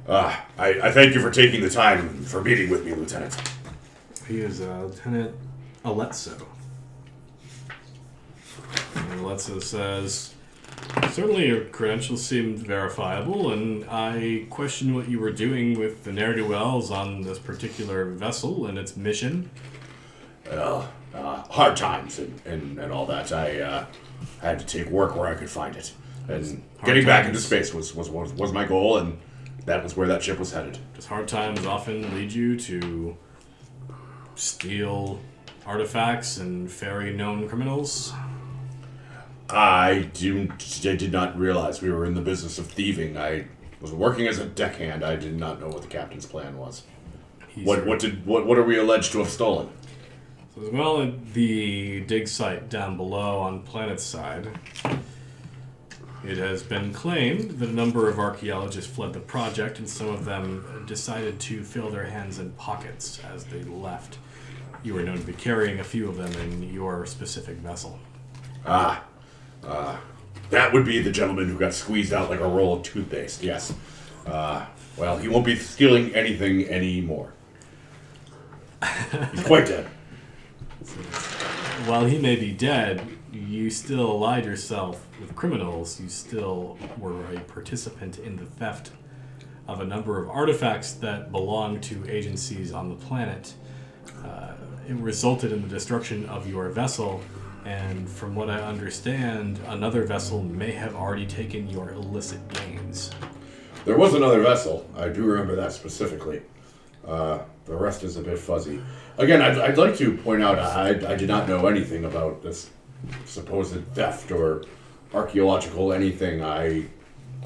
Uh, 0.08 0.36
I, 0.58 0.70
I 0.82 0.92
thank 0.92 1.14
you 1.14 1.22
for 1.22 1.30
taking 1.32 1.62
the 1.62 1.70
time 1.70 2.24
for 2.24 2.42
meeting 2.42 2.70
with 2.72 2.84
me, 2.84 2.94
Lieutenant. 2.96 3.38
He 4.28 4.40
is 4.40 4.60
uh, 4.60 4.86
Lieutenant 4.86 5.36
Aletso. 5.86 6.42
And 9.32 9.64
says, 9.64 10.34
Certainly 11.12 11.48
your 11.48 11.66
credentials 11.66 12.26
seemed 12.26 12.60
verifiable, 12.60 13.52
and 13.52 13.86
I 13.90 14.48
question 14.50 14.96
what 14.96 15.08
you 15.08 15.20
were 15.20 15.32
doing 15.32 15.78
with 15.78 16.04
the 16.04 16.12
ne'er 16.12 16.34
do 16.34 16.48
wells 16.48 16.90
on 16.90 17.22
this 17.22 17.38
particular 17.38 18.06
vessel 18.06 18.66
and 18.66 18.78
its 18.78 18.98
mission. 18.98 19.50
Well, 20.50 20.92
uh, 21.14 21.44
hard 21.44 21.78
times 21.78 22.18
and, 22.18 22.42
and, 22.46 22.80
and 22.80 22.92
all 22.92 23.06
that. 23.08 23.32
I 23.32 23.60
uh, 23.60 23.86
had 24.42 24.60
to 24.60 24.66
take 24.66 24.88
work 24.88 25.16
where 25.16 25.28
I 25.28 25.36
could 25.36 25.50
find 25.50 25.76
it. 25.76 25.94
And 26.28 26.64
getting 26.84 27.06
back 27.06 27.26
into 27.26 27.40
space 27.40 27.74
was, 27.74 27.94
was, 27.94 28.10
was, 28.10 28.34
was 28.34 28.52
my 28.52 28.66
goal, 28.66 28.98
and 28.98 29.20
that 29.66 29.84
was 29.84 29.96
where 29.96 30.08
that 30.08 30.24
ship 30.24 30.40
was 30.40 30.52
headed. 30.52 30.78
Just 30.96 31.08
hard 31.08 31.28
times 31.28 31.66
often 31.66 32.16
lead 32.16 32.32
you 32.32 32.60
to 32.62 33.16
steal 34.36 35.20
artifacts 35.66 36.38
and 36.38 36.72
ferry 36.72 37.14
known 37.14 37.48
criminals. 37.48 38.14
I, 39.50 40.10
do, 40.14 40.50
I 40.86 40.96
did 40.96 41.12
not 41.12 41.38
realize 41.38 41.82
we 41.82 41.90
were 41.90 42.06
in 42.06 42.14
the 42.14 42.22
business 42.22 42.60
of 42.60 42.68
thieving. 42.68 43.18
I 43.18 43.46
was 43.82 43.92
working 43.92 44.28
as 44.28 44.40
a 44.40 44.46
deckhand. 44.46 45.04
I 45.04 45.16
did 45.16 45.38
not 45.38 45.60
know 45.60 45.68
what 45.68 45.82
the 45.82 45.88
captain's 45.88 46.26
plan 46.26 46.58
was. 46.58 46.84
He's 47.48 47.66
What, 47.66 47.86
what, 47.86 48.00
did, 48.00 48.26
what, 48.26 48.46
what 48.46 48.58
are 48.58 48.64
we 48.64 48.78
alleged 48.78 49.12
to 49.14 49.20
have 49.20 49.30
stolen? 49.30 49.70
As 50.62 50.70
well 50.72 51.02
at 51.02 51.34
the 51.34 52.02
dig 52.02 52.28
site 52.28 52.70
down 52.70 52.98
below 52.98 53.40
on 53.40 53.64
Planet's 53.64 54.04
side, 54.04 54.50
it 56.24 56.38
has 56.38 56.62
been 56.62 56.94
claimed 56.94 57.52
that 57.52 57.70
a 57.70 57.74
number 57.74 58.10
of 58.10 58.20
archaeologists 58.20 58.94
fled 58.94 59.14
the 59.14 59.22
project 59.22 59.80
and 59.80 59.90
some 59.90 60.10
of 60.10 60.26
them 60.26 60.84
decided 60.86 61.40
to 61.40 61.64
fill 61.64 61.90
their 61.90 62.04
hands 62.04 62.40
and 62.40 62.56
pockets 62.58 63.22
as 63.34 63.46
they 63.46 63.64
left. 63.64 64.18
You 64.84 64.96
were 64.96 65.02
known 65.02 65.20
to 65.20 65.26
be 65.26 65.34
carrying 65.34 65.80
a 65.80 65.84
few 65.84 66.10
of 66.10 66.18
them 66.18 66.32
in 66.42 66.74
your 66.74 67.06
specific 67.06 67.58
vessel. 67.58 68.00
Ah, 68.66 69.04
uh, 69.64 69.98
that 70.50 70.74
would 70.74 70.86
be 70.86 71.02
the 71.02 71.12
gentleman 71.12 71.48
who 71.48 71.58
got 71.58 71.74
squeezed 71.74 72.14
out 72.14 72.30
like 72.30 72.40
a 72.40 72.48
roll 72.48 72.78
of 72.78 72.84
toothpaste. 72.84 73.44
Yes. 73.44 73.74
Uh, 74.26 74.66
well, 74.98 75.18
he 75.18 75.28
won't 75.28 75.46
be 75.46 75.56
stealing 75.56 76.14
anything 76.16 76.68
anymore. 76.68 77.34
He's 79.32 79.44
quite 79.44 79.68
dead. 79.68 79.86
While 81.86 82.06
he 82.06 82.18
may 82.18 82.36
be 82.36 82.52
dead, 82.52 83.02
you 83.32 83.70
still 83.70 84.12
allied 84.12 84.46
yourself 84.46 85.06
with 85.20 85.36
criminals. 85.36 86.00
You 86.00 86.10
still 86.10 86.78
were 86.98 87.24
a 87.34 87.40
participant 87.42 88.20
in 88.20 88.38
the 88.38 88.46
theft 88.46 88.92
of 89.68 89.82
a 89.82 89.86
number 89.86 90.22
of 90.22 90.30
artifacts 90.30 90.94
that 90.94 91.32
belong 91.32 91.80
to 91.82 92.10
agencies 92.10 92.72
on 92.72 92.90
the 92.90 92.96
planet. 92.96 93.54
Uh, 94.24 94.54
it 94.88 94.96
resulted 94.96 95.52
in 95.52 95.62
the 95.62 95.68
destruction 95.68 96.26
of 96.26 96.50
your 96.50 96.70
vessel, 96.70 97.22
and 97.70 98.10
from 98.10 98.34
what 98.34 98.50
I 98.50 98.60
understand, 98.62 99.60
another 99.68 100.04
vessel 100.04 100.42
may 100.42 100.72
have 100.72 100.96
already 100.96 101.28
taken 101.28 101.70
your 101.70 101.92
illicit 101.92 102.40
gains. 102.52 103.12
There 103.86 103.96
was 103.96 104.16
another 104.16 104.42
vessel. 104.42 104.90
I 104.98 105.10
do 105.10 105.24
remember 105.24 105.56
that 105.56 105.72
specifically. 105.72 106.42
Uh, 107.08 107.40
the 107.66 107.76
rest 107.76 108.04
is 108.04 108.18
a 108.18 108.22
bit 108.22 108.40
fuzzy. 108.40 108.82
Again, 109.20 109.44
I'd, 109.44 109.60
I'd 109.60 109.78
like 109.78 109.96
to 109.98 110.18
point 110.18 110.42
out 110.42 110.58
I, 110.58 110.90
I 110.90 111.16
did 111.16 111.28
not 111.28 111.48
know 111.48 111.68
anything 111.68 112.06
about 112.06 112.42
this 112.42 112.72
supposed 113.26 113.86
theft 113.94 114.32
or 114.32 114.64
archaeological 115.14 115.94
anything. 115.94 116.44
I 116.44 116.86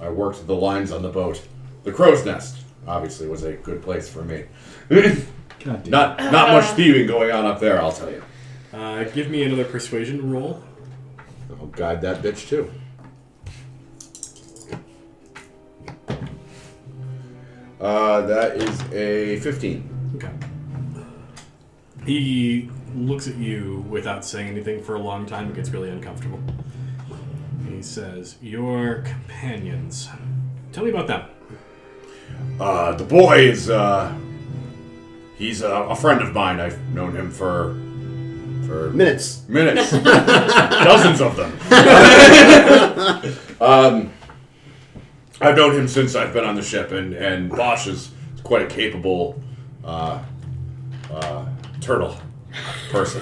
I 0.02 0.10
worked 0.10 0.48
the 0.48 0.56
lines 0.56 0.92
on 0.92 1.02
the 1.02 1.10
boat. 1.10 1.42
The 1.84 1.92
crow's 1.92 2.26
nest 2.26 2.64
obviously 2.88 3.28
was 3.28 3.44
a 3.44 3.54
good 3.54 3.82
place 3.82 4.08
for 4.08 4.24
me. 4.24 4.46
God 4.90 5.84
damn. 5.84 5.90
not 5.90 6.18
not 6.20 6.50
much 6.52 6.66
thieving 6.76 7.08
going 7.08 7.30
on 7.32 7.46
up 7.46 7.60
there, 7.60 7.82
I'll 7.82 7.92
tell 7.92 8.10
you. 8.10 8.24
Uh, 8.74 9.04
give 9.04 9.30
me 9.30 9.44
another 9.44 9.66
persuasion 9.66 10.32
roll. 10.32 10.64
I'll 11.60 11.68
guide 11.68 12.02
that 12.02 12.24
bitch 12.24 12.50
too. 12.50 12.72
Uh, 17.80 18.22
that 18.22 18.56
is 18.58 18.82
a 18.94 19.40
15. 19.42 20.14
Okay. 20.16 20.32
He 22.06 22.70
looks 22.96 23.28
at 23.28 23.36
you 23.36 23.86
without 23.90 24.24
saying 24.26 24.48
anything 24.48 24.82
for 24.82 24.96
a 24.96 25.00
long 25.00 25.26
time. 25.26 25.50
It 25.50 25.56
gets 25.56 25.70
really 25.70 25.90
uncomfortable. 25.90 26.40
He 27.70 27.82
says, 27.82 28.38
Your 28.42 29.02
companions. 29.02 30.10
Tell 30.72 30.84
me 30.86 30.92
about 30.92 31.08
them. 31.08 31.30
Uh, 32.60 32.94
the 32.94 33.04
boy 33.04 33.40
is, 33.40 33.70
uh, 33.70 34.16
he's 35.38 35.62
a, 35.62 35.70
a 35.70 35.96
friend 35.96 36.22
of 36.22 36.34
mine. 36.34 36.60
I've 36.60 36.80
known 36.94 37.16
him 37.16 37.32
for, 37.32 37.78
for 38.74 38.90
Minutes. 38.90 39.44
minutes. 39.48 39.92
Dozens 40.02 41.22
of 41.22 41.36
them. 41.36 41.52
um, 43.62 44.12
I've 45.40 45.56
known 45.56 45.76
him 45.76 45.88
since 45.88 46.16
I've 46.16 46.34
been 46.34 46.44
on 46.44 46.56
the 46.56 46.64
ship, 46.64 46.92
and, 46.92 47.14
and 47.14 47.52
Bosch 47.52 47.86
is 47.88 48.12
quite 48.44 48.64
a 48.64 48.68
capable 48.68 49.40
uh, 49.84 50.24
uh, 51.12 51.46
turtle 51.82 52.18
person. 52.90 53.22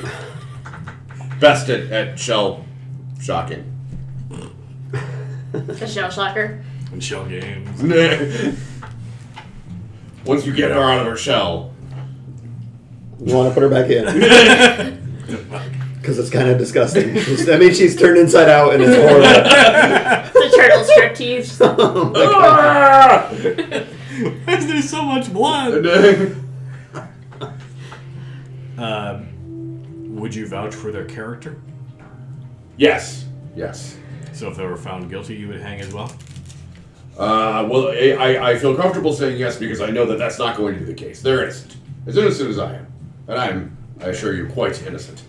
Best 1.40 1.70
at, 1.70 1.92
at 1.92 2.18
shell 2.18 2.66
shocking. 3.22 3.68
The 5.52 5.88
shell 5.88 6.10
shocker. 6.10 6.64
And 6.94 7.04
shell 7.04 7.26
games. 7.26 7.84
Once 10.26 10.46
you 10.46 10.54
get 10.54 10.72
her 10.72 10.82
out 10.82 11.02
of 11.02 11.08
her 11.08 11.18
shell, 11.18 11.74
You 13.20 13.36
want 13.36 13.50
to 13.50 13.54
put 13.54 13.64
her 13.64 13.70
back 13.70 13.90
in? 13.90 15.01
Because 15.28 16.18
it's 16.20 16.30
kind 16.30 16.50
of 16.50 16.58
disgusting. 16.58 17.16
She's- 17.16 17.48
I 17.50 17.58
mean, 17.58 17.74
she's 17.74 17.96
turned 17.96 18.18
inside 18.18 18.50
out 18.50 18.74
and 18.74 18.84
it's 18.84 18.96
horrible. 18.96 20.30
The 20.42 20.50
turtle 20.58 20.84
striptease. 20.84 21.58
oh 21.80 22.06
my 22.06 22.14
god. 22.14 23.88
Why 24.46 24.54
is 24.58 24.68
there 24.68 24.82
so 24.82 25.04
much 25.04 25.32
blood? 25.32 25.86
Um, 28.78 30.16
would 30.16 30.34
you 30.34 30.48
vouch 30.48 30.74
for 30.74 30.92
their 30.92 31.06
character? 31.06 31.58
yes, 32.78 33.26
yes. 33.56 33.98
So 34.34 34.50
if 34.50 34.58
they 34.58 34.66
were 34.66 34.78
found 34.78 35.10
guilty, 35.10 35.36
you 35.36 35.50
would 35.50 35.62
hang 35.62 35.82
as 35.82 35.94
well? 35.94 36.12
Uh, 37.18 37.68
well, 37.70 37.90
I, 37.90 38.16
I- 38.18 38.52
I 38.52 38.58
feel 38.58 38.76
comfortable 38.76 39.14
saying 39.14 39.38
yes 39.38 39.58
because 39.58 39.82
I 39.82 39.92
know 39.92 40.06
that 40.08 40.18
that's 40.18 40.40
not 40.40 40.58
going 40.58 40.74
to 40.76 40.80
be 40.80 40.86
the 40.86 40.94
case. 40.96 41.22
They're 41.22 41.44
innocent, 41.44 41.76
as 42.08 42.18
innocent 42.18 42.50
as 42.50 42.58
I 42.58 42.76
am, 42.78 42.88
and 43.28 43.38
I'm, 43.38 43.78
I 44.00 44.08
assure 44.08 44.34
you, 44.34 44.48
quite 44.48 44.82
innocent. 44.86 45.24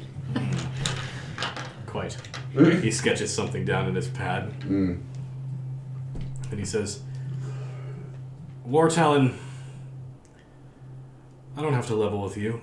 Quite. 1.86 2.16
he 2.54 2.90
sketches 2.90 3.34
something 3.34 3.64
down 3.64 3.88
in 3.88 3.94
his 3.94 4.08
pad. 4.08 4.52
And 4.64 6.58
he 6.58 6.64
says, 6.64 7.00
War 8.64 8.88
Talon, 8.88 9.38
I 11.56 11.62
don't 11.62 11.74
have 11.74 11.86
to 11.88 11.94
level 11.94 12.22
with 12.22 12.36
you. 12.36 12.60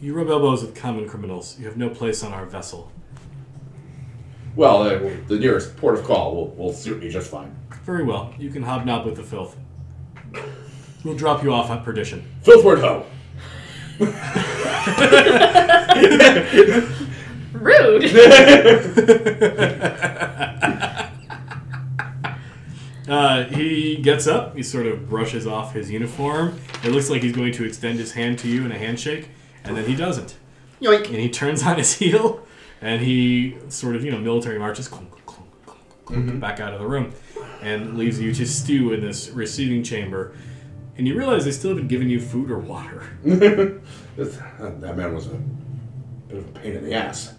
You 0.00 0.14
rub 0.14 0.28
elbows 0.28 0.62
with 0.62 0.74
common 0.74 1.08
criminals. 1.08 1.58
You 1.58 1.66
have 1.66 1.76
no 1.76 1.88
place 1.88 2.22
on 2.22 2.32
our 2.32 2.44
vessel. 2.46 2.92
Well, 4.54 4.82
uh, 4.82 4.98
the 5.26 5.38
nearest 5.38 5.76
port 5.76 5.98
of 5.98 6.04
call 6.04 6.34
will, 6.34 6.48
will 6.48 6.72
suit 6.72 7.02
me 7.02 7.10
just 7.10 7.30
fine. 7.30 7.54
Very 7.84 8.04
well. 8.04 8.34
You 8.38 8.50
can 8.50 8.62
hobnob 8.62 9.04
with 9.04 9.16
the 9.16 9.22
filth. 9.22 9.56
We'll 11.04 11.16
drop 11.16 11.42
you 11.42 11.52
off 11.52 11.70
at 11.70 11.84
Perdition. 11.84 12.26
Filthward 12.42 12.80
ho! 12.80 13.06
Rude. 17.52 18.04
Uh, 23.08 23.44
he 23.44 23.96
gets 23.96 24.26
up. 24.26 24.56
He 24.56 24.62
sort 24.62 24.86
of 24.86 25.08
brushes 25.08 25.46
off 25.46 25.74
his 25.74 25.90
uniform. 25.90 26.58
It 26.82 26.90
looks 26.90 27.08
like 27.08 27.22
he's 27.22 27.36
going 27.36 27.52
to 27.52 27.64
extend 27.64 27.98
his 27.98 28.12
hand 28.12 28.38
to 28.40 28.48
you 28.48 28.64
in 28.64 28.72
a 28.72 28.78
handshake, 28.78 29.28
and 29.64 29.76
then 29.76 29.86
he 29.86 29.94
doesn't. 29.94 30.36
Yoink. 30.80 31.06
And 31.06 31.16
he 31.16 31.30
turns 31.30 31.62
on 31.62 31.78
his 31.78 31.94
heel, 31.98 32.44
and 32.80 33.02
he 33.02 33.56
sort 33.68 33.96
of, 33.96 34.04
you 34.04 34.10
know, 34.10 34.18
military 34.18 34.58
marches 34.58 34.88
clunk, 34.88 35.10
clunk, 35.24 35.50
clunk, 35.64 35.80
clunk, 36.04 36.40
back 36.40 36.58
out 36.58 36.74
of 36.74 36.80
the 36.80 36.86
room, 36.86 37.12
and 37.62 37.96
leaves 37.96 38.20
you 38.20 38.34
to 38.34 38.46
stew 38.46 38.92
in 38.92 39.00
this 39.00 39.30
receiving 39.30 39.84
chamber. 39.84 40.34
And 40.96 41.06
you 41.06 41.16
realize 41.16 41.44
they 41.44 41.52
still 41.52 41.70
haven't 41.70 41.88
given 41.88 42.08
you 42.08 42.20
food 42.20 42.50
or 42.50 42.58
water. 42.58 43.02
That 44.16 44.96
man 44.96 45.14
was 45.14 45.26
a 45.26 45.34
bit 46.28 46.38
of 46.38 46.48
a 46.48 46.52
pain 46.52 46.74
in 46.74 46.84
the 46.84 46.94
ass. 46.94 47.34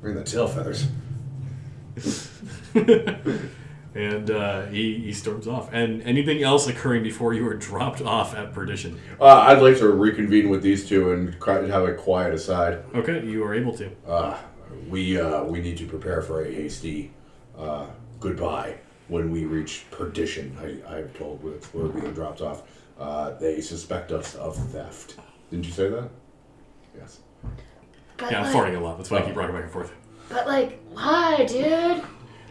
Bring 0.00 0.14
the 0.14 0.24
tail 0.24 0.48
feathers. 0.48 0.86
and 3.94 4.30
uh, 4.30 4.66
he, 4.66 4.96
he 4.98 5.12
storms 5.12 5.46
off. 5.46 5.68
And 5.74 6.02
anything 6.04 6.42
else 6.42 6.66
occurring 6.68 7.02
before 7.02 7.34
you 7.34 7.46
are 7.46 7.54
dropped 7.54 8.00
off 8.00 8.34
at 8.34 8.54
Perdition? 8.54 8.98
Uh, 9.20 9.26
I'd 9.26 9.60
like 9.60 9.76
to 9.78 9.90
reconvene 9.90 10.48
with 10.48 10.62
these 10.62 10.88
two 10.88 11.12
and 11.12 11.34
have 11.44 11.84
a 11.84 11.92
quiet 11.92 12.32
aside. 12.32 12.82
Okay, 12.94 13.22
you 13.26 13.44
are 13.44 13.54
able 13.54 13.74
to. 13.74 13.90
Uh, 14.06 14.38
we 14.88 15.20
uh, 15.20 15.44
we 15.44 15.60
need 15.60 15.76
to 15.76 15.86
prepare 15.86 16.22
for 16.22 16.42
a 16.44 16.50
hasty 16.50 17.10
uh, 17.58 17.86
goodbye 18.18 18.78
when 19.10 19.30
we 19.30 19.44
reach 19.44 19.84
perdition. 19.90 20.56
I, 20.60 20.96
I'm 20.96 21.08
told 21.10 21.42
we're, 21.42 21.58
we're 21.74 21.88
being 21.88 22.14
dropped 22.14 22.40
off. 22.40 22.62
Uh, 22.98 23.30
they 23.38 23.60
suspect 23.60 24.12
us 24.12 24.36
of 24.36 24.56
theft. 24.70 25.16
Didn't 25.50 25.66
you 25.66 25.72
say 25.72 25.88
that? 25.90 26.08
Yes. 26.96 27.20
But 28.16 28.30
Yeah, 28.30 28.42
I'm 28.42 28.44
like, 28.44 28.54
farting 28.54 28.76
a 28.76 28.80
lot. 28.80 28.96
That's 28.98 29.10
why 29.10 29.18
I 29.18 29.22
keep 29.22 29.36
rocking 29.36 29.54
back 29.54 29.64
and 29.64 29.72
forth. 29.72 29.92
But 30.28 30.46
like, 30.46 30.80
why, 30.92 31.44
dude? 31.46 32.02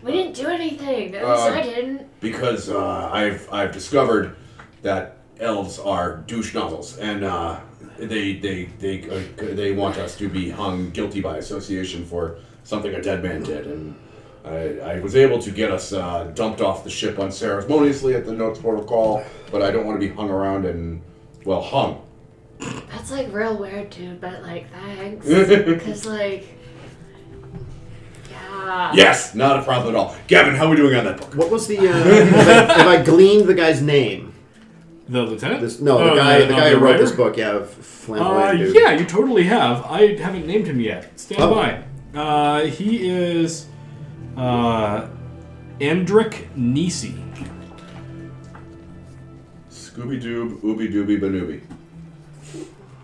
We 0.04 0.12
didn't 0.12 0.34
do 0.36 0.48
anything. 0.48 1.16
At 1.16 1.28
least 1.28 1.42
Uh, 1.42 1.54
I 1.54 1.62
didn't. 1.62 2.20
Because 2.20 2.70
uh, 2.70 3.10
I've 3.12 3.48
I've 3.52 3.72
discovered 3.72 4.36
that 4.82 5.18
elves 5.40 5.80
are 5.80 6.18
douche 6.28 6.54
nozzles, 6.54 6.98
and 6.98 7.24
uh, 7.24 7.60
they 7.98 8.34
they 8.36 8.66
they 8.80 9.10
uh, 9.10 9.22
they 9.56 9.72
want 9.74 9.98
us 9.98 10.18
to 10.18 10.30
be 10.30 10.50
hung 10.50 10.90
guilty 10.92 11.22
by 11.22 11.38
association 11.38 12.06
for 12.06 12.40
something 12.64 12.94
a 12.94 13.02
dead 13.02 13.24
man 13.24 13.44
did, 13.44 13.68
and 13.68 13.96
I, 14.46 14.80
I 14.80 15.00
was 15.00 15.16
able 15.16 15.40
to 15.40 15.52
get 15.52 15.70
us 15.72 15.92
uh, 15.94 16.26
dumped 16.34 16.62
off 16.62 16.84
the 16.84 16.90
ship 16.90 17.20
unceremoniously 17.20 18.16
at 18.16 18.26
the 18.26 18.32
Notes 18.34 18.60
Protocol, 18.60 19.24
but 19.52 19.62
I 19.62 19.70
don't 19.72 19.86
want 19.86 20.00
to 20.00 20.08
be 20.08 20.14
hung 20.14 20.30
around 20.30 20.66
and 20.66 21.02
well 21.46 21.62
hung. 21.62 22.02
That's 22.60 23.12
like 23.12 23.32
real 23.34 23.58
weird, 23.58 23.90
dude. 23.90 24.20
But 24.22 24.42
like, 24.44 24.68
thanks. 24.72 25.26
Cause 25.86 26.06
like, 26.06 26.48
yeah. 28.30 28.92
Yes, 28.94 29.36
not 29.36 29.60
a 29.60 29.64
problem 29.64 29.96
at 29.96 30.00
all. 30.00 30.16
Gavin, 30.28 30.56
how 30.56 30.68
are 30.68 30.70
we 30.70 30.76
doing 30.76 30.96
on 30.96 31.06
that 31.06 31.18
book? 31.18 31.36
What 31.36 31.50
was 31.50 31.68
the? 31.68 31.78
Uh, 31.80 31.84
have, 31.94 32.70
I, 32.70 32.74
have 32.74 32.88
I 32.88 33.04
gleaned 33.04 33.48
the 33.48 33.54
guy's 33.54 33.82
name? 33.82 34.34
The 35.08 35.24
lieutenant? 35.24 35.62
This 35.62 35.80
no, 35.80 35.98
the 35.98 36.12
Oh, 36.12 36.16
guy, 36.16 36.40
the 36.46 36.54
uh, 36.54 36.60
guy 36.60 36.70
who 36.72 36.78
wrote 36.78 36.98
this 37.00 37.12
book. 37.12 37.36
Yeah, 37.38 37.50
Uh, 37.52 37.66
flamboyant 37.66 38.60
dude. 38.60 38.76
yeah, 38.76 38.92
you 38.92 39.06
totally 39.06 39.44
have. 39.44 39.84
I 39.86 40.16
haven't 40.16 40.46
named 40.46 40.68
him 40.68 40.80
yet. 40.80 41.20
Stand 41.20 41.42
Oh. 41.42 41.56
by. 41.56 41.84
Uh, 42.14 42.66
he 42.66 43.08
is 43.10 43.66
uh, 44.40 45.08
Endrick 45.80 46.48
Nisi. 46.56 47.16
Scooby 49.70 50.22
Doob, 50.22 50.60
Ooby 50.62 50.92
Dooby 50.92 51.20
Banooby. 51.20 51.62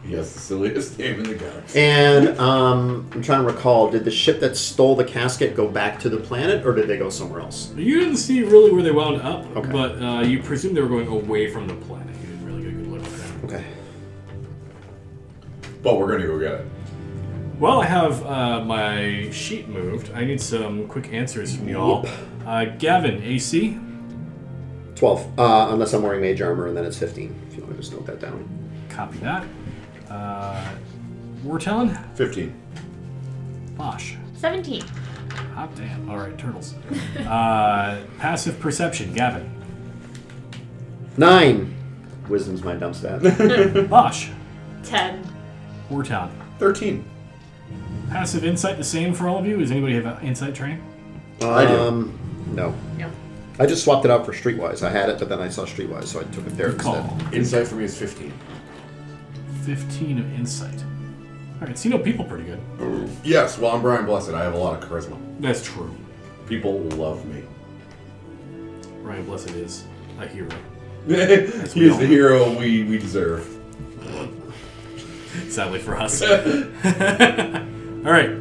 He 0.04 0.14
has 0.14 0.34
the 0.34 0.40
silliest 0.40 1.00
name 1.00 1.20
in 1.20 1.24
the 1.24 1.36
galaxy. 1.36 1.80
And 1.80 2.40
um, 2.40 3.10
I'm 3.12 3.22
trying 3.24 3.46
to 3.46 3.52
recall. 3.52 3.90
Did 3.90 4.06
the 4.06 4.12
ship 4.12 4.40
that 4.40 4.56
stole 4.56 4.96
the 4.96 5.04
casket 5.04 5.56
go 5.56 5.68
back 5.68 6.00
to 6.02 6.10
the 6.10 6.18
planet, 6.18 6.66
or 6.66 6.74
did 6.76 6.88
they 6.88 6.98
go 6.98 7.10
somewhere 7.10 7.40
else? 7.42 7.74
You 7.76 8.00
didn't 8.00 8.18
see 8.18 8.44
really 8.44 8.72
where 8.72 8.84
they 8.84 8.92
wound 8.92 9.22
up, 9.22 9.46
Okay. 9.58 9.72
but 9.72 10.02
uh, 10.02 10.22
you 10.22 10.42
presume 10.44 10.74
they 10.76 10.82
were 10.82 10.88
going 10.88 11.08
away 11.08 11.50
from 11.52 11.68
the 11.68 11.74
planet. 11.74 12.16
You 12.22 12.28
didn't 12.28 12.46
really 12.46 12.62
get 12.64 12.72
a 12.72 12.76
good 12.76 12.88
look 12.88 13.04
at 13.04 13.12
that. 13.12 13.44
Okay. 13.46 13.66
But 15.82 15.98
we're 16.00 16.12
gonna 16.12 16.28
go 16.28 16.40
get 16.40 16.52
it. 16.62 16.66
Well, 17.60 17.82
I 17.82 17.86
have 17.86 18.26
uh, 18.26 18.64
my 18.66 19.30
sheet 19.32 19.70
moved. 19.70 20.12
I 20.14 20.26
need 20.26 20.42
some 20.42 20.88
quick 20.88 21.14
answers 21.14 21.56
from 21.56 21.70
y'all. 21.70 22.06
Uh, 22.46 22.66
Gavin, 22.66 23.24
AC? 23.24 23.80
Twelve. 24.96 25.28
Uh, 25.40 25.70
unless 25.72 25.94
I'm 25.94 26.04
wearing 26.04 26.22
mage 26.22 26.42
armor, 26.42 26.68
and 26.68 26.76
then 26.76 26.86
it's 26.86 26.98
fifteen. 26.98 27.34
If 27.50 27.56
you 27.56 27.64
want 27.64 27.76
to 27.76 27.82
just 27.82 27.94
note 27.94 28.06
that 28.08 28.20
down. 28.20 28.48
Copy 28.90 29.18
that. 29.20 29.46
Uh, 30.10 30.70
War 31.44 31.60
Talon? 31.60 31.96
15. 32.16 32.54
Bosh. 33.78 34.16
17. 34.36 34.82
Hot 35.54 35.76
damn. 35.76 36.10
All 36.10 36.18
right, 36.18 36.38
turtles. 36.38 36.76
uh, 37.20 38.02
passive 38.18 38.60
perception, 38.60 39.14
Gavin. 39.14 39.52
Nine. 41.18 41.76
Wisdom's 42.30 42.64
my 42.64 42.74
dump 42.76 42.96
stat. 42.96 43.88
Bosh. 43.90 44.30
10. 44.84 45.24
War 45.90 46.04
Talon. 46.04 46.32
13. 46.60 47.06
Passive 48.10 48.46
insight 48.46 48.78
the 48.78 48.84
same 48.84 49.14
for 49.14 49.28
all 49.28 49.40
of 49.40 49.46
you? 49.46 49.58
Does 49.58 49.72
anybody 49.72 49.96
have 49.96 50.06
an 50.06 50.26
insight 50.26 50.56
training? 50.56 50.84
I 51.42 51.66
do. 51.66 51.76
Um, 51.80 52.20
no. 52.54 52.74
No. 52.98 53.12
I 53.60 53.66
just 53.66 53.84
swapped 53.84 54.06
it 54.06 54.12
out 54.12 54.26
for 54.26 54.34
Streetwise. 54.34 54.84
I 54.84 54.90
had 54.90 55.10
it, 55.10 55.20
but 55.20 55.30
then 55.30 55.40
I 55.40 55.50
saw 55.50 55.64
Streetwise, 55.66 56.06
so 56.06 56.20
I 56.20 56.24
took 56.26 56.46
it 56.46 56.58
there 56.58 56.72
Good 56.72 56.80
call. 56.80 56.96
instead. 56.96 57.34
Insight 57.34 57.68
for 57.68 57.76
me 57.76 57.86
is 57.86 57.98
15. 57.98 58.34
15 59.64 60.20
of 60.20 60.34
insight. 60.34 60.84
All 61.62 61.68
right, 61.68 61.78
so 61.78 61.88
you 61.90 61.96
know 61.96 62.04
people 62.04 62.26
pretty 62.26 62.44
good. 62.44 63.10
Yes, 63.24 63.58
well, 63.58 63.74
I'm 63.74 63.82
Brian 63.82 64.06
Blessed. 64.06 64.32
I 64.32 64.44
have 64.44 64.54
a 64.54 64.58
lot 64.58 64.82
of 64.82 64.90
charisma. 64.90 65.18
That's 65.40 65.64
true. 65.64 65.96
People 66.48 66.80
love 66.82 67.26
me. 67.26 67.44
Brian 69.02 69.26
Blessed 69.26 69.52
is 69.52 69.86
a 70.20 70.28
hero. 70.28 70.50
he 71.08 71.14
we 71.14 71.22
is 71.22 71.92
all 71.94 72.00
the 72.00 72.06
hero 72.06 72.60
we, 72.60 72.84
we 72.84 72.98
deserve. 72.98 73.48
Sadly 75.50 75.80
for 75.80 75.96
us. 75.96 76.22
All 78.06 78.12
right. 78.12 78.38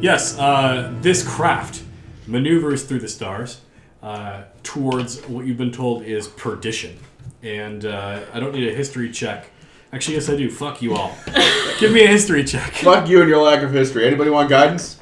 Yes, 0.00 0.36
uh, 0.36 0.92
this 1.00 1.26
craft 1.26 1.84
maneuvers 2.26 2.82
through 2.82 2.98
the 2.98 3.08
stars 3.08 3.60
uh, 4.02 4.42
towards 4.64 5.20
what 5.26 5.46
you've 5.46 5.56
been 5.56 5.70
told 5.70 6.02
is 6.02 6.26
perdition. 6.26 6.98
And 7.40 7.84
uh, 7.84 8.22
I 8.34 8.40
don't 8.40 8.52
need 8.52 8.68
a 8.68 8.74
history 8.74 9.12
check. 9.12 9.48
Actually, 9.92 10.14
yes, 10.14 10.28
I 10.28 10.36
do. 10.36 10.50
Fuck 10.50 10.82
you 10.82 10.96
all. 10.96 11.16
Give 11.78 11.92
me 11.92 12.02
a 12.02 12.08
history 12.08 12.42
check. 12.42 12.72
Fuck 12.72 13.08
you 13.08 13.20
and 13.20 13.28
your 13.28 13.40
lack 13.40 13.62
of 13.62 13.72
history. 13.72 14.08
Anybody 14.08 14.30
want 14.30 14.50
guidance? 14.50 14.98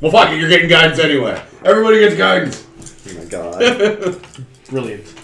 Well, 0.00 0.10
fuck 0.10 0.30
it, 0.30 0.40
you're 0.40 0.48
getting 0.48 0.68
guidance 0.70 0.98
anyway. 0.98 1.42
Everybody 1.62 2.00
gets 2.00 2.16
guidance. 2.16 2.66
Oh 3.10 3.18
my 3.18 3.24
god. 3.26 4.20
Brilliant. 4.70 5.14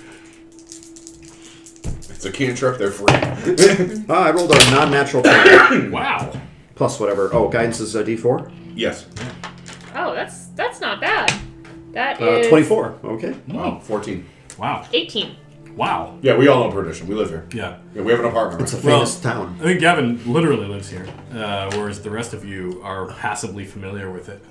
It's 2.11 2.27
a 2.27 2.31
cantrip, 2.31 2.77
they're 2.77 2.91
free. 2.91 3.07
Ah, 4.11 4.27
I 4.27 4.31
rolled 4.33 4.51
a 4.51 4.71
non-natural 4.71 5.23
20. 5.23 5.89
Wow. 5.91 6.40
Plus 6.81 6.99
whatever. 6.99 7.29
Oh, 7.35 7.47
guidance 7.47 7.79
is 7.79 7.95
a 7.95 8.03
D4. 8.03 8.51
yes. 8.75 9.05
Oh, 9.95 10.15
that's 10.15 10.47
that's 10.57 10.81
not 10.81 10.99
bad. 10.99 11.31
That 11.93 12.23
Uh, 12.23 12.39
is 12.41 12.49
24. 12.49 12.95
Okay. 13.05 13.35
Wow, 13.49 13.81
14. 13.83 14.25
Wow. 14.59 14.87
18. 14.95 15.37
Wow. 15.77 16.17
Yeah, 16.23 16.39
we 16.39 16.49
all 16.49 16.65
know 16.65 16.71
Perdition. 16.75 17.07
We 17.07 17.15
live 17.15 17.29
here. 17.29 17.45
Yeah. 17.53 17.77
Yeah, 17.95 18.01
we 18.03 18.13
have 18.13 18.21
an 18.21 18.27
apartment. 18.27 18.63
It's 18.63 18.73
a 18.73 18.77
right? 18.77 18.85
Well- 18.87 18.97
famous 19.01 19.21
town. 19.21 19.57
I 19.61 19.65
think 19.65 19.81
Gavin 19.81 20.21
literally 20.33 20.69
lives 20.69 20.89
here, 20.89 21.07
uh, 21.35 21.71
whereas 21.75 22.01
the 22.01 22.09
rest 22.09 22.33
of 22.33 22.47
you 22.47 22.81
are 22.83 23.09
passively 23.13 23.67
familiar 23.67 24.11
with 24.11 24.31
it. 24.31 24.43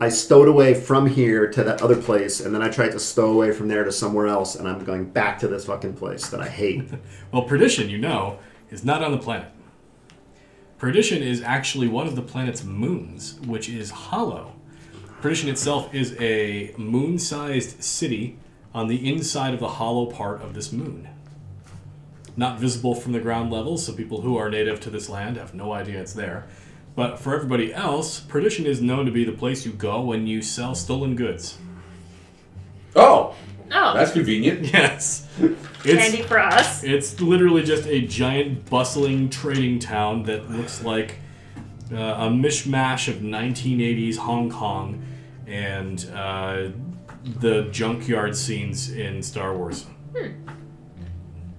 I 0.00 0.08
stowed 0.08 0.48
away 0.48 0.74
from 0.74 1.06
here 1.06 1.46
to 1.48 1.62
that 1.62 1.80
other 1.80 1.94
place, 1.94 2.40
and 2.40 2.52
then 2.52 2.60
I 2.60 2.70
tried 2.70 2.90
to 2.90 2.98
stow 2.98 3.30
away 3.30 3.52
from 3.52 3.68
there 3.68 3.84
to 3.84 3.92
somewhere 3.92 4.26
else, 4.26 4.56
and 4.56 4.66
I'm 4.66 4.82
going 4.82 5.04
back 5.04 5.38
to 5.40 5.46
this 5.48 5.66
fucking 5.66 5.92
place 5.94 6.26
that 6.30 6.40
I 6.40 6.48
hate. 6.48 6.82
Well, 7.32 7.42
Perdition, 7.42 7.88
you 7.88 7.98
know, 7.98 8.38
is 8.70 8.84
not 8.84 9.04
on 9.04 9.12
the 9.12 9.18
planet. 9.18 9.48
Perdition 10.82 11.22
is 11.22 11.42
actually 11.42 11.86
one 11.86 12.08
of 12.08 12.16
the 12.16 12.22
planet's 12.22 12.64
moons, 12.64 13.38
which 13.46 13.68
is 13.68 13.92
hollow. 13.92 14.54
Perdition 15.20 15.48
itself 15.48 15.94
is 15.94 16.16
a 16.20 16.74
moon 16.76 17.20
sized 17.20 17.84
city 17.84 18.36
on 18.74 18.88
the 18.88 19.08
inside 19.08 19.54
of 19.54 19.60
the 19.60 19.68
hollow 19.68 20.06
part 20.06 20.42
of 20.42 20.54
this 20.54 20.72
moon. 20.72 21.08
Not 22.36 22.58
visible 22.58 22.96
from 22.96 23.12
the 23.12 23.20
ground 23.20 23.52
level, 23.52 23.78
so 23.78 23.92
people 23.92 24.22
who 24.22 24.36
are 24.36 24.50
native 24.50 24.80
to 24.80 24.90
this 24.90 25.08
land 25.08 25.36
have 25.36 25.54
no 25.54 25.70
idea 25.70 26.00
it's 26.00 26.14
there. 26.14 26.48
But 26.96 27.20
for 27.20 27.32
everybody 27.32 27.72
else, 27.72 28.18
Perdition 28.18 28.66
is 28.66 28.82
known 28.82 29.06
to 29.06 29.12
be 29.12 29.22
the 29.22 29.30
place 29.30 29.64
you 29.64 29.70
go 29.70 30.00
when 30.00 30.26
you 30.26 30.42
sell 30.42 30.74
stolen 30.74 31.14
goods. 31.14 31.58
Oh, 32.96 33.36
Oh, 33.72 33.94
that's 33.94 34.12
convenient. 34.12 34.60
Yes. 34.72 35.26
It's, 35.84 36.00
handy 36.00 36.22
for 36.22 36.38
us. 36.38 36.84
It's 36.84 37.20
literally 37.20 37.64
just 37.64 37.86
a 37.88 38.02
giant, 38.02 38.70
bustling 38.70 39.30
trading 39.30 39.80
town 39.80 40.22
that 40.24 40.48
looks 40.48 40.84
like 40.84 41.16
uh, 41.92 41.96
a 41.96 42.28
mishmash 42.28 43.08
of 43.08 43.16
1980s 43.16 44.16
Hong 44.16 44.48
Kong 44.48 45.02
and 45.48 46.08
uh, 46.14 46.68
the 47.40 47.64
junkyard 47.72 48.36
scenes 48.36 48.90
in 48.92 49.22
Star 49.22 49.56
Wars. 49.56 49.86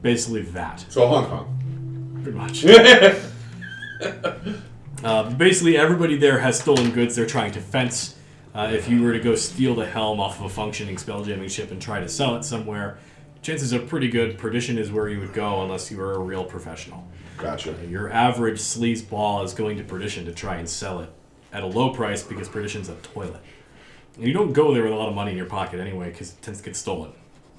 Basically 0.02 0.42
that, 0.44 0.86
So 0.88 1.06
Hong 1.08 1.26
Kong. 1.26 2.20
pretty 2.24 2.38
much. 2.38 2.66
Uh, 5.04 5.30
basically, 5.32 5.76
everybody 5.78 6.16
there 6.16 6.40
has 6.40 6.58
stolen 6.58 6.90
goods 6.92 7.14
they're 7.14 7.26
trying 7.26 7.52
to 7.52 7.60
fence. 7.60 8.16
Uh, 8.54 8.70
if 8.72 8.88
you 8.88 9.02
were 9.02 9.14
to 9.14 9.20
go 9.20 9.34
steal 9.36 9.74
the 9.74 9.86
helm 9.86 10.20
off 10.20 10.40
of 10.40 10.46
a 10.46 10.50
functioning 10.50 10.96
spelljamming 10.96 11.50
ship 11.50 11.72
and 11.72 11.82
try 11.82 12.00
to 12.00 12.08
sell 12.08 12.36
it 12.36 12.44
somewhere, 12.44 13.00
chances 13.42 13.74
are 13.74 13.80
pretty 13.80 14.08
good 14.08 14.38
perdition 14.38 14.78
is 14.78 14.92
where 14.92 15.10
you 15.10 15.20
would 15.20 15.34
go 15.34 15.64
unless 15.64 15.90
you 15.90 15.98
were 15.98 16.14
a 16.14 16.20
real 16.20 16.44
professional. 16.44 17.08
Gotcha. 17.38 17.76
Your 17.90 18.12
average 18.12 18.60
sleaze 18.60 19.08
ball 19.08 19.44
is 19.44 19.54
going 19.54 19.78
to 19.78 19.84
perdition 19.84 20.26
to 20.26 20.34
try 20.34 20.58
and 20.58 20.70
sell 20.70 21.00
it 21.00 21.10
at 21.52 21.64
a 21.64 21.68
low 21.68 21.90
price 21.90 22.22
because 22.22 22.48
perdition's 22.48 22.90
a 22.90 22.96
toilet. 22.96 23.42
And 24.16 24.26
you 24.28 24.34
don't 24.34 24.54
go 24.54 24.72
there 24.74 24.84
with 24.84 24.94
a 24.94 24.96
lot 24.96 25.10
of 25.10 25.16
money 25.16 25.32
in 25.32 25.38
your 25.38 25.48
pocket 25.48 25.80
anyway 25.80 26.12
because 26.12 26.32
it 26.32 26.42
tends 26.44 26.60
to 26.60 26.66
get 26.66 26.76
stolen. 26.76 27.12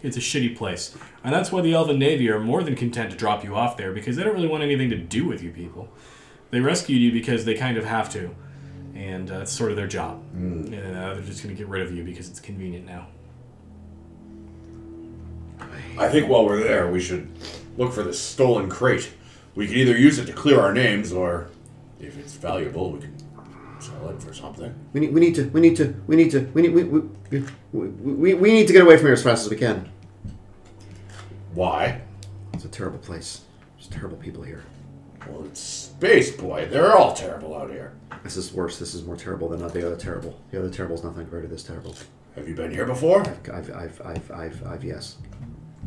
It's 0.02 0.16
a 0.16 0.20
shitty 0.20 0.56
place. 0.56 0.96
And 1.24 1.34
that's 1.34 1.50
why 1.50 1.60
the 1.62 1.72
Elven 1.72 1.98
Navy 1.98 2.30
are 2.30 2.38
more 2.38 2.62
than 2.62 2.76
content 2.76 3.10
to 3.10 3.16
drop 3.16 3.42
you 3.42 3.56
off 3.56 3.76
there 3.76 3.92
because 3.92 4.14
they 4.14 4.22
don't 4.22 4.34
really 4.34 4.48
want 4.48 4.62
anything 4.62 4.90
to 4.90 4.98
do 4.98 5.26
with 5.26 5.42
you 5.42 5.50
people. 5.50 5.88
They 6.50 6.60
rescued 6.60 7.00
you 7.00 7.10
because 7.10 7.44
they 7.44 7.54
kind 7.54 7.76
of 7.76 7.84
have 7.84 8.10
to. 8.10 8.34
And 8.94 9.30
uh, 9.30 9.40
it's 9.40 9.52
sort 9.52 9.70
of 9.70 9.76
their 9.76 9.88
job. 9.88 10.22
And 10.34 10.74
uh, 10.74 11.14
they're 11.14 11.22
just 11.22 11.42
going 11.42 11.54
to 11.54 11.58
get 11.58 11.68
rid 11.68 11.82
of 11.82 11.92
you 11.92 12.04
because 12.04 12.28
it's 12.28 12.40
convenient 12.40 12.86
now. 12.86 13.08
I 15.98 16.08
think 16.08 16.28
while 16.28 16.44
we're 16.44 16.62
there, 16.62 16.90
we 16.90 17.00
should 17.00 17.28
look 17.76 17.92
for 17.92 18.02
this 18.02 18.20
stolen 18.20 18.68
crate. 18.68 19.12
We 19.54 19.66
can 19.66 19.76
either 19.76 19.96
use 19.96 20.18
it 20.18 20.26
to 20.26 20.32
clear 20.32 20.60
our 20.60 20.72
names, 20.72 21.12
or 21.12 21.48
if 22.00 22.18
it's 22.18 22.34
valuable, 22.34 22.92
we 22.92 23.00
can 23.00 23.14
sell 23.80 24.08
it 24.10 24.22
for 24.22 24.32
something. 24.32 24.74
We 24.92 25.00
need, 25.00 25.12
we 25.12 25.20
need 25.20 25.34
to, 25.36 25.44
we 25.50 25.60
need 25.60 25.76
to, 25.76 25.94
we 26.06 26.16
need 26.16 26.30
to, 26.32 26.40
we 26.54 26.62
need, 26.62 26.74
we, 26.74 26.82
we, 26.84 27.00
we, 27.72 27.88
we, 27.88 28.34
we 28.34 28.52
need 28.52 28.66
to 28.66 28.72
get 28.72 28.82
away 28.82 28.96
from 28.96 29.06
here 29.06 29.12
as 29.12 29.22
fast 29.22 29.44
as 29.44 29.50
we 29.50 29.56
can. 29.56 29.88
Why? 31.52 32.00
It's 32.52 32.64
a 32.64 32.68
terrible 32.68 32.98
place. 32.98 33.42
There's 33.76 33.88
terrible 33.88 34.16
people 34.16 34.42
here. 34.42 34.64
Well, 35.28 35.44
it's 35.44 35.83
space, 35.98 36.30
boy. 36.36 36.66
They're 36.70 36.96
all 36.96 37.14
terrible 37.14 37.54
out 37.54 37.70
here. 37.70 37.92
This 38.22 38.36
is 38.36 38.52
worse. 38.52 38.78
This 38.78 38.94
is 38.94 39.04
more 39.04 39.16
terrible 39.16 39.48
than 39.48 39.60
the 39.60 39.86
other 39.86 39.96
terrible. 39.96 40.40
The 40.50 40.58
other 40.58 40.70
terrible 40.70 40.96
is 40.96 41.04
nothing 41.04 41.22
compared 41.22 41.42
to 41.42 41.48
this 41.48 41.62
terrible. 41.62 41.94
Have 42.36 42.48
you 42.48 42.54
been 42.54 42.70
here 42.70 42.86
before? 42.86 43.20
I've, 43.52 43.70
I've, 43.70 44.00
I've, 44.04 44.30
I've, 44.32 44.66
I've, 44.66 44.84
yes. 44.84 45.16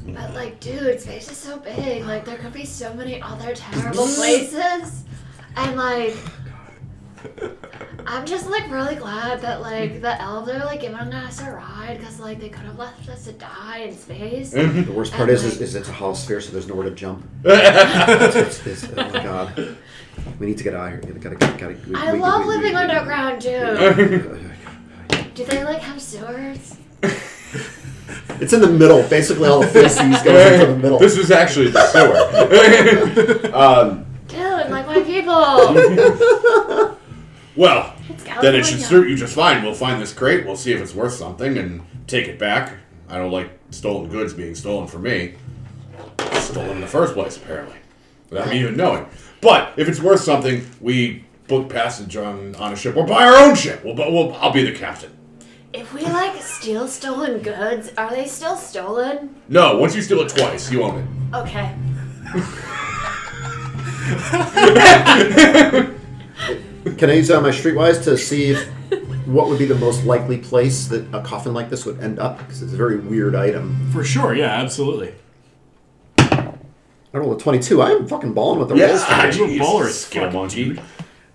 But 0.05 0.33
like, 0.33 0.59
dude, 0.59 0.99
space 1.01 1.29
is 1.31 1.37
so 1.37 1.57
big. 1.59 2.05
Like, 2.05 2.23
there 2.25 2.37
could 2.37 2.53
be 2.53 2.65
so 2.65 2.93
many 2.93 3.21
other 3.21 3.53
terrible 3.55 4.05
places, 4.15 5.03
and 5.55 5.75
like, 5.75 6.15
I'm 8.05 8.25
just 8.25 8.47
like 8.47 8.69
really 8.71 8.95
glad 8.95 9.41
that 9.41 9.59
like 9.61 10.01
the 10.01 10.21
elves 10.21 10.49
are 10.51 10.59
like 10.59 10.81
giving 10.81 10.95
us 10.97 11.41
a 11.41 11.51
ride 11.51 11.97
because 11.97 12.19
like 12.19 12.39
they 12.39 12.47
could 12.49 12.63
have 12.65 12.77
left 12.77 13.09
us 13.09 13.25
to 13.25 13.33
die 13.33 13.79
in 13.79 13.97
space. 13.97 14.53
Mm-hmm. 14.53 14.83
The 14.83 14.91
worst 14.91 15.13
part 15.13 15.29
And, 15.29 15.35
is, 15.37 15.43
is, 15.43 15.53
like- 15.53 15.61
is 15.63 15.75
it's 15.75 15.89
a 15.89 15.93
hollow 15.93 16.13
sphere, 16.13 16.39
so 16.39 16.51
there's 16.51 16.67
nowhere 16.67 16.87
to 16.87 16.95
jump. 16.95 17.27
It's- 17.43 18.35
it's- 18.35 18.83
it's- 18.83 18.91
oh 18.95 19.09
my 19.11 19.23
god. 19.23 19.77
We 20.39 20.47
need 20.47 20.57
to 20.57 20.63
get 20.63 20.73
out 20.75 20.93
of 20.93 21.03
here. 21.03 21.13
We 21.13 21.19
gotta, 21.19 21.35
gotta, 21.35 21.57
gotta, 21.57 21.75
we, 21.89 21.95
I 21.95 22.13
we- 22.13 22.19
love 22.19 22.41
we- 22.45 22.49
we- 22.49 22.55
living 22.57 22.73
we- 22.73 22.79
underground 22.79 23.41
too. 23.41 24.39
Do 25.33 25.45
they 25.45 25.63
like 25.63 25.79
have 25.81 26.01
sewers? 26.01 26.75
It's 28.39 28.53
in 28.53 28.61
the 28.61 28.67
middle. 28.69 29.01
Basically, 29.09 29.49
all 29.49 29.61
the 29.61 29.67
feces 29.67 29.97
goes 30.21 30.51
into 30.53 30.67
the 30.67 30.75
middle. 30.77 30.99
This 30.99 31.17
is 31.17 31.31
actually 31.31 31.69
the 31.71 31.81
sewer. 31.87 33.51
um, 33.55 34.05
Dude, 34.27 34.69
like 34.69 34.85
my 34.85 35.01
people. 35.01 35.33
well, 37.55 37.95
then 38.41 38.55
it 38.55 38.65
should 38.65 38.81
suit 38.81 39.09
you 39.09 39.15
just 39.15 39.33
fine. 39.33 39.63
We'll 39.63 39.73
find 39.73 39.99
this 40.01 40.13
crate. 40.13 40.45
We'll 40.45 40.55
see 40.55 40.71
if 40.71 40.79
it's 40.81 40.93
worth 40.93 41.13
something 41.13 41.57
and 41.57 41.81
take 42.05 42.27
it 42.27 42.37
back. 42.37 42.73
I 43.09 43.17
don't 43.17 43.31
like 43.31 43.49
stolen 43.71 44.09
goods 44.09 44.33
being 44.33 44.53
stolen 44.53 44.87
from 44.87 45.03
me. 45.03 45.33
It's 46.19 46.45
stolen 46.45 46.71
in 46.71 46.81
the 46.81 46.87
first 46.87 47.13
place, 47.15 47.37
apparently, 47.37 47.77
without 48.29 48.49
me 48.49 48.59
even 48.59 48.77
knowing. 48.77 49.05
But 49.41 49.73
if 49.77 49.87
it's 49.87 49.99
worth 49.99 50.21
something, 50.21 50.65
we 50.81 51.25
book 51.47 51.69
passage 51.69 52.17
on, 52.17 52.55
on 52.55 52.73
a 52.73 52.75
ship 52.75 52.97
or 52.97 53.05
buy 53.05 53.25
our 53.25 53.37
own 53.37 53.55
ship. 53.55 53.83
We'll, 53.83 53.95
we'll, 53.95 54.33
I'll 54.35 54.51
be 54.51 54.63
the 54.63 54.77
captain. 54.77 55.11
If 55.73 55.93
we 55.93 56.01
like 56.01 56.41
steal 56.41 56.87
stolen 56.87 57.41
goods, 57.41 57.91
are 57.97 58.09
they 58.09 58.27
still 58.27 58.55
stolen? 58.55 59.35
No, 59.47 59.77
once 59.77 59.95
you 59.95 60.01
steal 60.01 60.19
it 60.21 60.29
twice, 60.29 60.71
you 60.71 60.83
own 60.83 60.99
it. 60.99 61.35
Okay. 61.35 61.75
Can 66.97 67.09
I 67.09 67.13
use 67.13 67.29
uh, 67.29 67.41
my 67.41 67.49
streetwise 67.49 68.03
to 68.05 68.17
see 68.17 68.51
if, 68.51 68.67
what 69.27 69.47
would 69.47 69.59
be 69.59 69.65
the 69.65 69.75
most 69.75 70.05
likely 70.05 70.37
place 70.37 70.87
that 70.87 71.13
a 71.13 71.21
coffin 71.21 71.53
like 71.53 71.69
this 71.69 71.85
would 71.85 71.99
end 71.99 72.17
up? 72.17 72.39
Because 72.39 72.63
it's 72.63 72.73
a 72.73 72.77
very 72.77 72.97
weird 72.97 73.35
item. 73.35 73.91
For 73.91 74.03
sure, 74.03 74.33
yeah, 74.33 74.47
absolutely. 74.47 75.13
I 77.13 77.17
rolled 77.19 77.39
a 77.39 77.43
twenty-two. 77.43 77.81
I 77.81 77.91
am 77.91 78.07
fucking 78.07 78.33
balling 78.33 78.59
with 78.59 78.69
the 78.69 78.75
Yeah, 78.75 78.87
rolls. 78.87 79.37
You're 79.37 79.47
a 79.47 79.49
jeez, 79.51 79.59
baller 79.59 79.89
skill 79.89 80.31
monkey. 80.31 80.63
dude. 80.65 80.81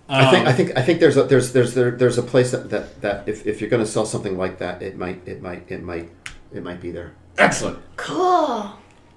I 0.09 0.29
think 0.31 0.45
I 0.47 0.51
Um, 0.51 0.55
think 0.57 0.77
I 0.77 0.81
think 0.81 0.99
there's 0.99 1.17
a 1.17 1.23
there's 1.23 1.53
there's 1.53 1.73
there, 1.73 1.91
there's 1.91 2.17
a 2.17 2.23
place 2.23 2.51
that, 2.51 2.69
that, 2.69 3.01
that 3.01 3.27
if, 3.27 3.47
if 3.47 3.61
you're 3.61 3.69
gonna 3.69 3.85
sell 3.85 4.05
something 4.05 4.37
like 4.37 4.59
that, 4.59 4.81
it 4.81 4.97
might 4.97 5.27
it 5.27 5.41
might 5.41 5.63
it 5.71 5.81
might 5.81 6.09
it 6.53 6.63
might 6.63 6.81
be 6.81 6.91
there. 6.91 7.13
Excellent. 7.37 7.79
Cool. 7.95 8.71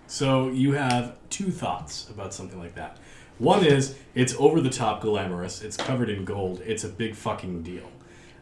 So 0.07 0.49
you 0.49 0.73
have 0.73 1.17
two 1.29 1.51
thoughts 1.51 2.09
about 2.09 2.33
something 2.33 2.59
like 2.59 2.75
that. 2.77 2.99
One 3.39 3.65
is 3.65 3.97
it's 4.15 4.35
over 4.39 4.61
the 4.61 4.71
top 4.71 5.03
glamorous. 5.03 5.61
It's 5.63 5.77
covered 5.77 6.09
in 6.09 6.25
gold. 6.25 6.63
It's 6.65 6.85
a 6.85 6.89
big 6.89 7.15
fucking 7.15 7.63
deal. 7.63 7.91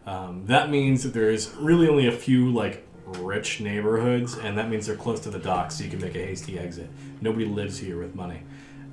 Um, 0.06 0.44
that 0.46 0.70
means 0.70 1.02
that 1.02 1.14
there's 1.14 1.50
really 1.54 1.88
only 1.88 2.06
a 2.06 2.12
few 2.12 2.50
like 2.52 2.86
rich 3.06 3.60
neighborhoods, 3.60 4.36
and 4.38 4.56
that 4.58 4.68
means 4.68 4.86
they're 4.86 4.96
close 4.96 5.20
to 5.20 5.30
the 5.30 5.38
docks, 5.38 5.76
so 5.76 5.84
you 5.84 5.90
can 5.90 6.00
make 6.00 6.14
a 6.14 6.24
hasty 6.24 6.58
exit. 6.58 6.88
Nobody 7.20 7.44
lives 7.44 7.78
here 7.78 7.98
with 7.98 8.14
money. 8.14 8.42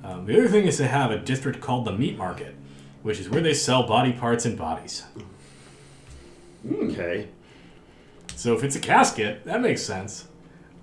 Um, 0.04 0.26
the 0.26 0.38
other 0.38 0.48
thing 0.48 0.66
is 0.66 0.76
to 0.78 0.86
have 0.86 1.10
a 1.10 1.18
district 1.18 1.60
called 1.60 1.84
the 1.84 1.92
meat 1.92 2.18
market, 2.18 2.54
which 3.02 3.20
is 3.20 3.28
where 3.28 3.40
they 3.40 3.54
sell 3.54 3.86
body 3.86 4.12
parts 4.12 4.44
and 4.44 4.58
bodies. 4.58 5.04
Okay. 6.70 7.28
So 8.36 8.54
if 8.54 8.64
it's 8.64 8.76
a 8.76 8.80
casket, 8.80 9.44
that 9.44 9.60
makes 9.60 9.82
sense. 9.82 10.26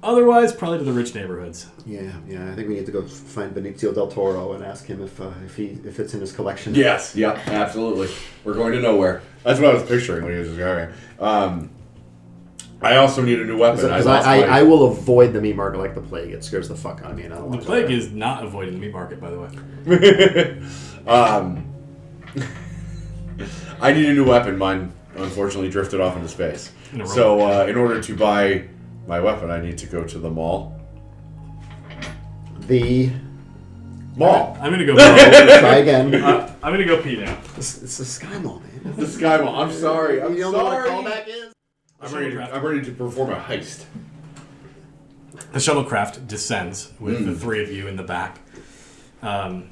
Otherwise, 0.02 0.54
probably 0.54 0.78
to 0.78 0.86
the 0.86 0.94
rich 0.94 1.14
neighborhoods. 1.14 1.68
Yeah, 1.86 2.14
yeah. 2.26 2.50
I 2.50 2.56
think 2.56 2.70
we 2.70 2.76
need 2.76 2.86
to 2.86 2.92
go 2.92 3.06
find 3.06 3.54
Benicio 3.54 3.94
del 3.94 4.08
Toro 4.08 4.54
and 4.54 4.64
ask 4.64 4.86
him 4.86 5.04
if 5.04 5.20
uh, 5.20 5.30
if 5.46 5.58
he 5.58 5.78
if 5.84 6.00
it's 6.00 6.14
in 6.14 6.22
his 6.22 6.32
collection. 6.32 6.74
Yes, 6.74 7.18
yeah, 7.18 7.32
absolutely. 7.48 8.08
We're 8.46 8.54
going 8.54 8.72
to 8.72 8.80
nowhere. 8.80 9.22
That's 9.44 9.60
what 9.60 9.72
I 9.72 9.74
was 9.74 9.84
picturing 9.84 10.24
when 10.24 10.34
he 10.34 10.40
was 10.40 10.50
describing. 10.50 10.96
Um, 11.20 11.70
I 12.82 12.96
also 12.96 13.22
need 13.22 13.40
a 13.40 13.46
new 13.46 13.58
weapon. 13.58 13.82
Because 13.82 14.06
lost 14.06 14.28
I, 14.28 14.38
I, 14.38 14.42
my- 14.42 14.60
I 14.60 14.64
will 14.64 14.88
avoid 14.88 15.34
the 15.34 15.42
meat 15.42 15.56
market 15.56 15.80
like 15.80 15.96
the 15.96 16.02
plague. 16.02 16.32
It 16.32 16.44
scares 16.44 16.70
the 16.70 16.76
fuck 16.76 17.02
out 17.04 17.12
of 17.12 17.18
me, 17.18 17.24
and 17.24 17.34
I 17.34 17.38
don't 17.38 17.52
The 17.52 17.58
plague 17.58 17.92
is 17.92 18.12
not 18.12 18.46
avoiding 18.46 18.76
the 18.76 18.80
meat 18.80 18.94
market, 18.94 19.20
by 19.20 19.30
the 19.32 19.40
way. 19.40 20.62
um, 21.08 21.66
I 23.82 23.92
need 23.92 24.06
a 24.06 24.14
new 24.14 24.26
weapon. 24.26 24.58
Mine 24.58 24.94
unfortunately 25.16 25.70
drifted 25.70 26.00
off 26.00 26.16
into 26.16 26.30
space. 26.30 26.72
In 26.94 27.06
So, 27.06 27.42
uh, 27.42 27.66
in 27.66 27.76
order 27.76 28.02
to 28.02 28.16
buy 28.16 28.68
my 29.08 29.20
weapon, 29.20 29.50
I 29.52 29.60
need 29.60 29.78
to 29.80 29.88
go 29.88 30.04
to 30.04 30.18
the 30.18 30.30
mall. 30.30 30.80
the. 32.62 33.12
Mall. 34.16 34.58
I'm 34.60 34.72
gonna 34.72 34.86
go. 34.86 34.96
Try 35.60 35.78
again. 35.78 36.14
Uh, 36.14 36.54
I'm 36.62 36.74
gonna 36.74 36.86
go 36.86 37.02
pee 37.02 37.16
now. 37.18 37.38
It's, 37.58 37.82
it's 37.82 37.98
the 37.98 38.06
Sky 38.06 38.38
Mall, 38.40 38.62
man. 38.84 38.96
The 38.98 39.08
Sky 39.08 39.38
Mall. 39.38 39.56
I'm 39.62 39.72
sorry. 39.72 40.22
I'm 40.22 40.34
you 40.34 40.42
don't 40.42 40.54
know 40.54 40.66
what 40.66 40.86
a 40.86 40.90
callback 40.90 41.28
is? 41.28 41.54
I'm 42.02 42.14
ready, 42.14 42.32
to, 42.32 42.41
I'm 42.56 42.64
ready 42.66 42.82
to 42.84 42.91
perform 42.91 43.32
a 43.32 43.36
heist. 43.36 43.86
The 45.52 45.60
shuttlecraft 45.60 46.28
descends 46.28 46.93
with 47.00 47.20
Hmm. 47.20 47.26
the 47.26 47.36
three 47.36 47.62
of 47.64 47.72
you 47.72 47.88
in 47.88 47.95
the 47.97 48.04
back. 48.04 48.39
Um, 49.22 49.70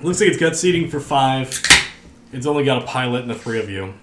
looks 0.00 0.20
like 0.20 0.30
it's 0.30 0.38
got 0.38 0.56
seating 0.56 0.88
for 0.88 1.00
five. 1.00 1.60
It's 2.32 2.46
only 2.46 2.64
got 2.64 2.82
a 2.82 2.86
pilot 2.86 3.22
and 3.22 3.30
the 3.30 3.34
three 3.34 3.58
of 3.60 3.68
you. 3.68 3.94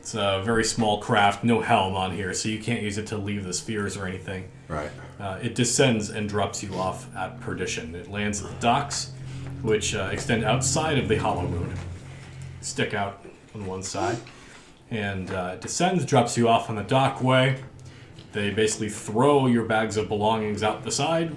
It's 0.00 0.14
a 0.14 0.40
very 0.44 0.64
small 0.64 1.00
craft, 1.00 1.42
no 1.44 1.60
helm 1.60 1.94
on 1.96 2.12
here, 2.12 2.32
so 2.32 2.48
you 2.48 2.60
can't 2.60 2.82
use 2.82 2.96
it 2.96 3.06
to 3.08 3.18
leave 3.18 3.44
the 3.44 3.52
spheres 3.52 3.96
or 3.96 4.06
anything. 4.06 4.48
Right. 4.68 4.90
Uh, 5.20 5.38
it 5.42 5.54
descends 5.54 6.10
and 6.10 6.28
drops 6.28 6.62
you 6.62 6.74
off 6.74 7.14
at 7.16 7.40
Perdition. 7.40 7.94
It 7.94 8.10
lands 8.10 8.42
at 8.42 8.48
the 8.50 8.56
docks, 8.60 9.12
which 9.62 9.94
uh, 9.94 10.08
extend 10.12 10.44
outside 10.44 10.98
of 10.98 11.08
the 11.08 11.16
Hollow 11.16 11.46
Moon, 11.48 11.74
stick 12.60 12.94
out 12.94 13.24
on 13.54 13.66
one 13.66 13.82
side, 13.82 14.16
and 14.90 15.30
uh, 15.30 15.56
descends, 15.56 16.04
drops 16.04 16.36
you 16.36 16.48
off 16.48 16.68
on 16.70 16.76
the 16.76 16.84
dockway. 16.84 17.58
They 18.32 18.50
basically 18.50 18.90
throw 18.90 19.46
your 19.46 19.64
bags 19.64 19.96
of 19.96 20.08
belongings 20.08 20.62
out 20.62 20.84
the 20.84 20.90
side, 20.90 21.34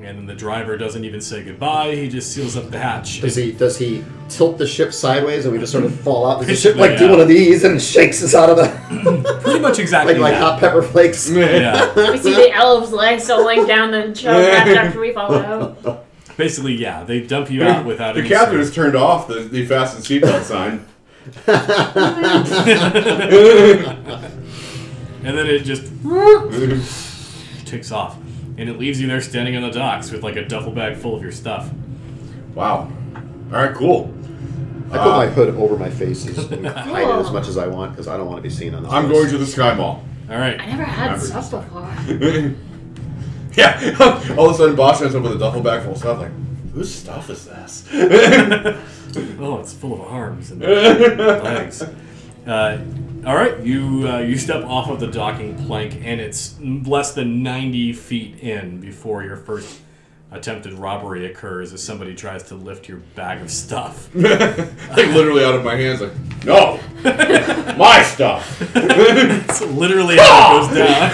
and 0.00 0.18
then 0.18 0.26
the 0.26 0.34
driver 0.34 0.76
doesn't 0.76 1.04
even 1.04 1.20
say 1.20 1.42
goodbye. 1.44 1.94
He 1.94 2.08
just 2.08 2.32
seals 2.32 2.56
up 2.56 2.70
the 2.70 2.78
hatch. 2.78 3.20
Does 3.20 3.36
he 3.36 3.52
does 3.52 3.78
he 3.78 4.04
tilt 4.28 4.58
the 4.58 4.66
ship 4.66 4.92
sideways 4.92 5.44
and 5.44 5.52
we 5.54 5.60
just 5.60 5.72
sort 5.72 5.84
of 5.84 5.98
fall 6.00 6.26
out? 6.28 6.38
Does 6.40 6.48
the 6.48 6.54
ship 6.56 6.74
Basically, 6.76 6.88
like 6.90 6.98
do 6.98 7.10
one 7.10 7.20
of 7.20 7.28
these 7.28 7.64
and 7.64 7.80
shakes 7.80 8.22
us 8.22 8.34
out 8.34 8.50
of 8.50 8.56
the 8.56 9.40
Pretty 9.42 9.60
much 9.60 9.78
exactly 9.78 10.14
like 10.14 10.32
like 10.32 10.40
hot 10.40 10.60
pepper 10.60 10.82
flakes? 10.82 11.30
Yeah. 11.36 11.92
We 12.10 12.18
see 12.18 12.34
the 12.34 12.52
elves 12.52 12.90
like 12.92 13.20
sewing 13.20 13.66
down 13.66 13.92
the 13.92 14.12
choke 14.12 14.52
after 14.52 15.00
we 15.00 15.12
fall 15.12 15.32
out. 15.34 16.04
Basically, 16.36 16.74
yeah. 16.74 17.02
They 17.04 17.20
dump 17.20 17.50
you 17.50 17.62
out 17.62 17.86
without 17.86 18.14
The 18.14 18.20
any 18.20 18.28
captain 18.28 18.54
service. 18.54 18.66
has 18.68 18.74
turned 18.74 18.96
off 18.96 19.28
the, 19.28 19.40
the 19.40 19.64
fasten 19.64 20.02
seatbelt 20.02 20.42
sign. 20.42 20.84
And 25.22 25.36
then 25.36 25.46
it 25.46 25.64
just 25.64 25.86
takes 27.66 27.90
off. 27.90 28.16
And 28.58 28.68
it 28.70 28.78
leaves 28.78 29.00
you 29.00 29.06
there 29.06 29.20
standing 29.20 29.56
on 29.56 29.62
the 29.62 29.70
docks 29.70 30.10
with 30.10 30.22
like 30.22 30.36
a 30.36 30.44
duffel 30.46 30.72
bag 30.72 30.96
full 30.96 31.14
of 31.14 31.22
your 31.22 31.32
stuff. 31.32 31.70
Wow. 32.54 32.90
All 33.52 33.62
right, 33.62 33.74
cool. 33.74 34.14
I 34.90 34.98
put 34.98 35.10
my 35.10 35.26
uh, 35.26 35.30
hood 35.30 35.54
over 35.56 35.76
my 35.76 35.90
face 35.90 36.24
and 36.26 36.66
hide 36.66 37.02
it 37.02 37.16
as 37.16 37.32
much 37.32 37.48
as 37.48 37.58
I 37.58 37.66
want 37.66 37.92
because 37.92 38.06
I 38.06 38.16
don't 38.16 38.26
want 38.26 38.38
to 38.38 38.42
be 38.42 38.50
seen 38.50 38.72
on 38.74 38.84
this. 38.84 38.92
I'm 38.92 39.08
going 39.08 39.28
to 39.28 39.38
the 39.38 39.46
Sky 39.46 39.74
Mall. 39.74 40.04
All 40.30 40.38
right. 40.38 40.60
I 40.60 40.66
never 40.66 40.84
had 40.84 41.06
Remember 41.06 41.26
stuff 41.26 41.44
stuff. 41.46 41.64
before. 41.66 42.54
yeah. 43.56 43.96
All 44.38 44.48
of 44.48 44.54
a 44.54 44.58
sudden, 44.58 44.76
Bosch 44.76 45.02
ends 45.02 45.14
up 45.14 45.22
with 45.22 45.32
a 45.32 45.38
duffel 45.38 45.60
bag 45.60 45.82
full 45.82 45.92
of 45.92 45.98
stuff. 45.98 46.20
Like, 46.20 46.32
whose 46.72 46.94
stuff 46.94 47.30
is 47.30 47.46
this? 47.46 47.88
Oh, 49.40 49.58
it's 49.60 49.72
full 49.72 49.94
of 49.94 50.00
arms 50.00 50.50
and 50.50 50.60
legs. 50.62 51.82
Uh, 52.46 52.78
all 53.26 53.34
right, 53.34 53.58
you 53.60 54.08
uh, 54.08 54.18
you 54.18 54.36
step 54.38 54.64
off 54.64 54.88
of 54.88 55.00
the 55.00 55.08
docking 55.08 55.56
plank, 55.66 55.94
and 56.04 56.20
it's 56.20 56.58
less 56.60 57.12
than 57.14 57.42
ninety 57.42 57.92
feet 57.92 58.38
in 58.40 58.80
before 58.80 59.24
your 59.24 59.36
first 59.36 59.80
attempted 60.30 60.72
robbery 60.74 61.26
occurs 61.26 61.72
as 61.72 61.82
somebody 61.82 62.14
tries 62.14 62.42
to 62.44 62.54
lift 62.54 62.88
your 62.88 62.98
bag 63.14 63.40
of 63.40 63.50
stuff. 63.50 64.08
like 64.14 64.96
literally 64.96 65.44
out 65.44 65.54
of 65.54 65.64
my 65.64 65.76
hands. 65.76 66.00
Like, 66.00 66.12
no, 66.44 66.78
my 67.76 68.02
stuff. 68.02 68.58
That's 68.74 69.60
literally 69.62 70.16
how 70.18 70.58
it 70.58 70.68
goes 70.68 70.76
down. 70.76 71.10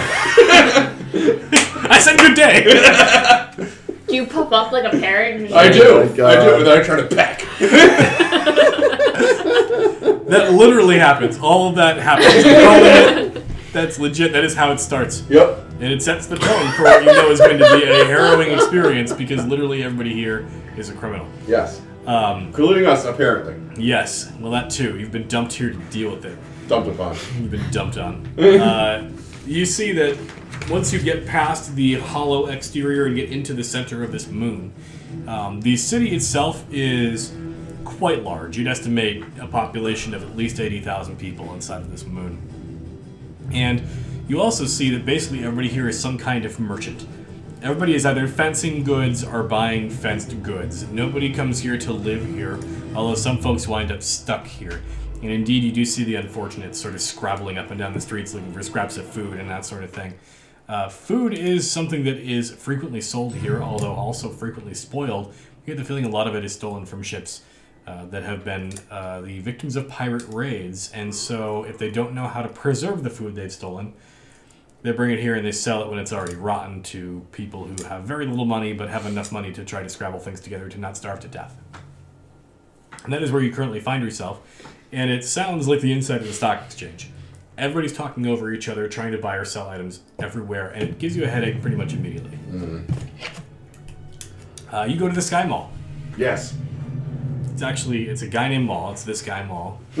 I 1.89 1.99
said 1.99 2.17
good 2.17 2.35
day. 2.35 3.71
Do 4.07 4.15
you 4.15 4.25
puff 4.27 4.51
up 4.51 4.71
like 4.71 4.91
a 4.91 4.97
parrot? 4.97 5.41
and 5.41 5.53
I 5.53 5.71
do. 5.71 5.81
Oh 5.83 5.99
my 5.99 6.03
I 6.03 6.07
do. 6.07 6.15
God. 6.15 6.37
And 6.59 6.67
then 6.67 6.77
I 6.79 6.83
try 6.83 6.95
to 7.01 7.07
peck. 7.15 7.45
That 10.23 10.53
literally 10.53 10.97
happens. 10.97 11.37
All 11.37 11.69
of 11.69 11.75
that 11.75 11.97
happens. 11.97 13.43
That's 13.71 13.99
legit. 13.99 14.31
That 14.31 14.43
is 14.43 14.55
how 14.55 14.71
it 14.71 14.79
starts. 14.79 15.23
Yep. 15.29 15.59
And 15.79 15.91
it 15.91 16.01
sets 16.01 16.27
the 16.27 16.37
tone 16.37 16.71
for 16.73 16.83
what 16.83 17.03
you 17.03 17.11
know 17.11 17.29
is 17.29 17.39
going 17.39 17.57
to 17.59 17.77
be 17.77 17.83
a 17.83 18.05
harrowing 18.05 18.51
experience 18.51 19.11
because 19.13 19.45
literally 19.45 19.83
everybody 19.83 20.13
here 20.13 20.47
is 20.77 20.89
a 20.89 20.93
criminal. 20.93 21.27
Yes. 21.47 21.81
Um, 22.07 22.45
Including 22.47 22.85
us, 22.85 23.05
apparently. 23.05 23.55
yes, 23.83 24.31
well, 24.39 24.51
that 24.51 24.69
too. 24.69 24.97
You've 24.99 25.11
been 25.11 25.27
dumped 25.27 25.53
here 25.53 25.71
to 25.71 25.77
deal 25.89 26.11
with 26.11 26.25
it. 26.25 26.37
Dumped 26.67 26.89
upon. 26.89 27.15
You've 27.39 27.51
been 27.51 27.69
dumped 27.71 27.97
on. 27.97 28.27
Uh, 28.37 29.09
you 29.45 29.65
see 29.65 29.91
that 29.91 30.17
once 30.69 30.93
you 30.93 30.99
get 30.99 31.25
past 31.25 31.75
the 31.75 31.95
hollow 31.95 32.47
exterior 32.47 33.05
and 33.05 33.15
get 33.15 33.29
into 33.29 33.53
the 33.53 33.63
center 33.63 34.03
of 34.03 34.11
this 34.11 34.27
moon, 34.27 34.73
um, 35.27 35.61
the 35.61 35.75
city 35.77 36.15
itself 36.15 36.65
is 36.71 37.33
quite 37.83 38.23
large. 38.23 38.57
You'd 38.57 38.67
estimate 38.67 39.23
a 39.39 39.47
population 39.47 40.13
of 40.13 40.23
at 40.23 40.35
least 40.35 40.59
80,000 40.59 41.17
people 41.17 41.53
inside 41.53 41.81
of 41.81 41.91
this 41.91 42.05
moon. 42.05 42.41
And 43.51 43.83
you 44.27 44.41
also 44.41 44.65
see 44.65 44.89
that 44.91 45.05
basically 45.05 45.39
everybody 45.39 45.69
here 45.69 45.87
is 45.87 45.99
some 45.99 46.17
kind 46.17 46.45
of 46.45 46.59
merchant. 46.59 47.05
Everybody 47.61 47.95
is 47.95 48.05
either 48.05 48.27
fencing 48.27 48.83
goods 48.83 49.23
or 49.23 49.43
buying 49.43 49.89
fenced 49.89 50.41
goods. 50.43 50.83
Nobody 50.89 51.33
comes 51.33 51.59
here 51.59 51.77
to 51.77 51.93
live 51.93 52.25
here, 52.25 52.59
although 52.95 53.15
some 53.15 53.37
folks 53.37 53.67
wind 53.67 53.91
up 53.91 54.01
stuck 54.01 54.45
here. 54.45 54.81
And 55.21 55.31
indeed, 55.31 55.63
you 55.63 55.71
do 55.71 55.85
see 55.85 56.03
the 56.03 56.15
unfortunate 56.15 56.75
sort 56.75 56.93
of 56.93 57.01
scrabbling 57.01 57.57
up 57.57 57.69
and 57.69 57.79
down 57.79 57.93
the 57.93 58.01
streets 58.01 58.33
looking 58.33 58.51
for 58.51 58.61
scraps 58.61 58.97
of 58.97 59.05
food 59.05 59.39
and 59.39 59.49
that 59.49 59.65
sort 59.65 59.83
of 59.83 59.91
thing. 59.91 60.13
Uh, 60.67 60.87
food 60.87 61.33
is 61.33 61.69
something 61.69 62.03
that 62.05 62.17
is 62.17 62.51
frequently 62.51 63.01
sold 63.01 63.35
here, 63.35 63.61
although 63.61 63.93
also 63.93 64.29
frequently 64.29 64.73
spoiled. 64.73 65.33
You 65.65 65.73
get 65.73 65.77
the 65.77 65.83
feeling 65.83 66.05
a 66.05 66.09
lot 66.09 66.27
of 66.27 66.35
it 66.35 66.45
is 66.45 66.53
stolen 66.53 66.85
from 66.85 67.03
ships 67.03 67.41
uh, 67.85 68.05
that 68.05 68.23
have 68.23 68.45
been 68.45 68.71
uh, 68.89 69.21
the 69.21 69.39
victims 69.39 69.75
of 69.75 69.89
pirate 69.89 70.23
raids, 70.29 70.89
and 70.93 71.13
so 71.13 71.63
if 71.63 71.77
they 71.77 71.91
don't 71.91 72.13
know 72.13 72.27
how 72.27 72.41
to 72.41 72.47
preserve 72.47 73.03
the 73.03 73.09
food 73.09 73.35
they've 73.35 73.51
stolen, 73.51 73.93
they 74.83 74.91
bring 74.91 75.11
it 75.11 75.19
here 75.19 75.35
and 75.35 75.45
they 75.45 75.51
sell 75.51 75.81
it 75.81 75.89
when 75.89 75.99
it's 75.99 76.11
already 76.11 76.35
rotten 76.35 76.83
to 76.83 77.25
people 77.31 77.65
who 77.65 77.83
have 77.85 78.03
very 78.03 78.25
little 78.25 78.45
money 78.45 78.73
but 78.73 78.89
have 78.89 79.05
enough 79.05 79.31
money 79.31 79.51
to 79.53 79.63
try 79.63 79.81
to 79.81 79.89
scrabble 79.89 80.19
things 80.19 80.41
together 80.41 80.67
to 80.69 80.77
not 80.77 80.97
starve 80.97 81.21
to 81.21 81.27
death. 81.27 81.57
And 83.03 83.11
that 83.11 83.21
is 83.21 83.31
where 83.31 83.41
you 83.41 83.51
currently 83.51 83.81
find 83.81 84.01
yourself, 84.01 84.41
and 84.93 85.11
it 85.11 85.25
sounds 85.25 85.67
like 85.67 85.81
the 85.81 85.91
inside 85.91 86.21
of 86.21 86.27
the 86.27 86.33
stock 86.33 86.63
exchange. 86.65 87.09
Everybody's 87.57 87.93
talking 87.93 88.25
over 88.25 88.51
each 88.51 88.67
other, 88.67 88.87
trying 88.87 89.11
to 89.11 89.17
buy 89.19 89.35
or 89.35 89.45
sell 89.45 89.69
items 89.69 89.99
everywhere, 90.19 90.69
and 90.71 90.83
it 90.83 90.97
gives 90.99 91.15
you 91.15 91.23
a 91.23 91.27
headache 91.27 91.61
pretty 91.61 91.77
much 91.77 91.93
immediately. 91.93 92.37
Uh, 94.71 94.83
you 94.85 94.97
go 94.97 95.07
to 95.07 95.13
the 95.13 95.21
Sky 95.21 95.45
Mall. 95.45 95.71
Yes. 96.17 96.55
It's 97.51 97.61
actually 97.61 98.07
it's 98.09 98.23
a 98.23 98.27
guy 98.27 98.47
named 98.47 98.65
Mall. 98.65 98.91
It's 98.91 99.03
this 99.03 99.21
guy 99.21 99.43
Mall. 99.43 99.79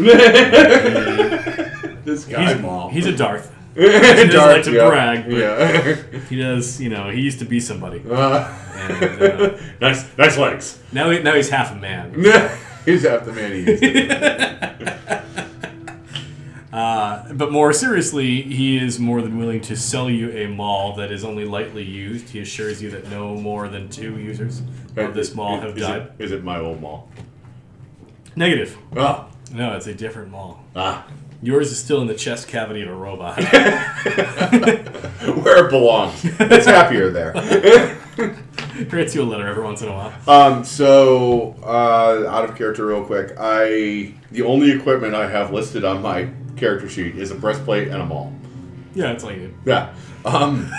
This 2.03 2.25
guy, 2.25 2.51
He's, 2.53 2.61
Maul. 2.61 2.89
he's 2.89 3.05
a 3.05 3.15
Darth. 3.17 3.49
He 3.75 3.81
doesn't 3.87 4.35
like 4.35 4.63
to 4.63 4.73
yeah. 4.73 4.89
brag, 4.89 5.23
but 5.23 5.33
Yeah. 5.37 5.95
he 6.29 6.35
does. 6.35 6.81
You 6.81 6.89
know, 6.89 7.09
he 7.09 7.21
used 7.21 7.39
to 7.39 7.45
be 7.45 7.61
somebody, 7.61 8.01
Uh, 8.09 8.43
and 8.75 9.21
uh, 9.23 9.57
nice, 9.79 10.05
nice 10.17 10.37
legs. 10.37 10.79
now 10.91 11.09
he, 11.11 11.19
now 11.19 11.33
he's 11.33 11.47
half 11.49 11.71
a 11.71 11.75
man. 11.75 12.11
he's 12.83 13.03
half 13.07 13.23
the 13.23 13.31
man 13.31 13.51
he 13.53 13.59
is. 13.71 15.32
Uh, 16.73 17.31
but 17.33 17.51
more 17.51 17.71
seriously, 17.71 18.41
he 18.41 18.83
is 18.83 18.99
more 18.99 19.21
than 19.21 19.37
willing 19.37 19.61
to 19.61 19.75
sell 19.75 20.09
you 20.09 20.31
a 20.31 20.47
mall 20.47 20.95
that 20.95 21.11
is 21.11 21.23
only 21.23 21.45
lightly 21.45 21.83
used. 21.83 22.29
He 22.29 22.39
assures 22.39 22.81
you 22.81 22.89
that 22.89 23.07
no 23.11 23.35
more 23.35 23.67
than 23.67 23.89
two 23.89 24.17
users 24.17 24.63
of 24.97 25.13
this 25.13 25.35
mall 25.35 25.59
have 25.59 25.77
is 25.77 25.83
died. 25.83 26.11
It, 26.17 26.17
is 26.17 26.31
it 26.31 26.43
my 26.43 26.59
old 26.59 26.81
mall? 26.81 27.07
Negative. 28.35 28.75
Ah. 28.97 29.27
No, 29.51 29.75
it's 29.75 29.85
a 29.85 29.93
different 29.93 30.31
mall. 30.31 30.65
Ah. 30.75 31.05
Yours 31.43 31.71
is 31.71 31.77
still 31.77 32.01
in 32.01 32.07
the 32.07 32.15
chest 32.15 32.47
cavity 32.47 32.81
of 32.81 32.89
a 32.89 32.95
robot. 32.95 33.37
Where 33.43 33.53
it 35.67 35.69
belongs. 35.69 36.25
It's 36.25 36.65
happier 36.65 37.11
there. 37.11 37.33
Writes 38.91 39.13
you 39.13 39.21
a 39.21 39.25
letter 39.25 39.45
every 39.45 39.63
once 39.63 39.83
in 39.83 39.89
a 39.89 39.93
while. 39.93 40.11
Um, 40.27 40.63
so, 40.63 41.55
uh, 41.61 42.25
out 42.27 42.49
of 42.49 42.55
character 42.55 42.87
real 42.87 43.05
quick, 43.05 43.35
I 43.39 44.15
the 44.31 44.41
only 44.41 44.71
equipment 44.71 45.13
I 45.13 45.29
have 45.29 45.53
listed 45.53 45.85
on 45.85 46.01
my 46.01 46.31
character 46.55 46.89
sheet 46.89 47.15
is 47.17 47.31
a 47.31 47.35
breastplate 47.35 47.87
and 47.89 48.01
a 48.01 48.05
maul. 48.05 48.33
Yeah, 48.95 49.07
that's 49.07 49.23
all 49.23 49.31
you 49.31 49.45
it. 49.45 49.53
Yeah. 49.65 49.93
Um, 50.25 50.69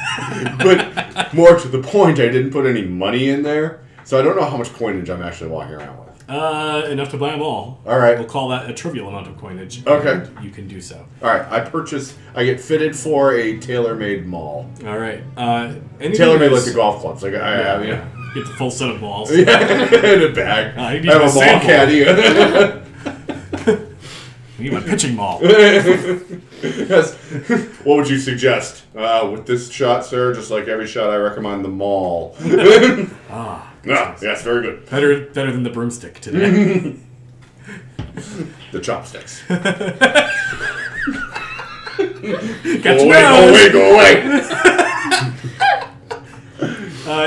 but 0.59 1.35
more 1.35 1.59
to 1.59 1.68
the 1.68 1.81
point, 1.83 2.18
I 2.18 2.29
didn't 2.29 2.51
put 2.53 2.66
any 2.66 2.83
money 2.83 3.29
in 3.29 3.43
there, 3.43 3.81
so 4.05 4.18
I 4.18 4.22
don't 4.22 4.37
know 4.37 4.45
how 4.45 4.57
much 4.57 4.72
coinage 4.72 5.11
I'm 5.11 5.22
actually 5.22 5.51
walking 5.51 5.75
around 5.75 5.99
with. 5.99 6.05
Uh, 6.27 6.87
enough 6.89 7.11
to 7.11 7.18
buy 7.18 7.33
them 7.33 7.43
all. 7.43 7.81
All 7.85 7.99
right. 7.99 8.16
We'll 8.18 8.27
call 8.27 8.49
that 8.49 8.70
a 8.70 8.72
trivial 8.72 9.09
amount 9.09 9.27
of 9.27 9.37
coinage. 9.37 9.87
Okay. 9.87 10.27
You 10.43 10.51
can 10.51 10.66
do 10.66 10.81
so. 10.81 11.05
All 11.22 11.29
right, 11.29 11.47
I 11.53 11.61
purchase. 11.61 12.16
I 12.35 12.45
get 12.45 12.61
fitted 12.61 12.97
for 12.97 13.35
a 13.35 13.59
tailor-made 13.59 14.25
maul. 14.27 14.70
All 14.87 14.99
right. 14.99 15.22
Uh, 15.37 15.75
Tailor-made 16.01 16.51
like 16.51 16.64
the 16.64 16.72
golf 16.72 17.03
clubs. 17.03 17.22
Like 17.22 17.35
I 17.35 17.57
have, 17.57 17.85
yeah. 17.85 18.09
Get 18.35 18.47
the 18.47 18.55
full 18.55 18.70
set 18.70 18.89
of 18.91 19.01
balls. 19.01 19.31
Yeah, 19.37 20.12
in 20.12 20.22
a 20.22 20.35
bag. 20.35 20.75
Ah, 20.79 20.89
I 20.89 20.95
have 20.97 21.05
a 21.05 21.25
a 21.25 21.33
ball 21.33 21.61
caddy. 21.61 22.05
Need 24.64 24.72
my 24.72 24.80
pitching 24.80 25.14
ball. 25.14 25.40
yes. 25.42 27.14
What 27.84 27.98
would 27.98 28.08
you 28.08 28.18
suggest 28.18 28.84
uh, 28.96 29.28
with 29.30 29.44
this 29.46 29.70
shot, 29.70 30.06
sir? 30.06 30.32
Just 30.32 30.50
like 30.50 30.68
every 30.68 30.86
shot, 30.86 31.10
I 31.10 31.16
recommend 31.16 31.62
the 31.62 31.68
mall. 31.68 32.34
ah, 33.28 33.74
ah, 33.90 34.16
yes, 34.22 34.42
very 34.42 34.62
good. 34.62 34.88
better 34.88 35.26
better 35.26 35.52
than 35.52 35.64
the 35.64 35.70
broomstick 35.70 36.18
today. 36.20 36.96
The 38.72 38.80
chopsticks. 38.80 39.42
Got 39.48 39.64
Go 42.82 43.04
away, 43.04 43.20
go 43.20 43.48
away, 43.50 43.70
go 43.70 43.94
away. 43.94 44.70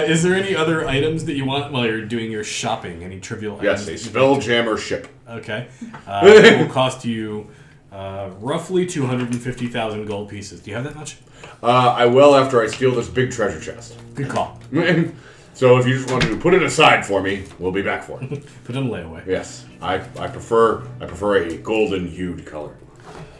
Is 0.08 0.24
there 0.24 0.34
any 0.36 0.55
other 0.55 0.88
items 0.88 1.26
that 1.26 1.34
you 1.36 1.45
want 1.45 1.72
while 1.72 1.86
you're 1.86 2.05
doing 2.05 2.32
your 2.32 2.43
shopping? 2.43 3.03
Any 3.03 3.20
trivial 3.20 3.53
items? 3.60 3.64
Yes, 3.64 3.82
items? 3.84 3.84
a 3.84 3.86
that 3.86 3.91
you'd 3.91 4.12
spell 4.12 4.32
like 4.34 4.41
to- 4.41 4.47
jammer 4.47 4.78
ship. 4.78 5.08
Okay. 5.30 5.68
Uh, 6.08 6.22
it 6.26 6.60
will 6.60 6.74
cost 6.74 7.03
you 7.05 7.47
uh, 7.91 8.30
roughly 8.39 8.86
250,000 8.86 10.05
gold 10.05 10.30
pieces. 10.30 10.62
Do 10.62 10.70
you 10.72 10.76
have 10.78 10.86
that 10.86 10.95
much? 10.95 11.18
Uh, 11.62 11.68
I 11.68 12.05
will 12.05 12.36
after 12.36 12.62
I 12.62 12.68
steal 12.68 12.93
this 12.93 13.08
big 13.10 13.32
treasure 13.32 13.60
chest. 13.60 13.97
Good 14.16 14.30
call. 14.30 14.60
so 15.53 15.78
if 15.78 15.88
you 15.88 15.95
just 15.97 16.10
want 16.12 16.24
to 16.24 16.38
put 16.38 16.53
it 16.53 16.64
aside 16.64 17.05
for 17.05 17.22
me, 17.22 17.43
we'll 17.60 17.72
be 17.72 17.82
back 17.82 18.03
for 18.03 18.22
it. 18.22 18.30
Put 18.66 18.76
it 18.76 18.80
in 18.80 18.89
layaway. 18.89 19.26
yes, 19.26 19.66
I, 19.82 19.95
I 20.20 20.28
prefer 20.28 20.84
I 21.01 21.05
prefer 21.05 21.38
a 21.43 21.58
golden 21.58 22.08
hued 22.08 22.45
color, 22.45 22.76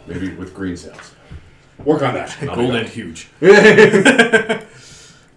maybe 0.06 0.34
with 0.34 0.54
green 0.54 0.76
sails. 0.76 1.14
Work 1.84 2.02
on 2.02 2.14
that. 2.14 2.36
I'll 2.42 2.48
be 2.50 2.54
Gold 2.56 2.72
back. 2.72 2.82
and 2.82 2.88
huge. 2.90 3.28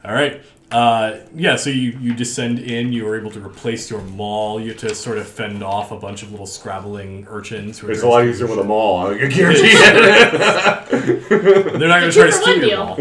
All 0.04 0.14
right. 0.14 0.42
Uh, 0.72 1.18
yeah, 1.36 1.58
so 1.58 1.70
you, 1.70 1.92
you 2.00 2.14
descend 2.14 2.60
in. 2.60 2.94
You 2.94 3.06
are 3.08 3.20
able 3.20 3.32
to 3.32 3.46
replace 3.46 3.90
your 3.90 4.02
maul. 4.02 4.62
You 4.62 4.70
have 4.70 4.78
to 4.80 4.96
sort 4.96 5.18
of 5.18 5.28
fend 5.28 5.64
off 5.64 5.92
a 5.92 5.98
bunch 5.98 6.24
of 6.24 6.32
little 6.32 6.46
scrabbling 6.46 7.28
urchins. 7.30 7.80
Who 7.80 7.88
are 7.88 7.92
It's 7.92 8.04
a 8.04 8.08
lot 8.08 8.26
easier 8.26 8.48
with 8.48 8.54
a 8.54 8.62
your 8.62 8.66
maul. 8.66 9.08
I 9.08 9.18
guarantee 9.28 9.64
it. 9.66 11.30
They're 11.78 11.90
not 11.90 12.00
going 12.00 12.12
to 12.12 12.14
try 12.18 12.28
to 12.28 12.32
steal 12.32 12.66
your 12.66 12.78
maul. 12.78 12.98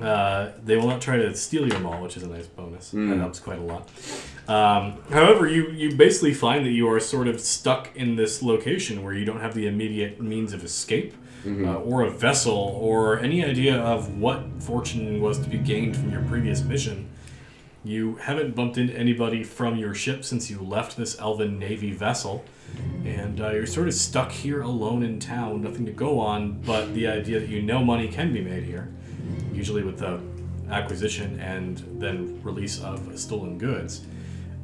Uh, 0.00 0.52
they 0.62 0.76
will 0.76 0.88
not 0.88 1.00
try 1.00 1.16
to 1.16 1.34
steal 1.34 1.66
your 1.66 1.80
mall, 1.80 2.02
which 2.02 2.16
is 2.16 2.22
a 2.22 2.28
nice 2.28 2.46
bonus. 2.46 2.90
That 2.90 3.16
helps 3.18 3.40
quite 3.40 3.58
a 3.58 3.62
lot. 3.62 3.88
Um, 4.48 4.98
however, 5.10 5.48
you, 5.48 5.68
you 5.70 5.96
basically 5.96 6.34
find 6.34 6.64
that 6.66 6.70
you 6.70 6.88
are 6.90 7.00
sort 7.00 7.28
of 7.28 7.40
stuck 7.40 7.94
in 7.96 8.16
this 8.16 8.42
location 8.42 9.02
where 9.02 9.14
you 9.14 9.24
don't 9.24 9.40
have 9.40 9.54
the 9.54 9.66
immediate 9.66 10.20
means 10.20 10.52
of 10.52 10.62
escape, 10.64 11.14
uh, 11.46 11.76
or 11.76 12.02
a 12.02 12.10
vessel, 12.10 12.78
or 12.80 13.18
any 13.20 13.44
idea 13.44 13.78
of 13.80 14.18
what 14.18 14.44
fortune 14.60 15.20
was 15.20 15.38
to 15.38 15.48
be 15.48 15.58
gained 15.58 15.96
from 15.96 16.10
your 16.10 16.22
previous 16.22 16.62
mission. 16.62 17.08
You 17.84 18.16
haven't 18.16 18.56
bumped 18.56 18.78
into 18.78 18.92
anybody 18.94 19.44
from 19.44 19.76
your 19.76 19.94
ship 19.94 20.24
since 20.24 20.50
you 20.50 20.60
left 20.60 20.96
this 20.96 21.18
Elven 21.20 21.58
Navy 21.58 21.92
vessel, 21.92 22.44
and 23.04 23.40
uh, 23.40 23.50
you're 23.50 23.66
sort 23.66 23.86
of 23.86 23.94
stuck 23.94 24.32
here 24.32 24.62
alone 24.62 25.04
in 25.04 25.20
town, 25.20 25.62
nothing 25.62 25.86
to 25.86 25.92
go 25.92 26.18
on 26.18 26.60
but 26.62 26.92
the 26.94 27.06
idea 27.06 27.38
that 27.38 27.48
you 27.48 27.62
know 27.62 27.84
money 27.84 28.08
can 28.08 28.32
be 28.32 28.40
made 28.40 28.64
here, 28.64 28.92
usually 29.52 29.84
with 29.84 29.98
the 29.98 30.20
acquisition 30.68 31.38
and 31.38 31.78
then 32.00 32.42
release 32.42 32.82
of 32.82 33.16
stolen 33.18 33.56
goods, 33.56 34.04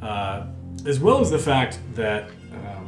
uh, 0.02 0.46
as 0.84 0.98
well 0.98 1.20
as 1.20 1.30
the 1.30 1.38
fact 1.38 1.78
that. 1.94 2.28
Um, 2.52 2.81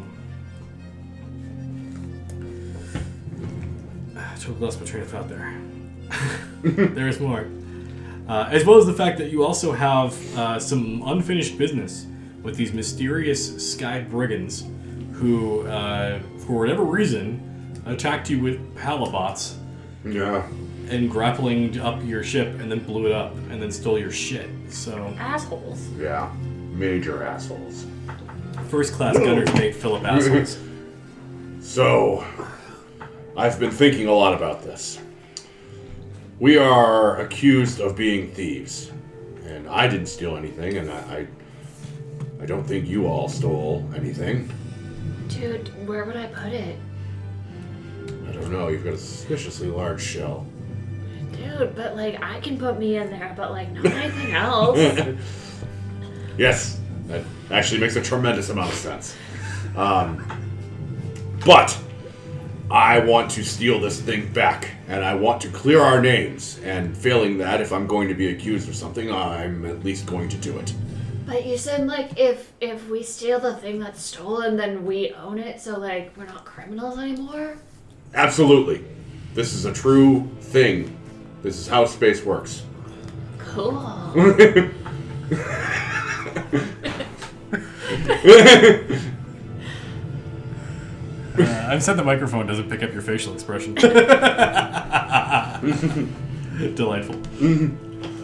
I 4.35 4.37
totally 4.37 4.61
lost 4.61 4.80
my 4.80 4.87
train 4.87 5.03
of 5.05 5.09
thought 5.11 5.28
there. 5.28 5.55
there 6.62 7.09
is 7.09 7.20
more. 7.20 7.47
Uh, 8.28 8.49
as 8.51 8.64
well 8.64 8.78
as 8.78 8.87
the 8.87 8.93
fact 8.93 9.18
that 9.18 9.30
you 9.30 9.45
also 9.45 9.70
have 9.72 10.14
uh, 10.37 10.59
some 10.59 11.03
unfinished 11.07 11.57
business 11.57 12.07
with 12.43 12.57
these 12.57 12.72
mysterious 12.72 13.72
sky 13.72 14.01
brigands 14.01 14.64
who, 15.12 15.66
uh, 15.66 16.18
for 16.47 16.59
whatever 16.59 16.82
reason, 16.85 17.41
attacked 17.87 18.28
you 18.30 18.41
with 18.41 18.76
halibots 18.76 19.55
Yeah. 20.05 20.47
and 20.89 21.11
grappling 21.11 21.78
up 21.80 22.03
your 22.05 22.22
ship 22.24 22.49
and 22.61 22.70
then 22.70 22.80
blew 22.80 23.07
it 23.07 23.12
up 23.12 23.35
and 23.51 23.62
then 23.62 23.70
stole 23.70 23.99
your 23.99 24.11
shit. 24.11 24.49
So, 24.68 25.14
Assholes. 25.18 25.87
Yeah. 25.99 26.32
Major 26.72 27.22
assholes. 27.22 27.87
first 28.68 28.95
class 28.95 29.16
gunner's 29.16 29.53
mate 29.55 29.76
Philip 29.76 30.03
assholes. 30.05 30.59
So, 31.61 32.22
I've 33.37 33.59
been 33.59 33.70
thinking 33.70 34.07
a 34.07 34.12
lot 34.12 34.32
about 34.32 34.62
this. 34.62 35.01
We 36.39 36.57
are 36.57 37.20
accused 37.20 37.80
of 37.80 37.97
being 37.97 38.30
thieves, 38.30 38.93
and 39.45 39.68
I 39.68 39.89
didn't 39.89 40.07
steal 40.07 40.37
anything, 40.37 40.76
and 40.76 40.91
I, 40.91 40.95
I, 40.97 41.26
I 42.43 42.47
don't 42.47 42.64
think 42.64 42.87
you 42.87 43.07
all 43.07 43.28
stole 43.28 43.89
anything. 43.97 44.53
Dude, 45.28 45.68
where 45.89 46.05
would 46.05 46.16
I 46.16 46.26
put 46.26 46.53
it? 46.53 46.78
I 48.28 48.32
don't 48.32 48.53
know. 48.53 48.68
You've 48.68 48.85
got 48.85 48.95
a 48.95 48.99
suspiciously 48.99 49.68
large 49.68 50.03
shell. 50.03 50.47
Dude, 51.32 51.74
but 51.74 51.97
like 51.97 52.22
I 52.22 52.39
can 52.41 52.57
put 52.57 52.78
me 52.78 52.97
in 52.97 53.11
there, 53.11 53.35
but 53.37 53.51
like 53.51 53.72
not 53.72 53.87
anything 53.87 54.35
else. 54.35 55.18
Yes, 56.37 56.80
that 57.07 57.22
actually 57.53 57.80
makes 57.80 57.95
a 57.95 58.03
tremendous 58.03 58.49
amount 58.49 58.72
of 58.72 58.76
sense. 58.76 59.16
Um, 59.76 60.26
but 61.47 61.78
I 62.75 62.99
want 62.99 63.31
to 63.31 63.45
steal 63.45 63.79
this 63.79 64.01
thing 64.01 64.33
back, 64.33 64.68
and 64.89 65.05
I 65.05 65.14
want 65.14 65.41
to 65.43 65.49
clear 65.51 65.81
our 65.81 66.03
names. 66.03 66.59
And 66.64 66.97
failing 66.97 67.39
that, 67.39 67.61
if 67.61 67.72
I'm 67.72 67.87
going 67.87 68.09
to 68.09 68.14
be 68.14 68.31
accused 68.31 68.68
of 68.68 68.75
something, 68.75 69.12
I'm 69.12 69.64
at 69.64 69.85
least 69.85 70.07
going 70.07 70.29
to 70.31 70.37
do 70.37 70.59
it. 70.59 70.75
But 71.25 71.47
you 71.47 71.57
said 71.57 71.87
like 71.87 72.18
if 72.18 72.53
if 72.61 72.89
we 72.89 73.05
steal 73.05 73.39
the 73.39 73.55
thing 73.55 73.79
that's 73.79 74.03
stolen, 74.03 74.57
then 74.57 74.85
we 74.85 75.12
own 75.12 75.39
it, 75.39 75.61
so 75.61 75.79
like 75.79 76.16
we're 76.16 76.27
not 76.27 76.45
criminals 76.45 76.99
anymore. 76.99 77.59
Absolutely, 78.12 78.85
this 79.35 79.55
is 79.55 79.66
a 79.66 79.72
true 79.72 80.29
thing. 80.41 80.97
This 81.45 81.61
is 81.61 81.68
how 81.68 81.85
space 81.85 82.25
works. 82.25 82.64
Cool. 83.39 83.79
Uh, 91.39 91.66
I've 91.68 91.82
said 91.82 91.97
the 91.97 92.05
microphone 92.05 92.47
doesn't 92.47 92.70
pick 92.70 92.82
up 92.82 92.93
your 92.93 93.03
facial 93.03 93.35
expression. 93.35 93.74
Delightful. 96.74 97.20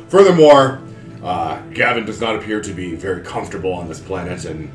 Furthermore, 0.09 0.81
uh, 1.23 1.61
Gavin 1.73 2.05
does 2.05 2.21
not 2.21 2.37
appear 2.37 2.61
to 2.61 2.73
be 2.73 2.95
very 2.95 3.23
comfortable 3.23 3.73
on 3.73 3.89
this 3.89 4.01
planet, 4.01 4.45
and 4.45 4.71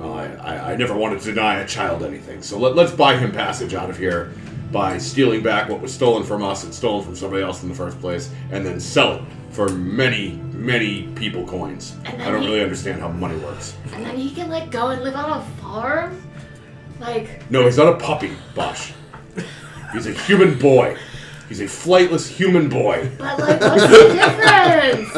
uh, 0.00 0.12
I, 0.14 0.72
I 0.72 0.76
never 0.76 0.96
wanted 0.96 1.20
to 1.20 1.32
deny 1.32 1.60
a 1.60 1.66
child 1.66 2.02
anything. 2.02 2.42
So 2.42 2.58
let, 2.58 2.74
let's 2.74 2.92
buy 2.92 3.16
him 3.16 3.32
passage 3.32 3.74
out 3.74 3.90
of 3.90 3.98
here 3.98 4.32
by 4.72 4.98
stealing 4.98 5.42
back 5.42 5.68
what 5.68 5.80
was 5.80 5.92
stolen 5.92 6.24
from 6.24 6.42
us 6.42 6.64
and 6.64 6.74
stolen 6.74 7.04
from 7.04 7.16
somebody 7.16 7.42
else 7.42 7.62
in 7.62 7.68
the 7.68 7.74
first 7.74 7.98
place, 8.00 8.30
and 8.50 8.64
then 8.64 8.80
sell 8.80 9.14
it 9.16 9.22
for 9.50 9.68
many, 9.70 10.32
many 10.52 11.08
people 11.14 11.46
coins. 11.46 11.96
I 12.04 12.12
don't 12.30 12.42
he- 12.42 12.48
really 12.48 12.62
understand 12.62 13.00
how 13.00 13.08
money 13.08 13.36
works. 13.38 13.76
And 13.92 14.04
then 14.04 14.16
he 14.16 14.34
can 14.34 14.50
like 14.50 14.70
go 14.70 14.88
and 14.88 15.02
live 15.02 15.14
on 15.14 15.40
a 15.40 15.44
farm. 15.60 16.22
Like 17.00 17.50
No, 17.50 17.64
he's 17.64 17.76
not 17.76 17.88
a 17.88 17.96
puppy, 17.96 18.32
Bosch. 18.54 18.92
He's 19.92 20.06
a 20.06 20.12
human 20.12 20.56
boy. 20.58 20.96
He's 21.48 21.60
a 21.60 21.64
flightless 21.64 22.28
human 22.28 22.68
boy. 22.68 23.10
but 23.18 23.38
like 23.38 23.60
what's 23.60 23.88
the 23.88 24.14
difference? 24.14 25.08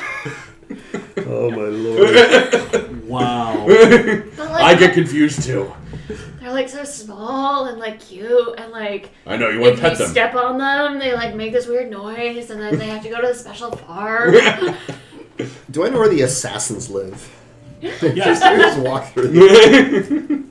Oh 1.26 1.50
my 1.50 1.64
lord. 1.68 3.02
Wow. 3.06 3.66
Like 4.50 4.76
I 4.76 4.78
get 4.78 4.94
confused 4.94 5.42
too. 5.44 5.72
they're 6.40 6.50
like 6.52 6.68
so 6.68 6.82
small 6.84 7.66
and 7.66 7.78
like 7.78 8.00
cute 8.00 8.54
and 8.58 8.72
like 8.72 9.10
I 9.24 9.36
know, 9.36 9.48
you 9.48 9.60
want 9.60 9.76
to 9.76 9.80
pet 9.80 9.96
them. 9.96 10.10
step 10.10 10.34
on 10.34 10.58
them, 10.58 10.98
they 10.98 11.14
like 11.14 11.34
make 11.36 11.52
this 11.52 11.66
weird 11.68 11.88
noise 11.90 12.50
and 12.50 12.60
then 12.60 12.76
they 12.78 12.88
have 12.88 13.02
to 13.04 13.08
go 13.08 13.20
to 13.20 13.28
the 13.28 13.34
special 13.34 13.70
farm. 13.70 14.34
Do 15.70 15.86
I 15.86 15.88
know 15.88 15.98
where 15.98 16.08
the 16.08 16.22
assassins 16.22 16.90
live? 16.90 17.30
Yes. 17.80 18.00
Just, 18.00 18.42
just 18.42 18.78
walk 18.80 19.12
through. 19.12 19.28
The, 19.28 20.44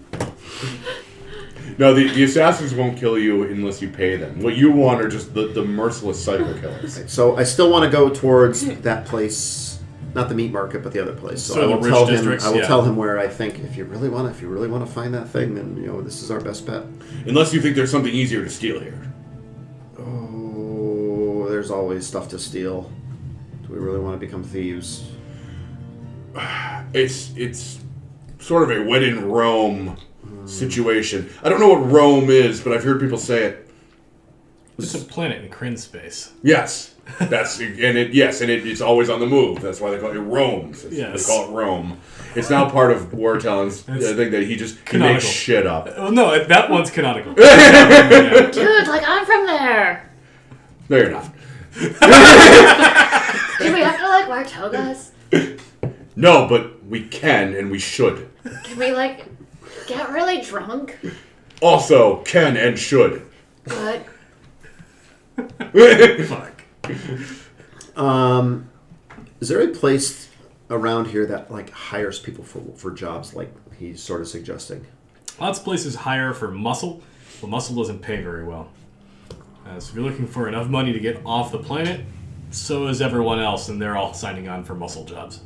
No, 1.79 1.93
the, 1.93 2.09
the 2.09 2.25
assassins 2.25 2.73
won't 2.73 2.97
kill 2.97 3.17
you 3.17 3.43
unless 3.43 3.81
you 3.81 3.87
pay 3.87 4.17
them. 4.17 4.41
What 4.41 4.57
you 4.57 4.69
want 4.69 5.01
are 5.01 5.07
just 5.07 5.33
the, 5.33 5.47
the 5.47 5.63
merciless 5.63 6.21
psycho 6.21 6.53
killers. 6.59 7.09
so 7.09 7.37
I 7.37 7.43
still 7.43 7.71
want 7.71 7.85
to 7.85 7.89
go 7.89 8.09
towards 8.09 8.65
that 8.81 9.05
place, 9.05 9.79
not 10.13 10.27
the 10.27 10.35
meat 10.35 10.51
market, 10.51 10.83
but 10.83 10.91
the 10.91 11.01
other 11.01 11.15
place. 11.15 11.41
So, 11.41 11.53
So 11.53 11.61
I 11.61 11.65
will 11.73 11.81
tell 11.81 12.05
him. 12.05 12.27
I 12.27 12.49
will 12.49 12.57
yeah. 12.57 12.67
tell 12.67 12.81
him 12.81 12.97
where 12.97 13.17
I 13.17 13.29
think 13.29 13.59
if 13.59 13.77
you 13.77 13.85
really 13.85 14.09
want, 14.09 14.29
if 14.29 14.41
you 14.41 14.49
really 14.49 14.67
want 14.67 14.85
to 14.85 14.91
find 14.91 15.13
that 15.13 15.29
thing, 15.29 15.55
then 15.55 15.77
you 15.77 15.87
know 15.87 16.01
this 16.01 16.21
is 16.21 16.29
our 16.29 16.41
best 16.41 16.65
bet. 16.65 16.83
Unless 17.25 17.53
you 17.53 17.61
think 17.61 17.77
there's 17.77 17.91
something 17.91 18.13
easier 18.13 18.43
to 18.43 18.49
steal 18.49 18.81
here. 18.81 19.13
Oh, 19.97 21.47
there's 21.47 21.71
always 21.71 22.05
stuff 22.05 22.27
to 22.29 22.39
steal. 22.39 22.91
Do 23.65 23.73
we 23.73 23.79
really 23.79 23.99
want 23.99 24.19
to 24.19 24.25
become 24.25 24.43
thieves? 24.43 25.09
It's 26.93 27.31
it's 27.35 27.79
sort 28.39 28.63
of 28.63 28.71
a 28.77 28.83
when 28.83 29.03
in 29.03 29.25
Rome 29.29 29.97
situation. 30.45 31.29
I 31.43 31.49
don't 31.49 31.59
know 31.59 31.69
what 31.69 31.91
Rome 31.91 32.29
is, 32.29 32.61
but 32.61 32.73
I've 32.73 32.83
heard 32.83 32.99
people 32.99 33.17
say 33.17 33.43
it. 33.43 33.65
It's 34.77 34.95
a 34.95 34.99
planet 34.99 35.43
in 35.43 35.51
Krynn 35.51 35.77
space. 35.77 36.31
Yes, 36.41 36.95
that's 37.19 37.59
and 37.59 37.77
it 37.97 38.13
yes, 38.13 38.39
and 38.41 38.49
it, 38.49 38.65
it's 38.65 38.79
always 38.81 39.09
on 39.09 39.19
the 39.19 39.25
move. 39.27 39.61
That's 39.61 39.81
why 39.81 39.91
they 39.91 39.99
call 39.99 40.11
it 40.11 40.15
Rome. 40.19 40.69
It's- 40.71 40.85
Yes. 40.91 41.27
They 41.27 41.33
call 41.33 41.49
it 41.49 41.51
Rome. 41.53 41.99
It's 42.35 42.49
now 42.49 42.69
part 42.69 42.91
of 42.91 43.11
War 43.13 43.37
Talon's 43.39 43.83
It's 43.87 44.05
I 44.07 44.13
think 44.15 44.31
that 44.31 44.43
he 44.43 44.55
just 44.55 44.77
he 44.77 44.83
canonical. 44.85 45.13
makes 45.15 45.25
shit 45.25 45.67
up. 45.67 45.87
Uh, 45.87 45.93
well, 45.97 46.11
no, 46.11 46.43
that 46.45 46.69
one's 46.69 46.91
canonical. 46.91 47.33
Yeah. 47.37 48.49
Dude, 48.53 48.87
like 48.87 49.03
I'm 49.05 49.25
from 49.25 49.45
there. 49.47 50.09
No, 50.87 50.97
you're 50.97 51.11
not. 51.11 51.25
Do 53.59 53.73
we 53.73 53.81
have 53.81 53.97
to 53.99 54.07
like 54.07 54.27
wear 54.29 54.43
togas? 54.45 55.11
No, 56.15 56.47
but 56.49 56.78
we 56.89 57.07
can 57.07 57.53
and 57.53 57.69
we 57.71 57.79
should. 57.79 58.29
Can 58.63 58.77
we 58.77 58.91
like 58.91 59.25
get 59.87 60.09
really 60.09 60.41
drunk? 60.41 60.97
Also, 61.61 62.17
can 62.23 62.57
and 62.57 62.77
should. 62.77 63.25
But 63.63 64.05
Fuck. 66.27 66.63
Um, 67.95 68.69
is 69.39 69.49
there 69.49 69.61
a 69.61 69.67
place 69.67 70.29
around 70.69 71.07
here 71.07 71.25
that 71.25 71.51
like 71.51 71.69
hires 71.69 72.19
people 72.19 72.43
for 72.43 72.61
for 72.75 72.91
jobs 72.91 73.33
like 73.33 73.53
he's 73.77 74.01
sort 74.01 74.21
of 74.21 74.27
suggesting? 74.27 74.85
Lots 75.39 75.59
of 75.59 75.65
places 75.65 75.95
hire 75.95 76.33
for 76.33 76.49
muscle, 76.49 77.01
but 77.39 77.49
muscle 77.49 77.75
doesn't 77.75 77.99
pay 78.01 78.21
very 78.21 78.43
well. 78.43 78.69
Uh, 79.65 79.79
so 79.79 79.89
if 79.89 79.95
you're 79.95 80.03
looking 80.03 80.27
for 80.27 80.47
enough 80.47 80.67
money 80.67 80.91
to 80.91 80.99
get 80.99 81.21
off 81.25 81.51
the 81.51 81.59
planet, 81.59 82.01
so 82.51 82.87
is 82.87 83.01
everyone 83.01 83.39
else, 83.39 83.69
and 83.69 83.81
they're 83.81 83.95
all 83.95 84.13
signing 84.13 84.49
on 84.49 84.63
for 84.63 84.73
muscle 84.73 85.05
jobs. 85.05 85.41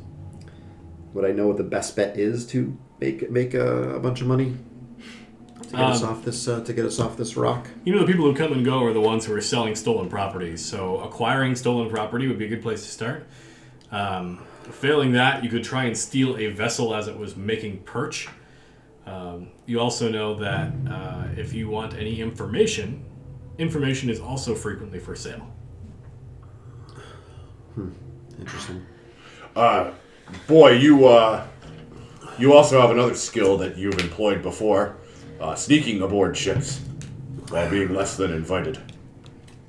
Would 1.14 1.24
I 1.24 1.32
know 1.32 1.46
what 1.46 1.56
the 1.56 1.64
best 1.64 1.96
bet 1.96 2.18
is 2.18 2.46
to 2.48 2.76
make 3.00 3.30
make 3.30 3.54
a, 3.54 3.94
a 3.96 4.00
bunch 4.00 4.20
of 4.20 4.26
money 4.26 4.56
to 5.62 5.68
get 5.70 5.80
us 5.80 6.02
Um, 6.02 6.10
off 6.10 6.24
this 6.24 6.48
uh, 6.48 6.60
to 6.64 6.72
get 6.72 6.84
us 6.84 7.00
off 7.00 7.16
this 7.16 7.36
rock? 7.36 7.68
You 7.84 7.94
know, 7.94 8.00
the 8.00 8.06
people 8.12 8.24
who 8.24 8.34
come 8.34 8.52
and 8.52 8.64
go 8.64 8.82
are 8.84 8.92
the 8.92 9.00
ones 9.00 9.24
who 9.24 9.34
are 9.34 9.40
selling 9.40 9.74
stolen 9.76 10.08
properties. 10.08 10.64
So 10.64 10.98
acquiring 10.98 11.54
stolen 11.54 11.88
property 11.88 12.26
would 12.26 12.38
be 12.38 12.46
a 12.46 12.48
good 12.48 12.62
place 12.62 12.82
to 12.82 12.90
start. 12.90 13.26
Um, 13.90 14.44
failing 14.70 15.12
that, 15.12 15.44
you 15.44 15.50
could 15.50 15.62
try 15.62 15.84
and 15.84 15.96
steal 15.96 16.36
a 16.36 16.48
vessel 16.48 16.94
as 16.94 17.06
it 17.06 17.16
was 17.16 17.36
making 17.36 17.84
perch. 17.84 18.28
Um, 19.06 19.48
you 19.66 19.78
also 19.78 20.08
know 20.08 20.34
that 20.36 20.72
uh, 20.90 21.26
if 21.36 21.52
you 21.52 21.68
want 21.68 21.94
any 21.94 22.20
information, 22.20 23.04
information 23.58 24.10
is 24.10 24.18
also 24.18 24.54
frequently 24.54 24.98
for 24.98 25.14
sale. 25.14 25.46
Interesting. 28.38 28.84
Uh, 29.54 29.92
boy, 30.46 30.72
you 30.72 31.06
uh, 31.06 31.46
you 32.38 32.52
also 32.52 32.80
have 32.80 32.90
another 32.90 33.14
skill 33.14 33.56
that 33.58 33.76
you've 33.76 33.98
employed 34.00 34.42
before: 34.42 34.96
uh, 35.40 35.54
sneaking 35.54 36.02
aboard 36.02 36.36
ships 36.36 36.80
while 37.48 37.68
being 37.70 37.92
less 37.94 38.16
than 38.16 38.32
invited. 38.32 38.78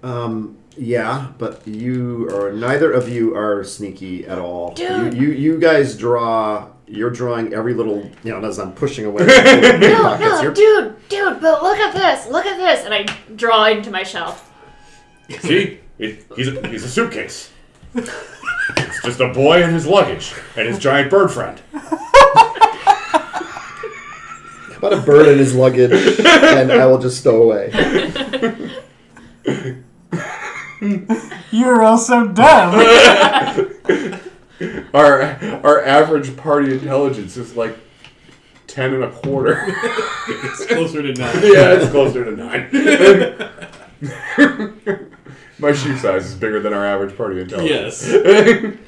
Um, 0.03 0.57
yeah, 0.77 1.31
but 1.37 1.65
you 1.67 2.29
or 2.29 2.51
neither 2.53 2.91
of 2.91 3.09
you 3.09 3.35
are 3.35 3.63
sneaky 3.63 4.25
at 4.27 4.37
all. 4.39 4.73
Dude. 4.73 5.13
You, 5.13 5.21
you 5.27 5.33
you 5.33 5.59
guys 5.59 5.97
draw. 5.97 6.69
You're 6.87 7.09
drawing 7.09 7.51
every 7.55 7.73
little, 7.73 8.07
you 8.23 8.29
know, 8.31 8.47
as 8.47 8.59
I'm 8.59 8.71
pushing 8.73 9.05
away. 9.05 9.25
No, 9.25 10.01
pockets, 10.03 10.19
no, 10.21 10.41
you're- 10.43 10.53
dude, 10.53 11.09
dude, 11.09 11.41
but 11.41 11.63
look 11.63 11.79
at 11.79 11.95
this, 11.95 12.27
look 12.31 12.45
at 12.45 12.57
this, 12.57 12.85
and 12.85 12.93
I 12.93 13.05
draw 13.35 13.65
into 13.65 13.89
my 13.89 14.03
shelf. 14.03 14.51
See, 15.39 15.79
it, 15.97 16.25
he's 16.35 16.47
a, 16.49 16.67
he's 16.67 16.83
a 16.83 16.87
suitcase. 16.89 17.51
It's 18.77 19.01
just 19.03 19.19
a 19.19 19.29
boy 19.33 19.63
and 19.63 19.73
his 19.73 19.85
luggage 19.85 20.33
and 20.55 20.67
his 20.67 20.79
giant 20.79 21.09
bird 21.09 21.31
friend. 21.31 21.61
About 24.77 24.93
a 24.93 25.01
bird 25.05 25.27
and 25.27 25.39
his 25.39 25.55
luggage, 25.55 25.91
and 26.25 26.71
I 26.71 26.85
will 26.85 26.99
just 26.99 27.19
stow 27.19 27.43
away. 27.43 27.71
You're 31.51 31.81
all 31.81 31.97
so 31.97 32.27
dumb. 32.27 32.75
Our 34.93 35.21
our 35.65 35.83
average 35.83 36.37
party 36.37 36.71
intelligence 36.73 37.35
is 37.35 37.57
like 37.57 37.77
ten 38.67 38.93
and 38.93 39.03
a 39.03 39.11
quarter. 39.11 39.61
it's 40.27 40.65
closer 40.65 41.01
to 41.01 41.13
nine. 41.13 41.35
yeah, 41.43 41.73
it's 41.73 41.91
closer 41.91 42.23
to 42.23 42.31
nine. 42.31 42.69
My 45.59 45.71
shoe 45.73 45.97
size 45.97 46.25
is 46.25 46.35
bigger 46.35 46.59
than 46.59 46.73
our 46.73 46.85
average 46.85 47.15
party 47.17 47.39
intelligence. 47.41 48.05
Yes. 48.07 48.75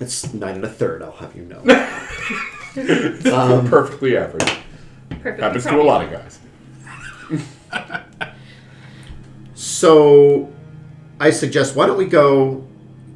It's 0.00 0.32
nine 0.32 0.54
and 0.54 0.64
a 0.64 0.68
third. 0.68 1.02
I'll 1.02 1.12
have 1.12 1.36
you 1.36 1.42
know. 1.42 1.60
Um, 3.34 3.68
Perfectly 3.68 4.16
average. 4.16 4.48
Perfect. 5.10 5.40
Happens 5.40 5.64
to 5.64 5.78
a 5.78 5.82
lot 5.82 6.04
of 6.04 6.10
guys. 6.12 6.38
So, 9.54 10.50
I 11.18 11.30
suggest 11.30 11.74
why 11.76 11.86
don't 11.86 11.98
we 11.98 12.06
go 12.06 12.64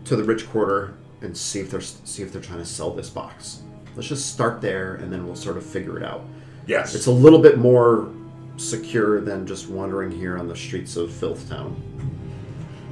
to 0.05 0.17
the 0.17 0.25
rich 0.25 0.49
quarter 0.51 0.95
and 1.23 1.37
see 1.37 1.61
if 1.61 1.71
they're 1.71 1.81
see 1.81 2.23
if 2.23 2.33
they're 2.33 2.43
trying 2.43 2.59
to 2.59 2.67
sell 2.67 2.91
this 2.91 3.09
box. 3.09 3.63
Let's 3.95 4.09
just 4.09 4.33
start 4.33 4.61
there, 4.61 4.97
and 4.97 5.13
then 5.13 5.25
we'll 5.25 5.37
sort 5.37 5.57
of 5.57 5.65
figure 5.65 5.97
it 5.97 6.05
out. 6.05 6.25
Yes. 6.67 6.95
It's 6.95 7.07
a 7.07 7.13
little 7.13 7.39
bit 7.39 7.57
more 7.57 8.11
secure 8.57 9.21
than 9.21 9.47
just 9.47 9.69
wandering 9.69 10.11
here 10.11 10.39
on 10.39 10.49
the 10.49 10.57
streets 10.57 10.97
of 10.97 11.11
Filth 11.13 11.49
Town. 11.49 11.77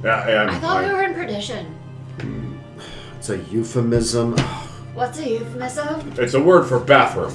yeah, 0.03 0.41
and 0.41 0.51
I 0.51 0.59
thought 0.59 0.83
I- 0.83 0.87
we 0.87 0.93
were 0.93 1.03
in 1.03 1.13
perdition. 1.13 1.75
It's 3.17 3.29
a 3.29 3.37
euphemism. 3.37 4.37
What's 4.93 5.17
a 5.19 5.29
euphemism? 5.29 6.13
it's 6.17 6.33
a 6.33 6.41
word 6.41 6.65
for 6.67 6.79
bathroom. 6.79 7.33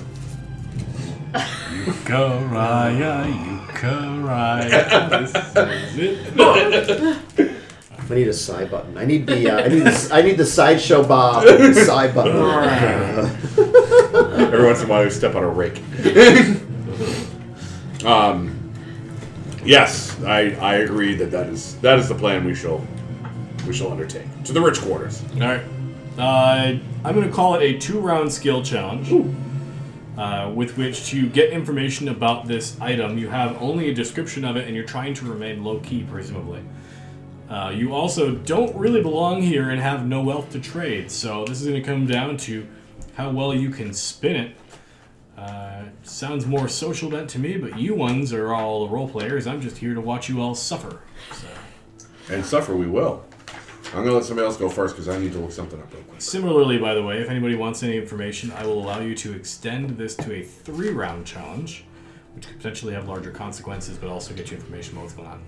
Euchariah, 1.87 3.67
Euchariah. 3.67 5.11
This 5.11 5.35
is 5.35 6.37
it. 7.39 7.55
I 8.11 8.15
need 8.15 8.29
a 8.29 8.33
side 8.33 8.71
button. 8.71 8.97
I 8.97 9.05
need 9.05 9.27
the 9.27 9.51
uh, 9.51 9.59
I 9.65 9.69
need 9.69 9.81
the, 9.83 10.09
I 10.13 10.23
need 10.23 10.37
the 10.39 10.47
sideshow 10.47 11.07
Bob 11.07 11.45
side 11.75 12.15
button. 12.15 12.37
Every 14.53 14.65
once 14.67 14.81
in 14.81 14.87
a 14.87 14.89
while, 14.89 15.05
you 15.05 15.11
step 15.11 15.35
on 15.35 15.43
a 15.45 15.49
rake. 15.49 15.81
um, 18.05 18.73
yes, 19.65 20.21
I, 20.23 20.51
I 20.61 20.75
agree 20.77 21.15
that 21.15 21.31
that 21.31 21.47
is 21.49 21.77
that 21.81 21.99
is 21.99 22.09
the 22.09 22.15
plan 22.15 22.45
we 22.45 22.55
shall 22.55 22.87
we 23.67 23.73
shall 23.73 23.91
undertake 23.91 24.27
to 24.45 24.53
the 24.53 24.61
rich 24.61 24.81
quarters. 24.81 25.23
All 25.35 25.41
right. 25.41 25.63
Uh, 26.19 26.79
I'm 27.05 27.15
going 27.15 27.29
to 27.29 27.33
call 27.33 27.55
it 27.55 27.63
a 27.63 27.79
two-round 27.79 28.33
skill 28.33 28.61
challenge, 28.63 29.13
uh, 30.17 30.51
with 30.53 30.77
which 30.77 31.07
to 31.11 31.29
get 31.29 31.51
information 31.51 32.09
about 32.09 32.49
this 32.49 32.79
item. 32.81 33.19
You 33.19 33.29
have 33.29 33.61
only 33.63 33.89
a 33.91 33.95
description 33.95 34.45
of 34.45 34.57
it, 34.57 34.67
and 34.67 34.75
you're 34.75 34.85
trying 34.85 35.15
to 35.15 35.27
remain 35.27 35.63
low-key, 35.63 36.07
presumably. 36.11 36.63
Uh, 37.49 37.73
you 37.75 37.95
also 37.95 38.35
don't 38.35 38.75
really 38.75 39.01
belong 39.01 39.43
here 39.43 39.71
and 39.71 39.81
have 39.81 40.07
no 40.07 40.21
wealth 40.21 40.51
to 40.51 40.61
trade, 40.61 41.09
so 41.09 41.45
this 41.45 41.61
is 41.61 41.69
going 41.69 41.81
to 41.81 41.87
come 41.87 42.05
down 42.05 42.37
to 42.37 42.67
how 43.15 43.31
well 43.31 43.55
you 43.55 43.71
can 43.71 43.93
spin 43.95 44.35
it. 44.35 44.57
Uh, 45.79 45.85
sounds 46.03 46.47
more 46.47 46.69
social 46.69 47.11
bent 47.11 47.31
to 47.31 47.39
me, 47.39 47.57
but 47.57 47.79
you 47.79 47.95
ones 47.95 48.33
are 48.33 48.53
all 48.53 48.89
role 48.89 49.09
players. 49.09 49.47
I'm 49.47 49.61
just 49.61 49.77
here 49.79 49.95
to 49.95 50.01
watch 50.01 50.29
you 50.29 50.41
all 50.41 50.55
suffer. 50.55 51.01
So. 51.33 51.47
And 52.31 52.45
suffer 52.45 52.75
we 52.75 52.87
will. 52.87 53.25
I'm 53.95 54.05
gonna 54.05 54.13
let 54.13 54.25
somebody 54.25 54.45
else 54.45 54.57
go 54.57 54.69
first 54.69 54.95
because 54.97 55.09
I 55.09 55.19
need 55.19 55.33
to 55.33 55.39
look 55.39 55.53
something 55.53 55.81
up 55.81 55.93
real 55.93 56.03
quick. 56.03 56.21
Similarly, 56.21 56.77
by 56.79 56.95
the 56.95 57.03
way, 57.03 57.21
if 57.21 57.31
anybody 57.31 57.55
wants 57.55 57.83
any 57.83 57.97
information, 57.97 58.51
I 58.53 58.67
will 58.67 58.85
allow 58.85 59.01
you 59.01 59.15
to 59.17 59.33
extend 59.33 59.97
this 59.97 60.15
to 60.17 60.35
a 60.35 60.43
three 60.43 60.91
round 60.91 61.27
challenge, 61.27 61.85
which 62.35 62.47
could 62.47 62.59
potentially 62.59 62.93
have 62.93 63.09
larger 63.09 63.31
consequences, 63.31 63.97
but 63.97 64.11
also 64.11 64.35
get 64.35 64.51
you 64.51 64.59
information 64.59 64.95
about 64.95 65.05
what's 65.05 65.15
going 65.15 65.29
on. 65.29 65.43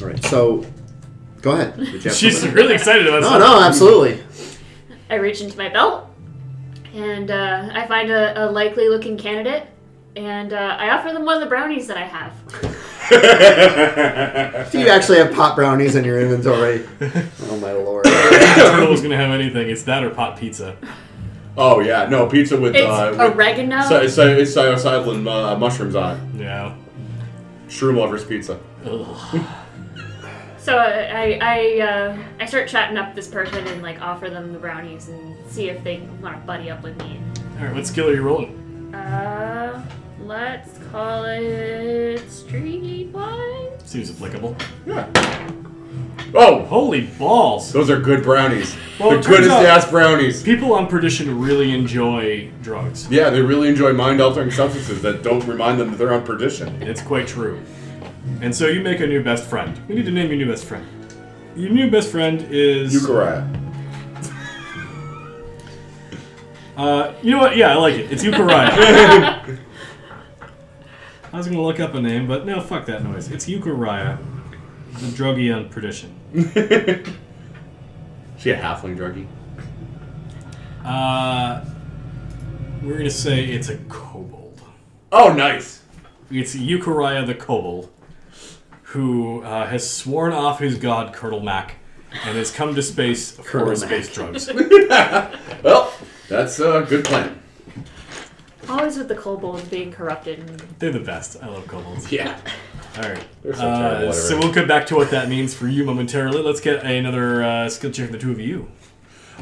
All 0.00 0.06
right, 0.08 0.24
so 0.24 0.64
go 1.42 1.52
ahead. 1.52 1.76
Did 1.78 1.88
you 1.94 2.00
have 2.00 2.14
She's 2.14 2.46
really 2.48 2.74
excited 2.74 3.06
about 3.06 3.22
no, 3.22 3.30
something. 3.30 3.48
no, 3.48 3.62
absolutely. 3.62 4.22
I 5.10 5.16
reach 5.16 5.40
into 5.40 5.56
my 5.58 5.68
belt, 5.68 6.13
and 6.94 7.30
uh, 7.30 7.68
I 7.72 7.86
find 7.86 8.10
a, 8.10 8.44
a 8.44 8.50
likely 8.50 8.88
looking 8.88 9.16
candidate, 9.18 9.66
and 10.16 10.52
uh, 10.52 10.76
I 10.78 10.90
offer 10.90 11.12
them 11.12 11.24
one 11.24 11.34
of 11.36 11.40
the 11.42 11.48
brownies 11.48 11.86
that 11.88 11.96
I 11.96 12.04
have. 12.04 12.32
Do 14.72 14.78
you 14.80 14.88
actually 14.88 15.18
have 15.18 15.32
pot 15.34 15.56
brownies 15.56 15.94
in 15.96 16.04
your 16.04 16.20
inventory? 16.20 16.86
Oh 17.50 17.58
my 17.58 17.72
lord! 17.72 18.06
If 18.08 18.56
Turtle 18.56 18.90
was 18.90 19.00
going 19.00 19.10
to 19.10 19.16
have 19.16 19.30
anything, 19.30 19.68
it's 19.70 19.82
that 19.84 20.02
or 20.02 20.10
pot 20.10 20.38
pizza. 20.38 20.76
Oh 21.56 21.80
yeah, 21.80 22.08
no 22.08 22.26
pizza 22.26 22.58
with 22.58 22.74
It's 22.74 22.84
uh, 22.84 23.10
with 23.16 23.34
oregano. 23.34 23.82
so, 23.82 24.06
cy- 24.08 24.32
it's 24.32 24.54
psilocybin 24.54 25.26
uh, 25.28 25.56
mushrooms 25.56 25.94
on 25.94 26.16
it. 26.16 26.40
Yeah. 26.42 26.74
Shroom 27.68 27.96
lovers 27.98 28.24
pizza. 28.24 28.58
Ugh. 28.84 29.40
So 30.64 30.78
I 30.78 31.38
I 31.42 31.80
uh, 31.80 32.18
I 32.40 32.46
start 32.46 32.68
chatting 32.68 32.96
up 32.96 33.14
this 33.14 33.28
person 33.28 33.66
and 33.66 33.82
like 33.82 34.00
offer 34.00 34.30
them 34.30 34.50
the 34.54 34.58
brownies 34.58 35.10
and 35.10 35.36
see 35.50 35.68
if 35.68 35.84
they 35.84 36.00
want 36.22 36.40
to 36.40 36.46
buddy 36.46 36.70
up 36.70 36.82
with 36.82 36.96
me. 37.00 37.20
All 37.58 37.66
right, 37.66 37.74
what 37.74 37.86
skill 37.86 38.08
are 38.08 38.14
you 38.14 38.22
rolling? 38.22 38.94
Uh, 38.94 39.84
let's 40.20 40.78
call 40.90 41.24
it 41.26 42.18
streetwise. 42.28 43.86
Seems 43.86 44.10
applicable. 44.10 44.56
Yeah. 44.86 45.06
Oh, 46.34 46.64
Holy 46.64 47.02
balls! 47.18 47.70
those 47.70 47.90
are 47.90 48.00
good 48.00 48.22
brownies. 48.22 48.74
Well, 48.98 49.10
the 49.10 49.16
turns 49.16 49.26
goodest 49.26 49.50
out- 49.50 49.66
ass 49.66 49.90
brownies. 49.90 50.42
People 50.42 50.72
on 50.72 50.86
Perdition 50.86 51.38
really 51.38 51.72
enjoy 51.72 52.50
drugs. 52.62 53.06
Yeah, 53.10 53.28
they 53.28 53.42
really 53.42 53.68
enjoy 53.68 53.92
mind-altering 53.92 54.50
substances 54.50 55.02
that 55.02 55.22
don't 55.22 55.44
remind 55.46 55.78
them 55.78 55.90
that 55.90 55.98
they're 55.98 56.14
on 56.14 56.24
perdition. 56.24 56.82
It's 56.82 57.02
quite 57.02 57.28
true. 57.28 57.60
And 58.40 58.54
so 58.54 58.68
you 58.68 58.80
make 58.80 59.00
a 59.00 59.06
new 59.06 59.22
best 59.22 59.44
friend. 59.44 59.80
We 59.88 59.94
need 59.94 60.06
to 60.06 60.10
name 60.10 60.28
your 60.28 60.36
new 60.36 60.50
best 60.50 60.64
friend. 60.64 60.86
Your 61.56 61.70
new 61.70 61.90
best 61.90 62.10
friend 62.10 62.46
is. 62.50 62.94
Eucharia. 62.94 63.60
Uh, 66.76 67.14
you 67.22 67.30
know 67.30 67.38
what? 67.38 67.56
Yeah, 67.56 67.70
I 67.70 67.74
like 67.76 67.94
it. 67.94 68.10
It's 68.10 68.24
Eucharia. 68.24 68.50
I 71.32 71.36
was 71.36 71.46
gonna 71.46 71.62
look 71.62 71.78
up 71.78 71.94
a 71.94 72.00
name, 72.00 72.26
but 72.26 72.46
no, 72.46 72.60
fuck 72.60 72.86
that 72.86 73.04
noise. 73.04 73.30
It's 73.30 73.46
Eucharia, 73.48 74.18
the 74.94 75.06
druggie 75.06 75.54
on 75.54 75.68
perdition. 75.68 76.12
She 78.38 78.50
a 78.50 78.56
halfling 78.56 78.96
druggie. 78.96 79.26
Uh, 80.84 81.64
we're 82.82 82.98
gonna 82.98 83.08
say 83.08 83.44
it's 83.46 83.68
a 83.70 83.78
kobold. 83.88 84.60
Oh, 85.10 85.32
nice. 85.32 85.82
It's 86.30 86.54
Eucharia 86.54 87.24
the 87.26 87.34
kobold, 87.34 87.88
who 88.94 89.42
uh, 89.42 89.66
has 89.66 89.88
sworn 89.90 90.32
off 90.32 90.60
his 90.60 90.76
god 90.78 91.12
Kurtulmak, 91.12 91.70
and 92.24 92.36
has 92.38 92.52
come 92.52 92.76
to 92.76 92.82
space 92.82 93.32
for 93.36 93.42
Colonel 93.42 93.74
space 93.76 94.12
drugs. 94.14 94.48
Well, 95.64 95.92
that's 96.28 96.60
a 96.60 96.86
good 96.88 97.04
plan. 97.04 97.40
Always 98.68 98.96
with 98.96 99.08
the 99.08 99.14
kobolds 99.16 99.64
being 99.68 99.90
corrupted. 99.92 100.38
And 100.38 100.60
They're 100.78 100.92
the 100.92 101.00
best. 101.00 101.42
I 101.42 101.48
love 101.48 101.66
kobolds. 101.66 102.10
Yeah. 102.12 102.38
All 102.96 103.02
right. 103.02 103.24
They're 103.42 103.54
so 103.54 103.62
Uh, 103.66 103.78
terrible. 103.90 104.08
at 104.10 104.14
so 104.14 104.38
we'll 104.38 104.52
get 104.52 104.68
back 104.68 104.86
to 104.86 104.94
what 104.94 105.10
that 105.10 105.28
means 105.28 105.54
for 105.54 105.66
you 105.66 105.84
momentarily. 105.84 106.40
Let's 106.40 106.60
get 106.60 106.84
another 106.84 107.42
uh, 107.42 107.68
skill 107.68 107.90
check 107.90 108.06
from 108.06 108.12
the 108.12 108.18
two 108.22 108.30
of 108.30 108.38
you. 108.38 108.70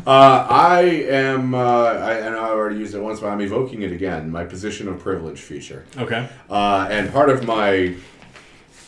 Uh, 0.07 0.47
I 0.49 0.81
am, 1.11 1.55
uh, 1.55 1.59
I, 1.59 2.13
and 2.15 2.35
I 2.35 2.49
already 2.49 2.79
used 2.79 2.95
it 2.95 3.01
once, 3.03 3.21
but 3.21 3.29
I'm 3.29 3.41
evoking 3.43 3.83
it 3.83 3.93
again. 3.93 4.31
My 4.31 4.45
position 4.45 4.89
of 4.89 4.99
privilege 5.01 5.41
feature. 5.41 5.85
Okay. 5.99 6.27
Uh, 6.49 6.89
and 6.91 7.13
part 7.13 7.29
of 7.29 7.45
my 7.47 7.95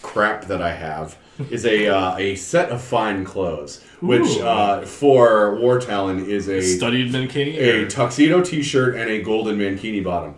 crap 0.05 0.44
that 0.44 0.62
I 0.62 0.72
have 0.72 1.16
is 1.50 1.64
a 1.64 1.88
uh, 1.88 2.16
a 2.16 2.36
set 2.36 2.68
of 2.68 2.80
fine 2.80 3.24
clothes, 3.24 3.82
which 4.00 4.38
uh, 4.38 4.82
for 4.82 5.57
War 5.57 5.80
Talon 5.80 6.24
is 6.26 6.48
a 6.48 6.61
Studied 6.61 7.11
Mankini? 7.11 7.59
a 7.59 7.88
tuxedo 7.88 8.40
T-shirt 8.40 8.94
and 8.94 9.11
a 9.11 9.22
golden 9.22 9.59
mankini 9.59 10.05
bottom. 10.05 10.36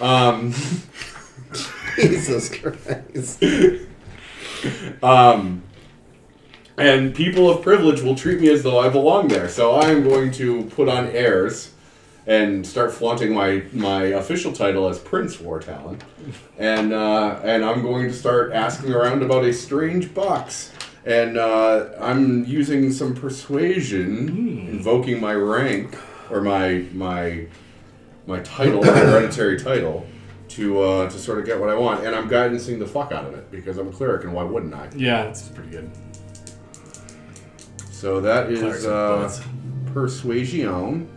Um, 0.00 0.54
Jesus 1.96 2.48
Christ! 2.48 3.42
um, 5.02 5.62
and 6.78 7.14
people 7.14 7.50
of 7.50 7.60
privilege 7.60 8.00
will 8.00 8.14
treat 8.14 8.40
me 8.40 8.48
as 8.50 8.62
though 8.62 8.78
I 8.78 8.88
belong 8.88 9.28
there. 9.28 9.48
So 9.48 9.74
I 9.74 9.90
am 9.90 10.04
going 10.04 10.30
to 10.32 10.64
put 10.64 10.88
on 10.88 11.08
airs 11.08 11.74
and 12.28 12.64
start 12.64 12.92
flaunting 12.92 13.34
my, 13.34 13.64
my 13.72 14.04
official 14.04 14.52
title 14.52 14.86
as 14.86 14.98
Prince 14.98 15.40
War 15.40 15.58
Talon. 15.58 15.98
And, 16.58 16.92
uh, 16.92 17.40
and 17.42 17.64
I'm 17.64 17.82
going 17.82 18.06
to 18.06 18.14
start 18.14 18.52
asking 18.52 18.92
around 18.92 19.22
about 19.22 19.44
a 19.44 19.52
strange 19.52 20.12
box. 20.14 20.70
And 21.06 21.38
uh, 21.38 21.88
I'm 21.98 22.44
using 22.44 22.92
some 22.92 23.14
persuasion, 23.14 24.28
invoking 24.68 25.20
my 25.20 25.32
rank 25.32 25.96
or 26.30 26.42
my 26.42 26.84
my 26.92 27.46
my 28.26 28.40
title, 28.40 28.82
my 28.82 28.92
hereditary 28.92 29.58
title, 29.58 30.06
to 30.48 30.80
uh, 30.82 31.08
to 31.08 31.18
sort 31.18 31.38
of 31.38 31.46
get 31.46 31.58
what 31.58 31.70
I 31.70 31.74
want. 31.74 32.04
And 32.04 32.14
I'm 32.14 32.28
guidancing 32.28 32.78
the 32.78 32.86
fuck 32.86 33.10
out 33.10 33.24
of 33.24 33.32
it 33.32 33.50
because 33.50 33.78
I'm 33.78 33.88
a 33.88 33.92
cleric, 33.92 34.24
and 34.24 34.34
why 34.34 34.42
wouldn't 34.42 34.74
I? 34.74 34.90
Yeah, 34.94 35.22
it's 35.24 35.48
pretty 35.48 35.70
good. 35.70 35.90
So 37.90 38.20
that 38.20 38.50
is 38.50 38.84
uh, 38.84 39.32
persuasion, 39.94 41.08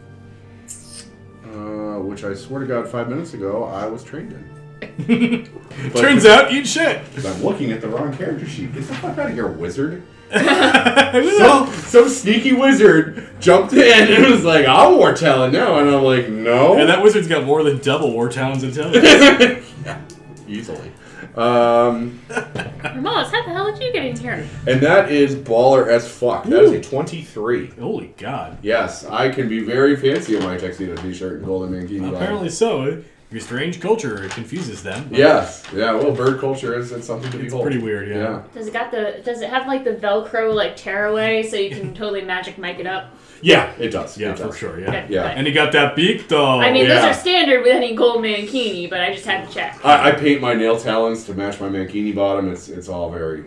uh, 1.92 2.00
which 2.00 2.24
I 2.24 2.34
swear 2.34 2.62
to 2.62 2.68
God, 2.68 2.88
five 2.88 3.10
minutes 3.10 3.34
ago 3.34 3.64
I 3.66 3.86
was 3.88 4.04
trained 4.04 4.32
in. 4.34 5.50
But- 5.94 6.02
Turns 6.02 6.26
out, 6.26 6.52
eat 6.52 6.68
shit. 6.68 7.02
I'm 7.26 7.44
looking 7.44 7.72
at 7.72 7.82
the 7.82 7.88
wrong 7.88 8.16
character 8.16 8.46
sheet. 8.48 8.74
Get 8.74 8.88
the 8.88 8.94
fuck 8.96 9.18
out 9.18 9.30
of 9.30 9.34
here, 9.34 9.48
wizard! 9.48 10.04
Some, 10.32 11.68
some 11.74 12.08
sneaky 12.10 12.54
wizard 12.54 13.28
jumped 13.42 13.74
in 13.74 14.14
and 14.14 14.32
was 14.32 14.46
like, 14.46 14.66
"I'm 14.66 14.96
War 14.98 15.14
Talon 15.14 15.52
now," 15.52 15.78
and 15.80 15.90
I'm 15.90 16.04
like, 16.04 16.30
"No." 16.30 16.78
And 16.80 16.88
that 16.90 17.04
wizard's 17.04 17.28
got 17.28 17.44
more 17.44 17.64
than 17.64 17.80
double 17.80 18.12
War 18.14 18.30
Talon's 18.30 18.64
intelligence. 18.64 19.66
easily. 20.48 20.92
Um, 21.38 22.20
Hermolis, 22.30 23.32
how 23.32 23.44
the 23.46 23.52
hell 23.54 23.72
did 23.72 23.82
you 23.84 23.92
get 23.94 24.06
in 24.06 24.18
here? 24.18 24.48
and 24.68 24.82
that 24.82 25.12
is 25.12 25.36
baller 25.36 25.88
as 25.88 26.08
fuck. 26.12 26.44
That 26.46 26.64
is 26.64 26.72
a 26.72 26.82
23. 26.82 27.68
Holy 27.80 28.14
God. 28.18 28.58
Yes, 28.62 29.06
I 29.06 29.30
can 29.30 29.48
be 29.48 29.60
very 29.62 29.96
fancy 29.96 30.36
in 30.36 30.44
my 30.44 30.58
tuxedo 30.58 30.96
t-shirt 31.02 31.38
and 31.38 31.46
golden 31.46 31.72
mankini. 31.72 32.14
Apparently 32.14 32.50
so. 32.50 33.02
Your 33.32 33.40
strange 33.40 33.80
culture 33.80 34.28
confuses 34.28 34.84
them. 34.84 35.08
but 35.10 35.18
Yes. 35.18 35.64
Yeah. 35.74 35.94
Well, 35.94 36.12
bird 36.12 36.42
culture 36.42 36.78
is 36.78 36.92
it's 36.92 37.08
something 37.08 37.32
to 37.32 37.38
It's 37.38 37.46
behold. 37.46 37.64
pretty 37.64 37.78
weird, 37.78 38.10
yeah. 38.10 38.18
Yeah. 38.18 38.42
Does 38.54 38.68
it 38.68 38.74
got 38.74 38.92
the? 38.92 39.22
Does 39.24 39.42
it 39.42 39.50
have 39.50 39.68
like 39.68 39.86
the 39.86 39.92
Velcro 39.94 40.54
like 40.54 40.76
tearaway 40.76 41.42
so 41.44 41.56
you 41.56 41.70
can 41.70 41.94
totally 41.94 42.24
magic 42.24 42.58
mic 42.58 42.80
it 42.80 42.88
up? 42.88 43.16
Yeah. 43.42 43.74
It 43.80 43.90
does. 43.90 44.18
Yeah, 44.18 44.32
it 44.32 44.40
for 44.40 44.52
sure, 44.54 44.80
yeah. 44.80 45.02
Good, 45.02 45.10
Yeah. 45.10 45.30
good. 45.30 45.38
And 45.38 45.48
he 45.48 45.54
got 45.54 45.72
that 45.74 45.96
beak, 45.96 46.28
though. 46.28 46.60
I 46.60 46.72
mean, 46.72 46.88
those 46.88 47.04
yeah. 47.04 47.10
are 47.10 47.14
standard 47.14 47.64
with 47.64 47.76
any 47.76 47.96
gold 47.96 48.24
mankini, 48.24 48.90
but 48.90 49.02
I 49.02 49.12
just 49.14 49.26
had 49.26 49.48
to 49.48 49.54
check. 49.54 49.80
I, 49.84 50.10
I 50.10 50.12
paint 50.14 50.42
my 50.42 50.54
nail 50.54 50.78
talons 50.80 51.26
to 51.26 51.34
match 51.34 51.60
my 51.60 51.68
mankini 51.70 52.14
bottom. 52.14 52.52
It's 52.52 52.70
it's 52.70 52.88
all 52.90 53.10
very. 53.12 53.46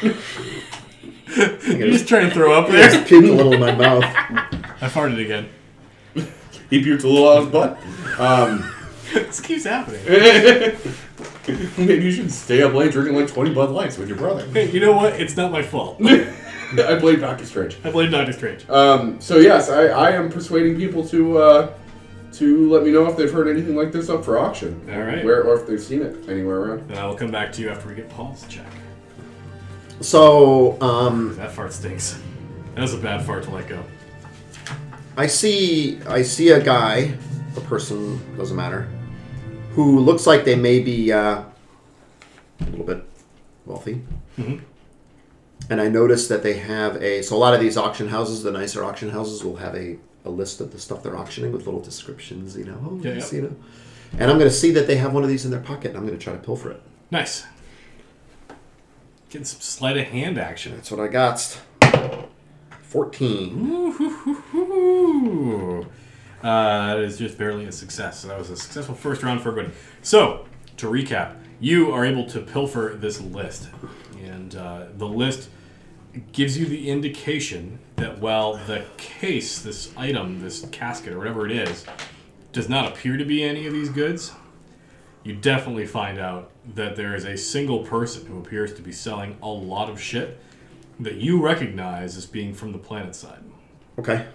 you 0.02 0.12
just 1.92 2.08
trying 2.08 2.28
to 2.28 2.34
throw 2.34 2.52
up 2.52 2.68
I 2.68 2.72
there. 2.72 2.90
just 2.90 3.10
puked 3.10 3.28
a 3.28 3.32
little 3.32 3.52
in 3.52 3.60
my 3.60 3.74
mouth. 3.74 4.04
I 4.04 4.88
farted 4.88 5.22
again. 5.22 5.48
He 6.70 6.82
puked 6.82 7.04
a 7.04 7.08
little 7.08 7.28
out 7.28 7.38
of 7.38 7.44
his 7.44 7.52
butt. 7.52 8.20
Um, 8.20 8.72
this 9.12 9.40
keeps 9.40 9.64
happening. 9.64 10.00
maybe 11.78 12.04
you 12.04 12.12
should 12.12 12.30
stay 12.30 12.62
up 12.62 12.74
late 12.74 12.92
drinking 12.92 13.16
like 13.16 13.28
20 13.28 13.52
Bud 13.54 13.70
Lights 13.70 13.98
with 13.98 14.08
your 14.08 14.16
brother. 14.16 14.46
Hey, 14.46 14.70
you 14.70 14.80
know 14.80 14.92
what? 14.92 15.20
It's 15.20 15.36
not 15.36 15.50
my 15.50 15.62
fault. 15.62 16.00
I 16.78 16.98
blame 16.98 17.20
Doctor 17.20 17.44
Strange. 17.46 17.76
I 17.84 17.90
blame 17.90 18.10
Doctor 18.10 18.32
Strange. 18.32 18.68
Um, 18.68 19.20
so 19.20 19.36
yes, 19.38 19.68
I, 19.70 19.86
I 19.86 20.10
am 20.12 20.30
persuading 20.30 20.76
people 20.76 21.06
to 21.08 21.38
uh, 21.38 21.74
to 22.34 22.70
let 22.70 22.84
me 22.84 22.90
know 22.92 23.06
if 23.06 23.16
they've 23.16 23.32
heard 23.32 23.48
anything 23.48 23.74
like 23.76 23.90
this 23.92 24.08
up 24.08 24.24
for 24.24 24.38
auction. 24.38 24.80
All 24.92 25.00
right. 25.00 25.24
Where 25.24 25.42
or 25.44 25.60
if 25.60 25.66
they've 25.66 25.80
seen 25.80 26.02
it 26.02 26.28
anywhere 26.28 26.58
around. 26.60 26.88
Then 26.88 26.98
I 26.98 27.06
will 27.06 27.16
come 27.16 27.30
back 27.30 27.52
to 27.54 27.62
you 27.62 27.70
after 27.70 27.88
we 27.88 27.94
get 27.94 28.08
Paul's 28.10 28.46
check. 28.48 28.66
So, 30.00 30.80
um, 30.80 31.36
That 31.36 31.52
fart 31.52 31.72
stinks. 31.72 32.18
That 32.74 32.82
was 32.82 32.94
a 32.94 32.98
bad 32.98 33.24
fart 33.26 33.42
to 33.44 33.50
let 33.50 33.68
go. 33.68 33.82
I 35.16 35.26
see 35.26 36.00
I 36.06 36.22
see 36.22 36.50
a 36.50 36.62
guy, 36.62 37.14
a 37.56 37.60
person, 37.62 38.20
doesn't 38.36 38.56
matter, 38.56 38.88
who 39.72 39.98
looks 39.98 40.26
like 40.26 40.44
they 40.44 40.54
may 40.54 40.78
be 40.80 41.12
uh, 41.12 41.42
a 42.60 42.64
little 42.70 42.86
bit 42.86 43.02
wealthy. 43.66 44.02
Mhm. 44.38 44.60
And 45.70 45.80
I 45.80 45.88
noticed 45.88 46.28
that 46.28 46.42
they 46.42 46.54
have 46.54 47.00
a 47.00 47.22
so 47.22 47.36
a 47.36 47.38
lot 47.38 47.54
of 47.54 47.60
these 47.60 47.76
auction 47.76 48.08
houses, 48.08 48.42
the 48.42 48.50
nicer 48.50 48.84
auction 48.84 49.10
houses, 49.10 49.44
will 49.44 49.56
have 49.56 49.74
a, 49.76 49.96
a 50.24 50.30
list 50.30 50.60
of 50.60 50.72
the 50.72 50.78
stuff 50.80 51.02
they're 51.02 51.16
auctioning 51.16 51.52
with 51.52 51.64
little 51.64 51.80
descriptions, 51.80 52.56
you 52.56 52.64
know. 52.64 52.78
Oh, 52.84 53.00
Yeah, 53.02 53.24
you 53.30 53.42
know. 53.42 53.56
And 54.18 54.30
I'm 54.30 54.38
going 54.38 54.50
to 54.50 54.54
see 54.54 54.72
that 54.72 54.88
they 54.88 54.96
have 54.96 55.14
one 55.14 55.22
of 55.22 55.28
these 55.28 55.44
in 55.44 55.52
their 55.52 55.60
pocket, 55.60 55.90
and 55.90 55.96
I'm 55.96 56.04
going 56.04 56.18
to 56.18 56.22
try 56.22 56.32
to 56.32 56.38
pilfer 56.40 56.72
it. 56.72 56.82
Nice. 57.12 57.46
Getting 59.30 59.44
some 59.44 59.60
sleight 59.60 59.96
of 59.96 60.06
hand 60.08 60.38
action. 60.38 60.74
That's 60.74 60.90
what 60.90 60.98
I 60.98 61.06
got. 61.06 61.60
Fourteen. 62.82 63.70
Ooh, 63.70 63.92
hoo, 63.92 64.10
hoo, 64.10 64.34
hoo. 64.34 65.86
Uh, 66.42 66.94
that 66.94 66.98
is 67.04 67.16
just 67.18 67.38
barely 67.38 67.66
a 67.66 67.72
success. 67.72 68.18
So 68.20 68.28
that 68.28 68.38
was 68.38 68.50
a 68.50 68.56
successful 68.56 68.96
first 68.96 69.22
round 69.22 69.40
for 69.42 69.50
everybody. 69.50 69.72
So, 70.02 70.46
to 70.78 70.86
recap, 70.90 71.36
you 71.60 71.92
are 71.92 72.04
able 72.04 72.26
to 72.30 72.40
pilfer 72.40 72.96
this 72.98 73.20
list. 73.20 73.68
And 74.20 74.56
uh, 74.56 74.86
the 74.96 75.06
list 75.06 75.48
gives 76.32 76.58
you 76.58 76.66
the 76.66 76.90
indication 76.90 77.78
that 77.96 78.18
while 78.18 78.54
the 78.54 78.84
case, 78.96 79.60
this 79.60 79.92
item, 79.96 80.40
this 80.42 80.66
casket, 80.72 81.12
or 81.12 81.18
whatever 81.18 81.46
it 81.46 81.52
is, 81.52 81.84
does 82.52 82.68
not 82.68 82.88
appear 82.88 83.16
to 83.16 83.24
be 83.24 83.42
any 83.44 83.66
of 83.66 83.72
these 83.72 83.88
goods, 83.88 84.32
you 85.22 85.34
definitely 85.34 85.86
find 85.86 86.18
out 86.18 86.50
that 86.74 86.96
there 86.96 87.14
is 87.14 87.24
a 87.24 87.36
single 87.36 87.80
person 87.80 88.26
who 88.26 88.38
appears 88.38 88.72
to 88.74 88.82
be 88.82 88.92
selling 88.92 89.36
a 89.42 89.48
lot 89.48 89.90
of 89.90 90.00
shit 90.00 90.40
that 90.98 91.16
you 91.16 91.42
recognize 91.42 92.16
as 92.16 92.26
being 92.26 92.54
from 92.54 92.72
the 92.72 92.78
planet 92.78 93.14
side. 93.14 93.42
Okay. 93.98 94.26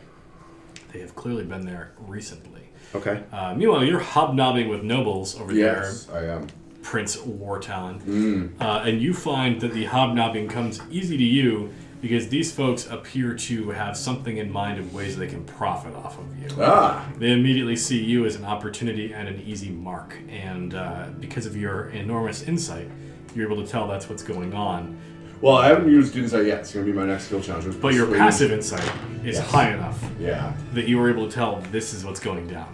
They 0.94 1.00
have 1.00 1.16
clearly 1.16 1.44
been 1.44 1.66
there 1.66 1.92
recently. 2.00 2.70
Okay. 2.94 3.24
Uh, 3.32 3.54
meanwhile, 3.56 3.84
you're 3.84 4.00
hobnobbing 4.00 4.70
with 4.70 4.84
nobles 4.84 5.40
over 5.40 5.54
there. 5.54 5.84
Yes, 5.84 6.08
I 6.10 6.26
am. 6.26 6.48
Prince 6.86 7.18
War 7.24 7.58
Talon, 7.60 8.00
Mm. 8.00 8.62
uh, 8.62 8.84
and 8.88 9.02
you 9.02 9.12
find 9.12 9.60
that 9.62 9.74
the 9.74 9.86
hobnobbing 9.86 10.48
comes 10.48 10.80
easy 10.92 11.18
to 11.18 11.24
you 11.24 11.72
because 12.00 12.28
these 12.28 12.52
folks 12.52 12.86
appear 12.92 13.34
to 13.34 13.72
have 13.72 13.98
something 13.98 14.38
in 14.38 14.52
mind 14.52 14.78
of 14.78 14.94
ways 14.94 15.18
they 15.18 15.26
can 15.26 15.44
profit 15.46 15.96
off 15.96 16.20
of 16.20 16.26
you. 16.40 16.48
Ah, 16.62 17.04
They 17.18 17.32
immediately 17.32 17.76
see 17.76 18.04
you 18.04 18.24
as 18.28 18.36
an 18.36 18.46
opportunity 18.46 19.12
and 19.14 19.28
an 19.28 19.42
easy 19.44 19.72
mark, 19.72 20.16
and 20.30 20.76
uh, 20.76 21.08
because 21.20 21.48
of 21.48 21.58
your 21.58 21.90
enormous 21.90 22.44
insight, 22.44 22.88
you're 23.34 23.52
able 23.52 23.64
to 23.66 23.68
tell 23.70 23.88
that's 23.88 24.08
what's 24.08 24.24
going 24.24 24.54
on. 24.54 24.96
well, 25.42 25.56
I 25.58 25.68
haven't 25.68 25.90
used 25.92 26.16
insight 26.16 26.46
yet. 26.46 26.60
It's 26.60 26.72
gonna 26.74 26.86
be 26.86 26.94
my 26.94 27.06
next 27.06 27.26
skill 27.26 27.42
challenge. 27.42 27.66
But 27.82 27.94
your 27.96 28.08
passive 28.16 28.52
insight 28.52 28.90
is 29.24 29.36
Yes. 29.38 29.52
high 29.52 29.72
enough 29.74 30.00
Yeah. 30.20 30.54
that 30.76 30.88
you 30.88 30.98
were 31.00 31.10
able 31.10 31.28
to 31.28 31.34
tell 31.36 31.62
this 31.72 31.94
is 31.96 32.06
what's 32.06 32.20
going 32.20 32.48
down. 32.48 32.74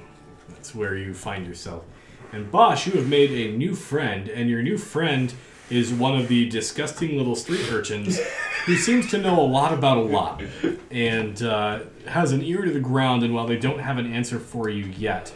That's 0.50 0.76
where 0.76 0.96
you 0.96 1.14
find 1.14 1.46
yourself. 1.48 1.84
And 2.32 2.50
Bosch, 2.50 2.88
you 2.88 2.94
have 2.94 3.08
made 3.08 3.32
a 3.32 3.56
new 3.58 3.76
friend, 3.76 4.30
and 4.30 4.50
your 4.50 4.62
new 4.62 4.78
friend 4.78 5.34
is 5.70 5.92
one 5.94 6.18
of 6.18 6.28
the 6.28 6.50
disgusting 6.50 7.18
little 7.18 7.36
street 7.36 7.70
urchins 7.72 8.20
who 8.66 8.76
seems 8.76 9.10
to 9.12 9.18
know 9.18 9.40
a 9.40 9.44
lot 9.44 9.74
about 9.74 9.98
a 9.98 10.02
lot 10.02 10.44
and 10.90 11.42
uh, 11.44 11.80
has 12.08 12.32
an 12.32 12.42
ear 12.42 12.62
to 12.64 12.72
the 12.72 12.80
ground. 12.80 13.24
And 13.24 13.34
while 13.34 13.48
they 13.48 13.58
don't 13.58 13.80
have 13.80 13.98
an 13.98 14.12
answer 14.12 14.40
for 14.40 14.70
you 14.70 14.86
yet, 14.86 15.34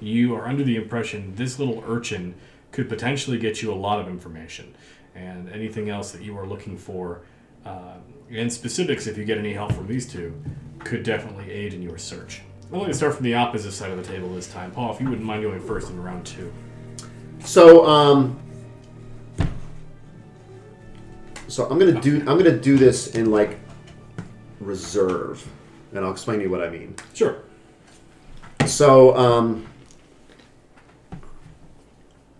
you 0.00 0.34
are 0.34 0.46
under 0.46 0.62
the 0.62 0.76
impression 0.76 1.34
this 1.36 1.58
little 1.58 1.82
urchin 1.86 2.34
could 2.72 2.88
potentially 2.88 3.38
get 3.38 3.62
you 3.62 3.72
a 3.72 3.74
lot 3.74 4.00
of 4.00 4.08
information 4.08 4.74
and 5.14 5.48
anything 5.48 5.88
else 5.88 6.12
that 6.12 6.22
you 6.22 6.36
are 6.36 6.46
looking 6.46 6.76
for. 6.76 7.22
Uh, 7.64 7.94
and 8.30 8.52
specifics, 8.52 9.06
if 9.06 9.16
you 9.16 9.24
get 9.24 9.38
any 9.38 9.52
help 9.52 9.72
from 9.72 9.86
these 9.86 10.06
two, 10.06 10.40
could 10.80 11.02
definitely 11.02 11.50
aid 11.50 11.72
in 11.74 11.82
your 11.82 11.96
search. 11.96 12.42
I'm 12.72 12.80
going 12.80 12.90
to 12.90 12.94
start 12.94 13.14
from 13.14 13.24
the 13.24 13.34
opposite 13.34 13.72
side 13.72 13.90
of 13.90 13.96
the 13.96 14.12
table 14.12 14.34
this 14.34 14.52
time. 14.52 14.72
Paul, 14.72 14.92
if 14.92 15.00
you 15.00 15.08
wouldn't 15.08 15.24
mind 15.24 15.42
going 15.42 15.60
first 15.60 15.88
in 15.88 16.02
round 16.02 16.26
two. 16.26 16.52
So, 17.40 17.86
um, 17.86 18.38
so 21.46 21.66
I'm 21.70 21.78
gonna 21.78 22.00
do 22.00 22.18
I'm 22.26 22.36
gonna 22.36 22.58
do 22.58 22.76
this 22.76 23.14
in 23.14 23.30
like 23.30 23.60
reserve, 24.58 25.46
and 25.92 26.04
I'll 26.04 26.10
explain 26.10 26.38
to 26.38 26.44
you 26.44 26.50
what 26.50 26.60
I 26.60 26.68
mean. 26.68 26.96
Sure. 27.14 27.36
So, 28.66 29.16
um, 29.16 29.66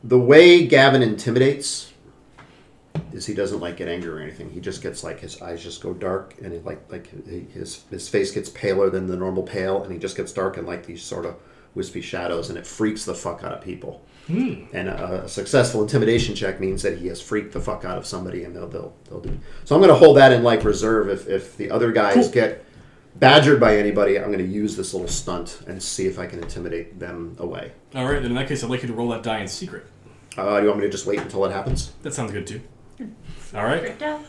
the 0.02 0.18
way 0.18 0.66
Gavin 0.66 1.02
intimidates 1.02 1.92
is 3.16 3.26
he 3.26 3.34
doesn't 3.34 3.60
like 3.60 3.76
get 3.78 3.88
angry 3.88 4.10
or 4.10 4.18
anything. 4.20 4.50
He 4.50 4.60
just 4.60 4.82
gets 4.82 5.02
like 5.02 5.18
his 5.20 5.40
eyes 5.42 5.62
just 5.62 5.82
go 5.82 5.92
dark, 5.94 6.34
and 6.42 6.52
he 6.52 6.58
like 6.60 6.80
like 6.90 7.08
his 7.52 7.82
his 7.90 8.08
face 8.08 8.30
gets 8.30 8.48
paler 8.50 8.90
than 8.90 9.06
the 9.06 9.16
normal 9.16 9.42
pale, 9.42 9.82
and 9.82 9.92
he 9.92 9.98
just 9.98 10.16
gets 10.16 10.32
dark 10.32 10.56
and 10.58 10.66
like 10.66 10.86
these 10.86 11.02
sort 11.02 11.24
of 11.26 11.34
wispy 11.74 12.00
shadows, 12.00 12.48
and 12.50 12.58
it 12.58 12.66
freaks 12.66 13.04
the 13.04 13.14
fuck 13.14 13.42
out 13.42 13.52
of 13.52 13.60
people. 13.62 14.02
And 14.28 14.88
a, 14.88 15.22
a 15.24 15.28
successful 15.28 15.82
intimidation 15.82 16.34
check 16.34 16.58
means 16.58 16.82
that 16.82 16.98
he 16.98 17.06
has 17.06 17.20
freaked 17.22 17.52
the 17.52 17.60
fuck 17.60 17.84
out 17.84 17.96
of 17.96 18.04
somebody, 18.06 18.42
and 18.44 18.54
they'll 18.56 18.66
they'll, 18.68 18.92
they'll 19.08 19.20
do. 19.20 19.38
So 19.64 19.74
I'm 19.76 19.80
going 19.80 19.92
to 19.92 19.98
hold 19.98 20.16
that 20.16 20.32
in 20.32 20.42
like 20.42 20.64
reserve. 20.64 21.08
If 21.08 21.28
if 21.28 21.56
the 21.56 21.70
other 21.70 21.92
guys 21.92 22.14
Cool. 22.14 22.30
get 22.32 22.64
badgered 23.14 23.60
by 23.60 23.76
anybody, 23.78 24.18
I'm 24.18 24.26
going 24.26 24.38
to 24.38 24.44
use 24.44 24.76
this 24.76 24.92
little 24.92 25.08
stunt 25.08 25.62
and 25.68 25.80
see 25.82 26.06
if 26.06 26.18
I 26.18 26.26
can 26.26 26.40
intimidate 26.42 26.98
them 26.98 27.36
away. 27.38 27.72
All 27.94 28.04
right, 28.04 28.20
then 28.20 28.32
in 28.32 28.34
that 28.34 28.48
case, 28.48 28.62
I'd 28.64 28.68
like 28.70 28.82
you 28.82 28.88
to 28.88 28.94
roll 28.94 29.08
that 29.10 29.22
die 29.22 29.38
in 29.38 29.48
secret. 29.48 29.86
Uh, 30.36 30.56
do 30.58 30.62
you 30.64 30.68
want 30.68 30.80
me 30.80 30.86
to 30.86 30.90
just 30.92 31.06
wait 31.06 31.20
until 31.20 31.44
it 31.46 31.52
happens? 31.52 31.92
That 32.02 32.12
sounds 32.12 32.32
good 32.32 32.46
too. 32.48 32.60
All 33.56 33.64
right. 33.64 33.80
Freaked 33.80 34.02
out. 34.02 34.20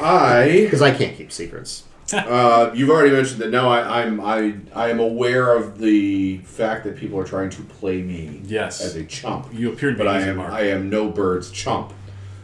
I 0.00 0.60
Because 0.64 0.82
I 0.82 0.92
can't 0.92 1.16
keep 1.16 1.32
secrets. 1.32 1.84
Uh, 2.12 2.70
you've 2.74 2.90
already 2.90 3.10
mentioned 3.10 3.40
that 3.40 3.50
now 3.50 3.68
I, 3.68 4.02
I'm 4.02 4.20
I 4.20 4.54
I 4.74 4.90
am 4.90 5.00
aware 5.00 5.56
of 5.56 5.78
the 5.78 6.38
fact 6.38 6.84
that 6.84 6.96
people 6.96 7.18
are 7.18 7.24
trying 7.24 7.50
to 7.50 7.62
play 7.62 8.02
me 8.02 8.42
Yes. 8.44 8.80
as 8.82 8.94
a 8.94 9.04
chump. 9.04 9.48
You 9.52 9.72
appear 9.72 9.90
to 9.90 9.96
be 9.96 10.04
but 10.04 10.08
I 10.08 10.14
using 10.16 10.30
am 10.30 10.36
Mark. 10.36 10.52
I 10.52 10.60
am 10.68 10.90
no 10.90 11.08
bird's 11.08 11.50
chump. 11.50 11.92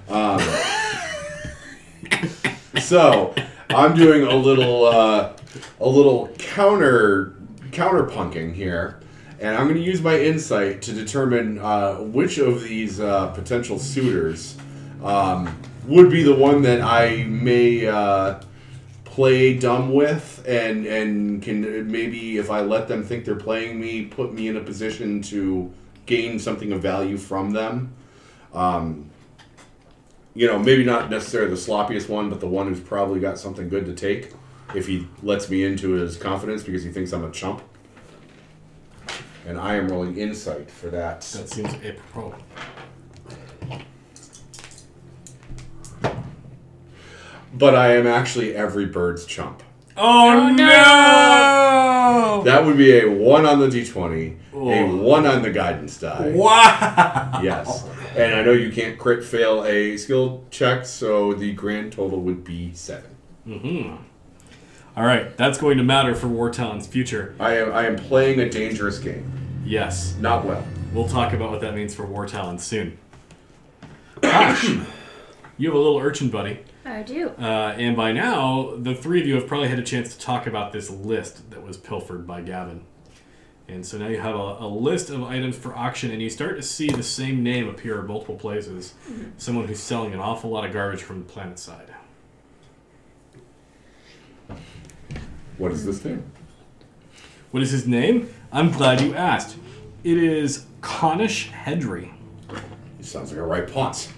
Um, 0.09 0.41
so 2.81 3.35
I'm 3.69 3.95
doing 3.95 4.25
a 4.25 4.35
little 4.35 4.87
uh, 4.87 5.35
a 5.79 5.89
little 5.89 6.29
counter 6.39 7.35
counter 7.71 8.05
punking 8.05 8.55
here, 8.55 8.99
and 9.39 9.57
I'm 9.57 9.65
going 9.69 9.79
to 9.79 9.85
use 9.85 10.01
my 10.03 10.19
insight 10.19 10.83
to 10.83 10.93
determine 10.93 11.59
uh, 11.59 11.97
which 11.97 12.39
of 12.39 12.63
these 12.65 12.99
uh, 12.99 13.29
potential 13.29 13.79
suitors 13.79 14.57
um, 15.03 15.57
would 15.87 16.11
be 16.11 16.23
the 16.23 16.35
one 16.35 16.63
that 16.63 16.81
I 16.81 17.25
may. 17.25 17.87
Uh, 17.87 18.41
play 19.11 19.59
dumb 19.59 19.93
with 19.93 20.43
and 20.47 20.87
and 20.87 21.43
can 21.43 21.91
maybe 21.91 22.39
if 22.39 22.49
I 22.49 22.61
let 22.61 22.87
them 22.87 23.03
think 23.03 23.25
they're 23.25 23.35
playing 23.35 23.81
me 23.81 24.05
put 24.05 24.33
me 24.33 24.47
in 24.47 24.57
a 24.57 24.61
position 24.61 25.21
to 25.23 25.73
gain 26.07 26.39
something 26.39 26.71
of 26.73 26.81
value 26.81 27.17
from 27.17 27.51
them 27.51 27.93
um, 28.55 29.11
you 30.33 30.47
know 30.47 30.61
maybe 30.61 30.85
not 30.85 31.11
necessarily 31.11 31.51
the 31.51 31.57
sloppiest 31.57 32.09
one 32.09 32.31
but 32.31 32.39
the 32.39 32.47
one 32.47 32.69
who's 32.69 32.79
probably 32.79 33.19
got 33.19 33.37
something 33.37 33.69
good 33.69 33.85
to 33.87 33.95
take 33.95 34.33
if 34.77 34.87
he 34.87 35.09
lets 35.25 35.51
me 35.51 35.65
into 35.65 35.91
his 35.95 36.17
confidence 36.17 36.63
because 36.63 36.85
he 36.85 36.93
thinks 36.93 37.13
I'm 37.13 37.25
a 37.25 37.33
chump 37.33 37.63
and 39.45 39.59
I 39.59 39.75
am 39.75 39.89
rolling 39.89 40.17
insight 40.17 40.71
for 40.71 40.89
that 40.91 41.23
That 41.23 41.49
seems 41.49 41.75
apropos. 41.75 42.37
But 47.53 47.75
I 47.75 47.97
am 47.97 48.07
actually 48.07 48.55
every 48.55 48.87
bird's 48.87 49.25
chump 49.27 49.63
Oh, 49.97 50.31
Oh, 50.31 50.49
no! 50.51 50.55
no! 50.57 52.43
that 52.45 52.65
would 52.65 52.77
be 52.79 52.99
a 53.01 53.07
1 53.11 53.47
on 53.47 53.59
the 53.61 53.67
d20 53.69 54.37
a 54.37 54.37
Oh. 54.57 54.97
1 54.97 55.27
on 55.27 55.43
the 55.43 55.51
guidance 55.51 55.99
die 55.99 56.33
Wow! 56.35 57.41
Yes. 57.43 57.87
And 58.17 58.35
I 58.35 58.43
know 58.43 58.53
you 58.53 58.73
can't 58.73 58.99
crit 58.99 59.23
fail 59.25 59.65
a 59.65 59.97
skill 59.97 60.45
check, 60.51 60.85
so 60.85 61.33
the 61.33 61.53
grand 61.53 61.93
total 61.93 62.21
would 62.23 62.43
be 62.43 62.73
seven. 62.75 63.11
Hmm. 63.47 63.95
All 64.97 65.05
right, 65.05 65.37
that's 65.37 65.59
going 65.59 65.79
to 65.79 65.85
matter 65.85 66.17
for 66.17 66.27
War 66.27 66.51
Talon's 66.51 66.89
future. 66.89 67.37
I 67.39 67.57
am 67.59 67.73
I 67.73 67.87
am 67.87 67.95
playing 67.97 68.41
a 68.41 68.49
dangerous 68.51 68.99
game. 68.99 69.31
Yes, 69.65 70.17
Not 70.19 70.45
well. 70.45 70.65
we'll 70.93 71.07
talk 71.09 71.33
about 71.33 71.51
what 71.53 71.61
that 71.61 71.75
means 71.77 71.95
for 71.95 72.05
War 72.05 72.27
Talon 72.27 72.59
soon. 72.59 72.99
Gosh, 74.23 74.65
you 75.57 75.69
have 75.69 75.75
a 75.75 75.79
little 75.79 75.99
urchin 75.99 76.29
buddy, 76.31 76.59
I 76.91 77.03
do. 77.03 77.29
uh, 77.39 77.75
and 77.79 77.97
by 77.97 78.13
now 78.13 78.75
the 78.77 78.95
three 78.95 79.21
of 79.21 79.27
you 79.27 79.35
have 79.37 79.47
probably 79.47 79.69
had 79.69 79.79
a 79.79 79.83
chance 79.85 80.15
to 80.15 80.21
talk 80.21 80.47
about 80.47 80.73
this 80.73 80.91
list 80.91 81.51
that 81.51 81.63
was 81.63 81.77
pilfered 81.77 82.27
by 82.27 82.41
Gavin. 82.43 82.85
And 83.69 83.87
so 83.87 83.99
now 83.99 84.09
you 84.09 84.21
have 84.21 84.35
a, 84.35 84.57
a 84.61 84.67
list 84.67 85.11
of 85.11 85.23
items 85.23 85.57
for 85.57 85.77
auction, 85.77 86.11
and 86.11 86.21
you 86.21 86.29
start 86.29 86.57
to 86.57 86.63
see 86.63 86.89
the 86.89 87.05
same 87.05 87.45
name 87.45 87.69
appear 87.69 88.01
in 88.01 88.07
multiple 88.09 88.35
places. 88.35 88.95
Someone 89.39 89.69
who's 89.69 89.79
selling 89.79 90.13
an 90.13 90.19
awful 90.19 90.51
lot 90.51 90.65
of 90.65 90.73
garbage 90.73 91.03
from 91.03 91.21
the 91.21 91.25
planet 91.25 91.59
side. 91.59 91.95
What 95.57 95.71
is 95.71 95.85
this 95.85 96.01
thing? 96.01 96.29
What 97.53 97.63
is 97.63 97.71
his 97.71 97.87
name? 97.87 98.33
I'm 98.53 98.73
glad 98.73 99.01
you 99.01 99.15
asked. 99.15 99.57
It 100.03 100.17
is 100.19 100.67
Conish 100.81 101.51
Hedry. 101.51 102.13
He 102.97 103.05
sounds 103.05 103.31
like 103.31 103.39
a 103.39 103.45
right 103.45 103.71
ponce. 103.71 104.13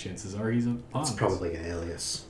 Chances 0.00 0.34
are 0.34 0.50
he's 0.50 0.66
a 0.66 0.70
pawn. 0.92 1.02
It's 1.02 1.10
probably 1.10 1.54
an 1.56 1.66
alias. 1.66 2.24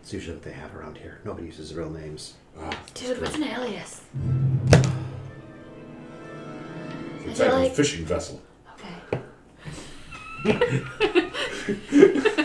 It's 0.00 0.12
usually 0.12 0.34
what 0.34 0.42
they 0.42 0.50
have 0.50 0.74
around 0.74 0.98
here. 0.98 1.20
Nobody 1.24 1.46
uses 1.46 1.72
real 1.72 1.88
names. 1.88 2.34
Ah, 2.58 2.76
Dude, 2.94 3.20
what's 3.20 3.36
an 3.36 3.44
alias? 3.44 4.02
it's 7.24 7.38
feel 7.38 7.46
like 7.46 7.52
a 7.52 7.56
like- 7.58 7.74
fishing 7.74 8.04
vessel. 8.04 8.42
Okay. 8.74 9.22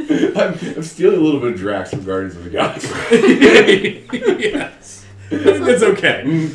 I'm, 0.00 0.54
I'm 0.76 0.82
stealing 0.82 1.20
a 1.20 1.22
little 1.22 1.40
bit 1.40 1.52
of 1.52 1.58
Drax 1.58 1.90
from 1.90 2.04
Guardians 2.04 2.34
of 2.36 2.44
the 2.44 2.50
Galaxy. 2.50 4.06
yes. 4.12 5.06
It's 5.32 5.82
okay. 5.84 6.50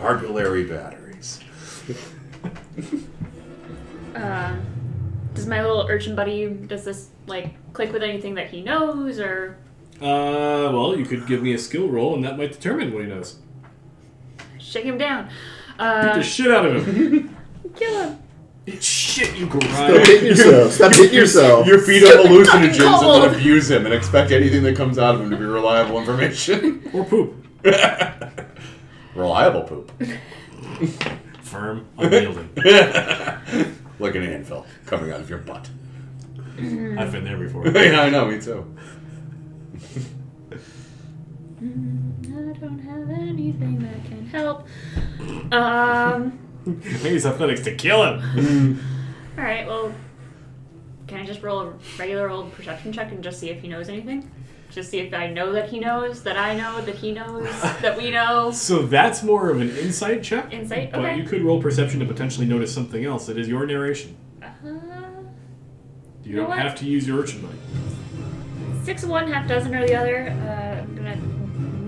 Argulary 0.00 0.62
batteries. 0.64 1.40
Uh, 4.16 4.56
does 5.34 5.46
my 5.46 5.60
little 5.62 5.86
urchin 5.88 6.14
buddy, 6.16 6.48
does 6.48 6.84
this, 6.84 7.08
like, 7.26 7.54
click 7.72 7.92
with 7.92 8.02
anything 8.02 8.34
that 8.34 8.48
he 8.50 8.62
knows, 8.62 9.18
or... 9.18 9.56
Uh, 10.00 10.70
well, 10.72 10.96
you 10.96 11.04
could 11.04 11.26
give 11.26 11.42
me 11.42 11.52
a 11.54 11.58
skill 11.58 11.88
roll, 11.88 12.14
and 12.14 12.24
that 12.24 12.36
might 12.38 12.52
determine 12.52 12.92
what 12.92 13.02
he 13.02 13.08
knows. 13.08 13.38
Shake 14.58 14.84
him 14.84 14.98
down. 14.98 15.26
Beat 15.26 15.32
Uh, 15.78 16.16
the 16.16 16.22
shit 16.22 16.50
out 16.50 16.66
of 16.66 16.86
him. 16.86 17.36
kill 17.76 18.02
him. 18.08 18.18
It's 18.66 18.84
shit, 18.84 19.36
you 19.36 19.46
Stop 19.48 19.62
grind. 19.62 20.06
hitting 20.06 20.26
yourself. 20.26 20.72
Stop 20.72 20.92
hitting 20.92 21.14
yourself. 21.14 21.66
You 21.66 21.80
feed 21.80 22.02
him 22.02 22.18
hallucinogens 22.18 22.64
and 22.64 23.00
cold. 23.00 23.22
then 23.24 23.34
abuse 23.34 23.70
him 23.70 23.84
and 23.86 23.94
expect 23.94 24.30
anything 24.32 24.62
that 24.64 24.76
comes 24.76 24.98
out 24.98 25.14
of 25.14 25.22
him 25.22 25.30
to 25.30 25.36
be 25.36 25.44
reliable 25.44 25.98
information. 25.98 26.82
Or 26.94 27.04
poop. 27.04 27.46
Reliable 29.14 29.62
poop. 29.62 29.90
Firm, 31.42 31.86
unyielding. 31.98 32.48
Like 34.00 34.14
an 34.14 34.22
anvil 34.24 34.66
coming 34.86 35.12
out 35.12 35.20
of 35.20 35.28
your 35.28 35.38
butt. 35.38 35.68
I've 36.58 37.12
been 37.12 37.24
there 37.24 37.36
before. 37.36 37.66
yeah, 37.74 38.00
I 38.00 38.10
know, 38.10 38.26
me 38.26 38.40
too. 38.40 38.66
I 41.60 42.58
don't 42.58 42.78
have 42.80 43.10
anything 43.10 43.78
that 43.80 44.04
can 44.06 44.26
help. 44.26 44.66
Um. 45.52 46.38
Maybe 46.66 47.16
it's 47.16 47.24
athletics 47.26 47.62
to 47.62 47.74
kill 47.74 48.04
him. 48.04 48.80
All 49.38 49.44
right. 49.44 49.66
Well, 49.66 49.92
can 51.06 51.20
I 51.20 51.24
just 51.24 51.42
roll 51.42 51.60
a 51.60 51.72
regular 51.98 52.28
old 52.30 52.52
perception 52.52 52.92
check 52.92 53.12
and 53.12 53.22
just 53.24 53.40
see 53.40 53.50
if 53.50 53.60
he 53.62 53.68
knows 53.68 53.88
anything? 53.88 54.30
Just 54.70 54.90
see 54.90 54.98
if 55.00 55.12
I 55.12 55.26
know 55.26 55.52
that 55.52 55.68
he 55.68 55.80
knows, 55.80 56.22
that 56.22 56.36
I 56.36 56.56
know, 56.56 56.80
that 56.82 56.94
he 56.94 57.12
knows, 57.12 57.44
that 57.82 57.96
we 57.96 58.10
know. 58.10 58.50
So 58.52 58.82
that's 58.82 59.22
more 59.22 59.50
of 59.50 59.60
an 59.60 59.70
insight 59.76 60.22
check. 60.22 60.52
Insight. 60.52 60.90
okay. 60.94 61.00
But 61.02 61.16
you 61.16 61.24
could 61.24 61.42
roll 61.42 61.60
perception 61.60 61.98
to 62.00 62.06
potentially 62.06 62.46
notice 62.46 62.72
something 62.72 63.04
else. 63.04 63.28
It 63.28 63.36
is 63.36 63.48
your 63.48 63.66
narration. 63.66 64.16
Uh, 64.40 64.46
huh. 64.62 64.74
You 66.22 66.36
know 66.36 66.42
don't 66.42 66.50
what? 66.50 66.58
have 66.58 66.76
to 66.76 66.84
use 66.86 67.06
your 67.08 67.18
urchin 67.20 67.42
money. 67.42 67.58
six 68.84 69.02
of 69.02 69.08
one, 69.08 69.26
half 69.30 69.48
dozen 69.48 69.74
or 69.74 69.84
the 69.86 69.94
other. 69.96 70.28
Uh, 70.28 70.82
I'm 70.82 70.94
gonna 70.94 71.16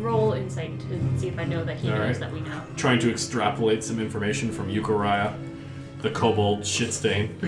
roll 0.04 0.32
insight 0.32 0.80
to 0.80 1.18
see 1.20 1.28
if 1.28 1.38
I 1.38 1.44
know 1.44 1.64
that 1.64 1.76
he 1.76 1.88
All 1.88 1.96
knows 1.98 2.18
right. 2.18 2.20
that 2.20 2.32
we 2.32 2.40
know. 2.40 2.60
Trying 2.76 2.98
to 3.00 3.10
extrapolate 3.10 3.84
some 3.84 4.00
information 4.00 4.50
from 4.50 4.68
Euchariah, 4.68 5.32
the 6.00 6.10
kobold 6.10 6.66
shit 6.66 6.92
stain. 6.92 7.38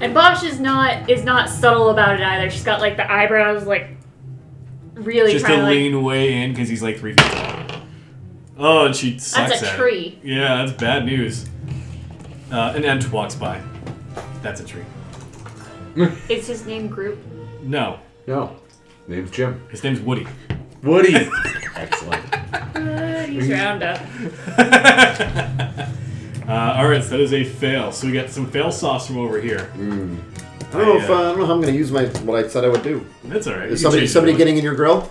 And 0.00 0.12
Bosch 0.14 0.44
is 0.44 0.60
not 0.60 1.08
is 1.10 1.24
not 1.24 1.48
subtle 1.48 1.90
about 1.90 2.14
it 2.14 2.22
either. 2.22 2.50
She's 2.50 2.64
got 2.64 2.80
like 2.80 2.96
the 2.96 3.10
eyebrows 3.10 3.64
like 3.66 3.96
really 5.04 5.32
Just 5.32 5.44
to 5.44 5.50
trying 5.52 5.60
to 5.60 5.64
like. 5.66 5.74
lean 5.76 6.02
way 6.02 6.32
in 6.42 6.50
because 6.52 6.68
he's 6.68 6.82
like 6.82 6.98
three 6.98 7.12
feet 7.12 7.26
tall. 7.26 7.80
Oh, 8.58 8.86
and 8.86 8.94
she 8.96 9.18
sucks 9.18 9.50
That's 9.50 9.62
a 9.62 9.68
at 9.68 9.74
it. 9.74 9.78
tree. 9.78 10.18
Yeah, 10.22 10.56
that's 10.64 10.72
bad 10.72 11.04
news. 11.04 11.46
Uh, 12.50 12.72
an 12.76 12.84
ant 12.84 13.10
walks 13.12 13.34
by. 13.34 13.60
That's 14.42 14.60
a 14.60 14.64
tree. 14.64 14.84
Is 16.28 16.46
his 16.46 16.66
name 16.66 16.88
Group? 16.88 17.18
No, 17.62 17.98
No. 18.26 18.56
Name's 19.08 19.30
Jim. 19.30 19.60
his 19.70 19.82
name's 19.82 20.00
Woody. 20.00 20.26
Woody. 20.82 21.14
Excellent. 21.76 22.24
Uh, 22.76 23.22
he's 23.24 23.48
Roundup. 23.50 24.00
Uh, 26.42 26.74
all 26.76 26.88
right, 26.88 27.02
so 27.02 27.10
that 27.10 27.20
is 27.20 27.32
a 27.32 27.44
fail. 27.44 27.92
So 27.92 28.06
we 28.08 28.12
got 28.12 28.28
some 28.28 28.50
fail 28.50 28.72
sauce 28.72 29.06
from 29.06 29.16
over 29.18 29.40
here. 29.40 29.70
I 30.74 30.78
don't 30.78 30.86
know 30.86 30.96
if 31.04 31.10
uh, 31.10 31.14
I 31.14 31.22
don't 31.30 31.38
know 31.38 31.46
how 31.46 31.52
I'm 31.52 31.60
going 31.60 31.72
to 31.72 31.78
use 31.78 31.92
my 31.92 32.04
what 32.22 32.44
I 32.44 32.48
said 32.48 32.64
I 32.64 32.68
would 32.68 32.82
do. 32.82 33.06
That's 33.24 33.46
all 33.46 33.54
right. 33.54 33.68
Is 33.68 33.82
You 33.82 33.88
can 33.88 33.90
somebody 33.90 34.00
change 34.02 34.10
somebody 34.10 34.32
it. 34.32 34.36
getting 34.38 34.56
in 34.58 34.64
your 34.64 34.74
grill? 34.74 35.10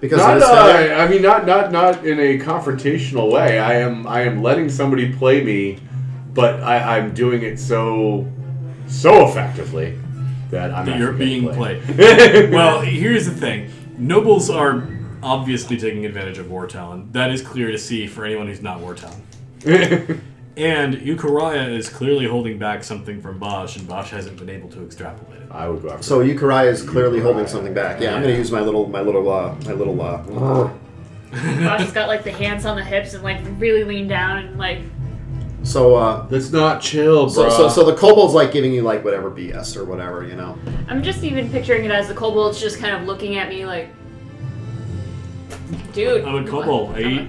Because 0.00 0.18
Not, 0.18 0.34
of 0.34 0.40
this 0.40 0.48
guy? 0.48 0.88
uh, 0.90 1.04
I 1.04 1.08
mean, 1.08 1.22
not 1.22 1.44
not 1.46 1.72
not 1.72 2.06
in 2.06 2.18
a 2.20 2.38
confrontational 2.38 3.32
way. 3.32 3.58
I 3.58 3.74
am 3.74 4.06
I 4.06 4.22
am 4.22 4.42
letting 4.42 4.68
somebody 4.70 5.12
play 5.12 5.42
me, 5.42 5.78
but 6.34 6.62
I, 6.62 6.98
I'm 6.98 7.12
doing 7.14 7.42
it 7.42 7.58
so 7.58 8.30
so 8.86 9.28
effectively 9.28 9.98
that 10.50 10.72
I'm 10.72 10.86
that 10.86 10.98
you're 10.98 11.10
actually 11.10 11.26
being 11.26 11.44
getting 11.46 11.56
played. 11.58 12.50
well, 12.52 12.80
here's 12.80 13.26
the 13.26 13.34
thing: 13.34 13.70
nobles 13.98 14.48
are 14.50 14.86
obviously 15.22 15.76
taking 15.76 16.06
advantage 16.06 16.38
of 16.38 16.48
War 16.48 16.66
Talon. 16.68 17.10
That 17.12 17.32
is 17.32 17.42
clear 17.42 17.72
to 17.72 17.78
see 17.78 18.06
for 18.06 18.24
anyone 18.24 18.46
who's 18.46 18.62
not 18.62 18.80
War 18.80 18.94
Talon. 18.94 19.22
And 20.58 20.94
Euchariah 20.94 21.70
is 21.70 21.88
clearly 21.88 22.26
holding 22.26 22.58
back 22.58 22.82
something 22.82 23.22
from 23.22 23.38
Bosch, 23.38 23.76
and 23.76 23.86
Bosch 23.86 24.10
hasn't 24.10 24.36
been 24.38 24.50
able 24.50 24.68
to 24.70 24.84
extrapolate 24.84 25.42
it. 25.42 25.48
I 25.52 25.68
would 25.68 25.82
go 25.82 25.90
after. 25.90 26.02
So 26.02 26.18
Euchariah 26.18 26.66
is 26.72 26.82
clearly 26.82 27.20
holding 27.20 27.46
something 27.46 27.72
back. 27.72 28.00
Yeah, 28.00 28.14
I'm 28.16 28.22
going 28.22 28.34
to 28.34 28.38
use 28.38 28.50
my 28.50 28.60
little 28.60 28.88
my 28.88 29.00
little 29.00 29.30
uh, 29.30 29.54
my 29.64 29.72
little 29.72 30.00
uh, 30.02 30.18
Bosch 31.30 31.80
has 31.80 31.92
got 31.92 32.08
like 32.08 32.24
the 32.24 32.32
hands 32.32 32.66
on 32.66 32.76
the 32.76 32.82
hips 32.82 33.14
and 33.14 33.22
like 33.22 33.40
really 33.58 33.84
lean 33.84 34.08
down 34.08 34.38
and 34.38 34.58
like 34.58 34.80
So, 35.62 35.94
uh, 35.94 36.26
That's 36.26 36.50
not 36.50 36.80
chill, 36.82 37.26
bro. 37.26 37.48
so, 37.48 37.50
so, 37.50 37.68
so 37.68 37.84
the 37.84 37.94
kobold's 37.94 38.34
like 38.34 38.50
giving 38.50 38.72
you 38.72 38.82
like 38.82 39.04
whatever 39.04 39.30
BS 39.30 39.76
or 39.76 39.84
whatever, 39.84 40.26
you 40.26 40.34
know. 40.34 40.58
I'm 40.88 41.04
just 41.04 41.22
even 41.22 41.50
picturing 41.50 41.84
it 41.84 41.92
as 41.92 42.08
the 42.08 42.14
kobold's 42.14 42.60
just 42.60 42.80
kind 42.80 42.96
of 42.96 43.06
looking 43.06 43.36
at 43.36 43.48
me 43.48 43.64
like, 43.64 43.90
dude. 45.92 46.24
I'm 46.24 46.44
a 46.44 46.48
kobold. 46.50 46.96
I 46.96 47.00
eat 47.00 47.28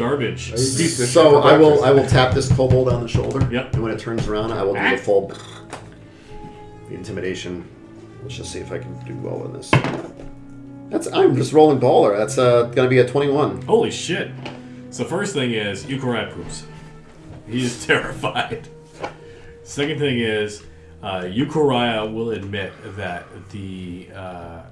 garbage. 0.00 0.50
I 0.50 0.54
eat 0.54 0.56
this 0.56 0.96
shit 0.96 1.08
So 1.08 1.40
I 1.40 1.56
will. 1.56 1.84
I 1.84 1.90
will 1.90 2.06
tap 2.06 2.34
this 2.34 2.50
kobold 2.50 2.88
on 2.88 3.02
the 3.02 3.08
shoulder. 3.08 3.46
Yep. 3.52 3.74
And 3.74 3.82
when 3.82 3.92
it 3.92 3.98
turns 4.00 4.26
around, 4.26 4.52
I 4.52 4.62
will 4.62 4.74
do 4.74 4.90
the 4.90 4.96
full 4.96 5.28
the 6.88 6.94
intimidation. 6.94 7.68
Let's 8.22 8.36
just 8.36 8.52
see 8.52 8.58
if 8.58 8.72
I 8.72 8.78
can 8.78 8.98
do 9.04 9.14
well 9.16 9.44
in 9.44 9.52
this. 9.52 9.70
That's 10.88 11.06
I'm 11.12 11.36
just 11.36 11.52
rolling 11.52 11.78
baller. 11.78 12.16
That's 12.16 12.38
uh, 12.38 12.64
gonna 12.64 12.88
be 12.88 12.98
a 12.98 13.06
21. 13.06 13.62
Holy 13.62 13.90
shit. 13.90 14.30
So 14.90 15.04
first 15.04 15.34
thing 15.34 15.52
is 15.52 15.84
Euchariah 15.84 16.32
poops. 16.32 16.64
He 17.46 17.64
is 17.64 17.86
terrified. 17.90 18.68
Second 19.62 20.00
thing 20.00 20.18
is 20.18 20.64
uh, 21.02 21.20
Euchariah 21.22 22.12
will 22.12 22.30
admit 22.30 22.72
that 22.96 23.24
the 23.50 24.08
uh, 24.14 24.62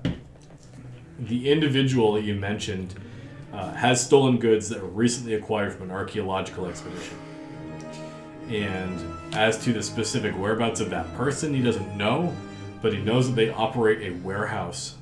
the 1.21 1.51
individual 1.51 2.15
that 2.15 2.25
you 2.25 2.35
mentioned 2.35 2.95
uh, 3.53 3.73
has 3.73 4.05
stolen 4.05 4.39
goods 4.39 4.69
that 4.69 4.83
were 4.83 4.89
recently 4.89 5.35
acquired 5.35 5.73
from 5.73 5.83
an 5.85 5.91
archaeological 5.91 6.67
expedition. 6.67 7.17
And 8.49 9.01
as 9.35 9.63
to 9.65 9.73
the 9.73 9.83
specific 9.83 10.37
whereabouts 10.39 10.81
of 10.81 10.91
that 10.91 11.13
person, 11.15 11.53
he 11.53 11.63
doesn't 11.63 11.97
know, 11.97 12.35
but 12.81 12.93
he 12.93 13.01
knows 13.01 13.29
that 13.29 13.37
they 13.37 13.51
operate 13.51 14.11
a 14.11 14.17
warehouse 14.21 14.97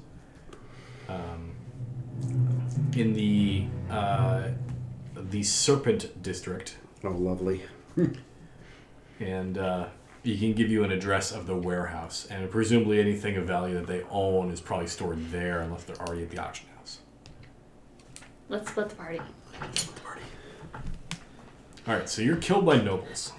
um, 1.08 1.52
in 2.96 3.12
the 3.12 3.66
uh, 3.90 4.48
the 5.30 5.42
Serpent 5.42 6.22
District, 6.22 6.76
Oh, 7.04 7.10
lovely. 7.10 7.62
and 9.20 9.58
uh, 9.58 9.86
he 10.24 10.36
can 10.38 10.54
give 10.54 10.70
you 10.70 10.82
an 10.82 10.90
address 10.90 11.30
of 11.30 11.46
the 11.46 11.54
warehouse, 11.54 12.26
and 12.30 12.50
presumably 12.50 13.00
anything 13.00 13.36
of 13.36 13.44
value 13.46 13.74
that 13.74 13.86
they 13.86 14.02
own 14.10 14.50
is 14.50 14.60
probably 14.60 14.88
stored 14.88 15.30
there, 15.30 15.60
unless 15.60 15.84
they're 15.84 16.00
already 16.00 16.24
at 16.24 16.30
the 16.30 16.38
auction 16.38 16.66
house. 16.74 16.75
Let's 18.48 18.70
split 18.70 18.88
the 18.90 18.94
party. 18.96 19.20
All 21.88 21.94
right, 21.94 22.08
so 22.08 22.22
you're 22.22 22.36
killed 22.36 22.66
by 22.66 22.80
nobles. 22.80 23.32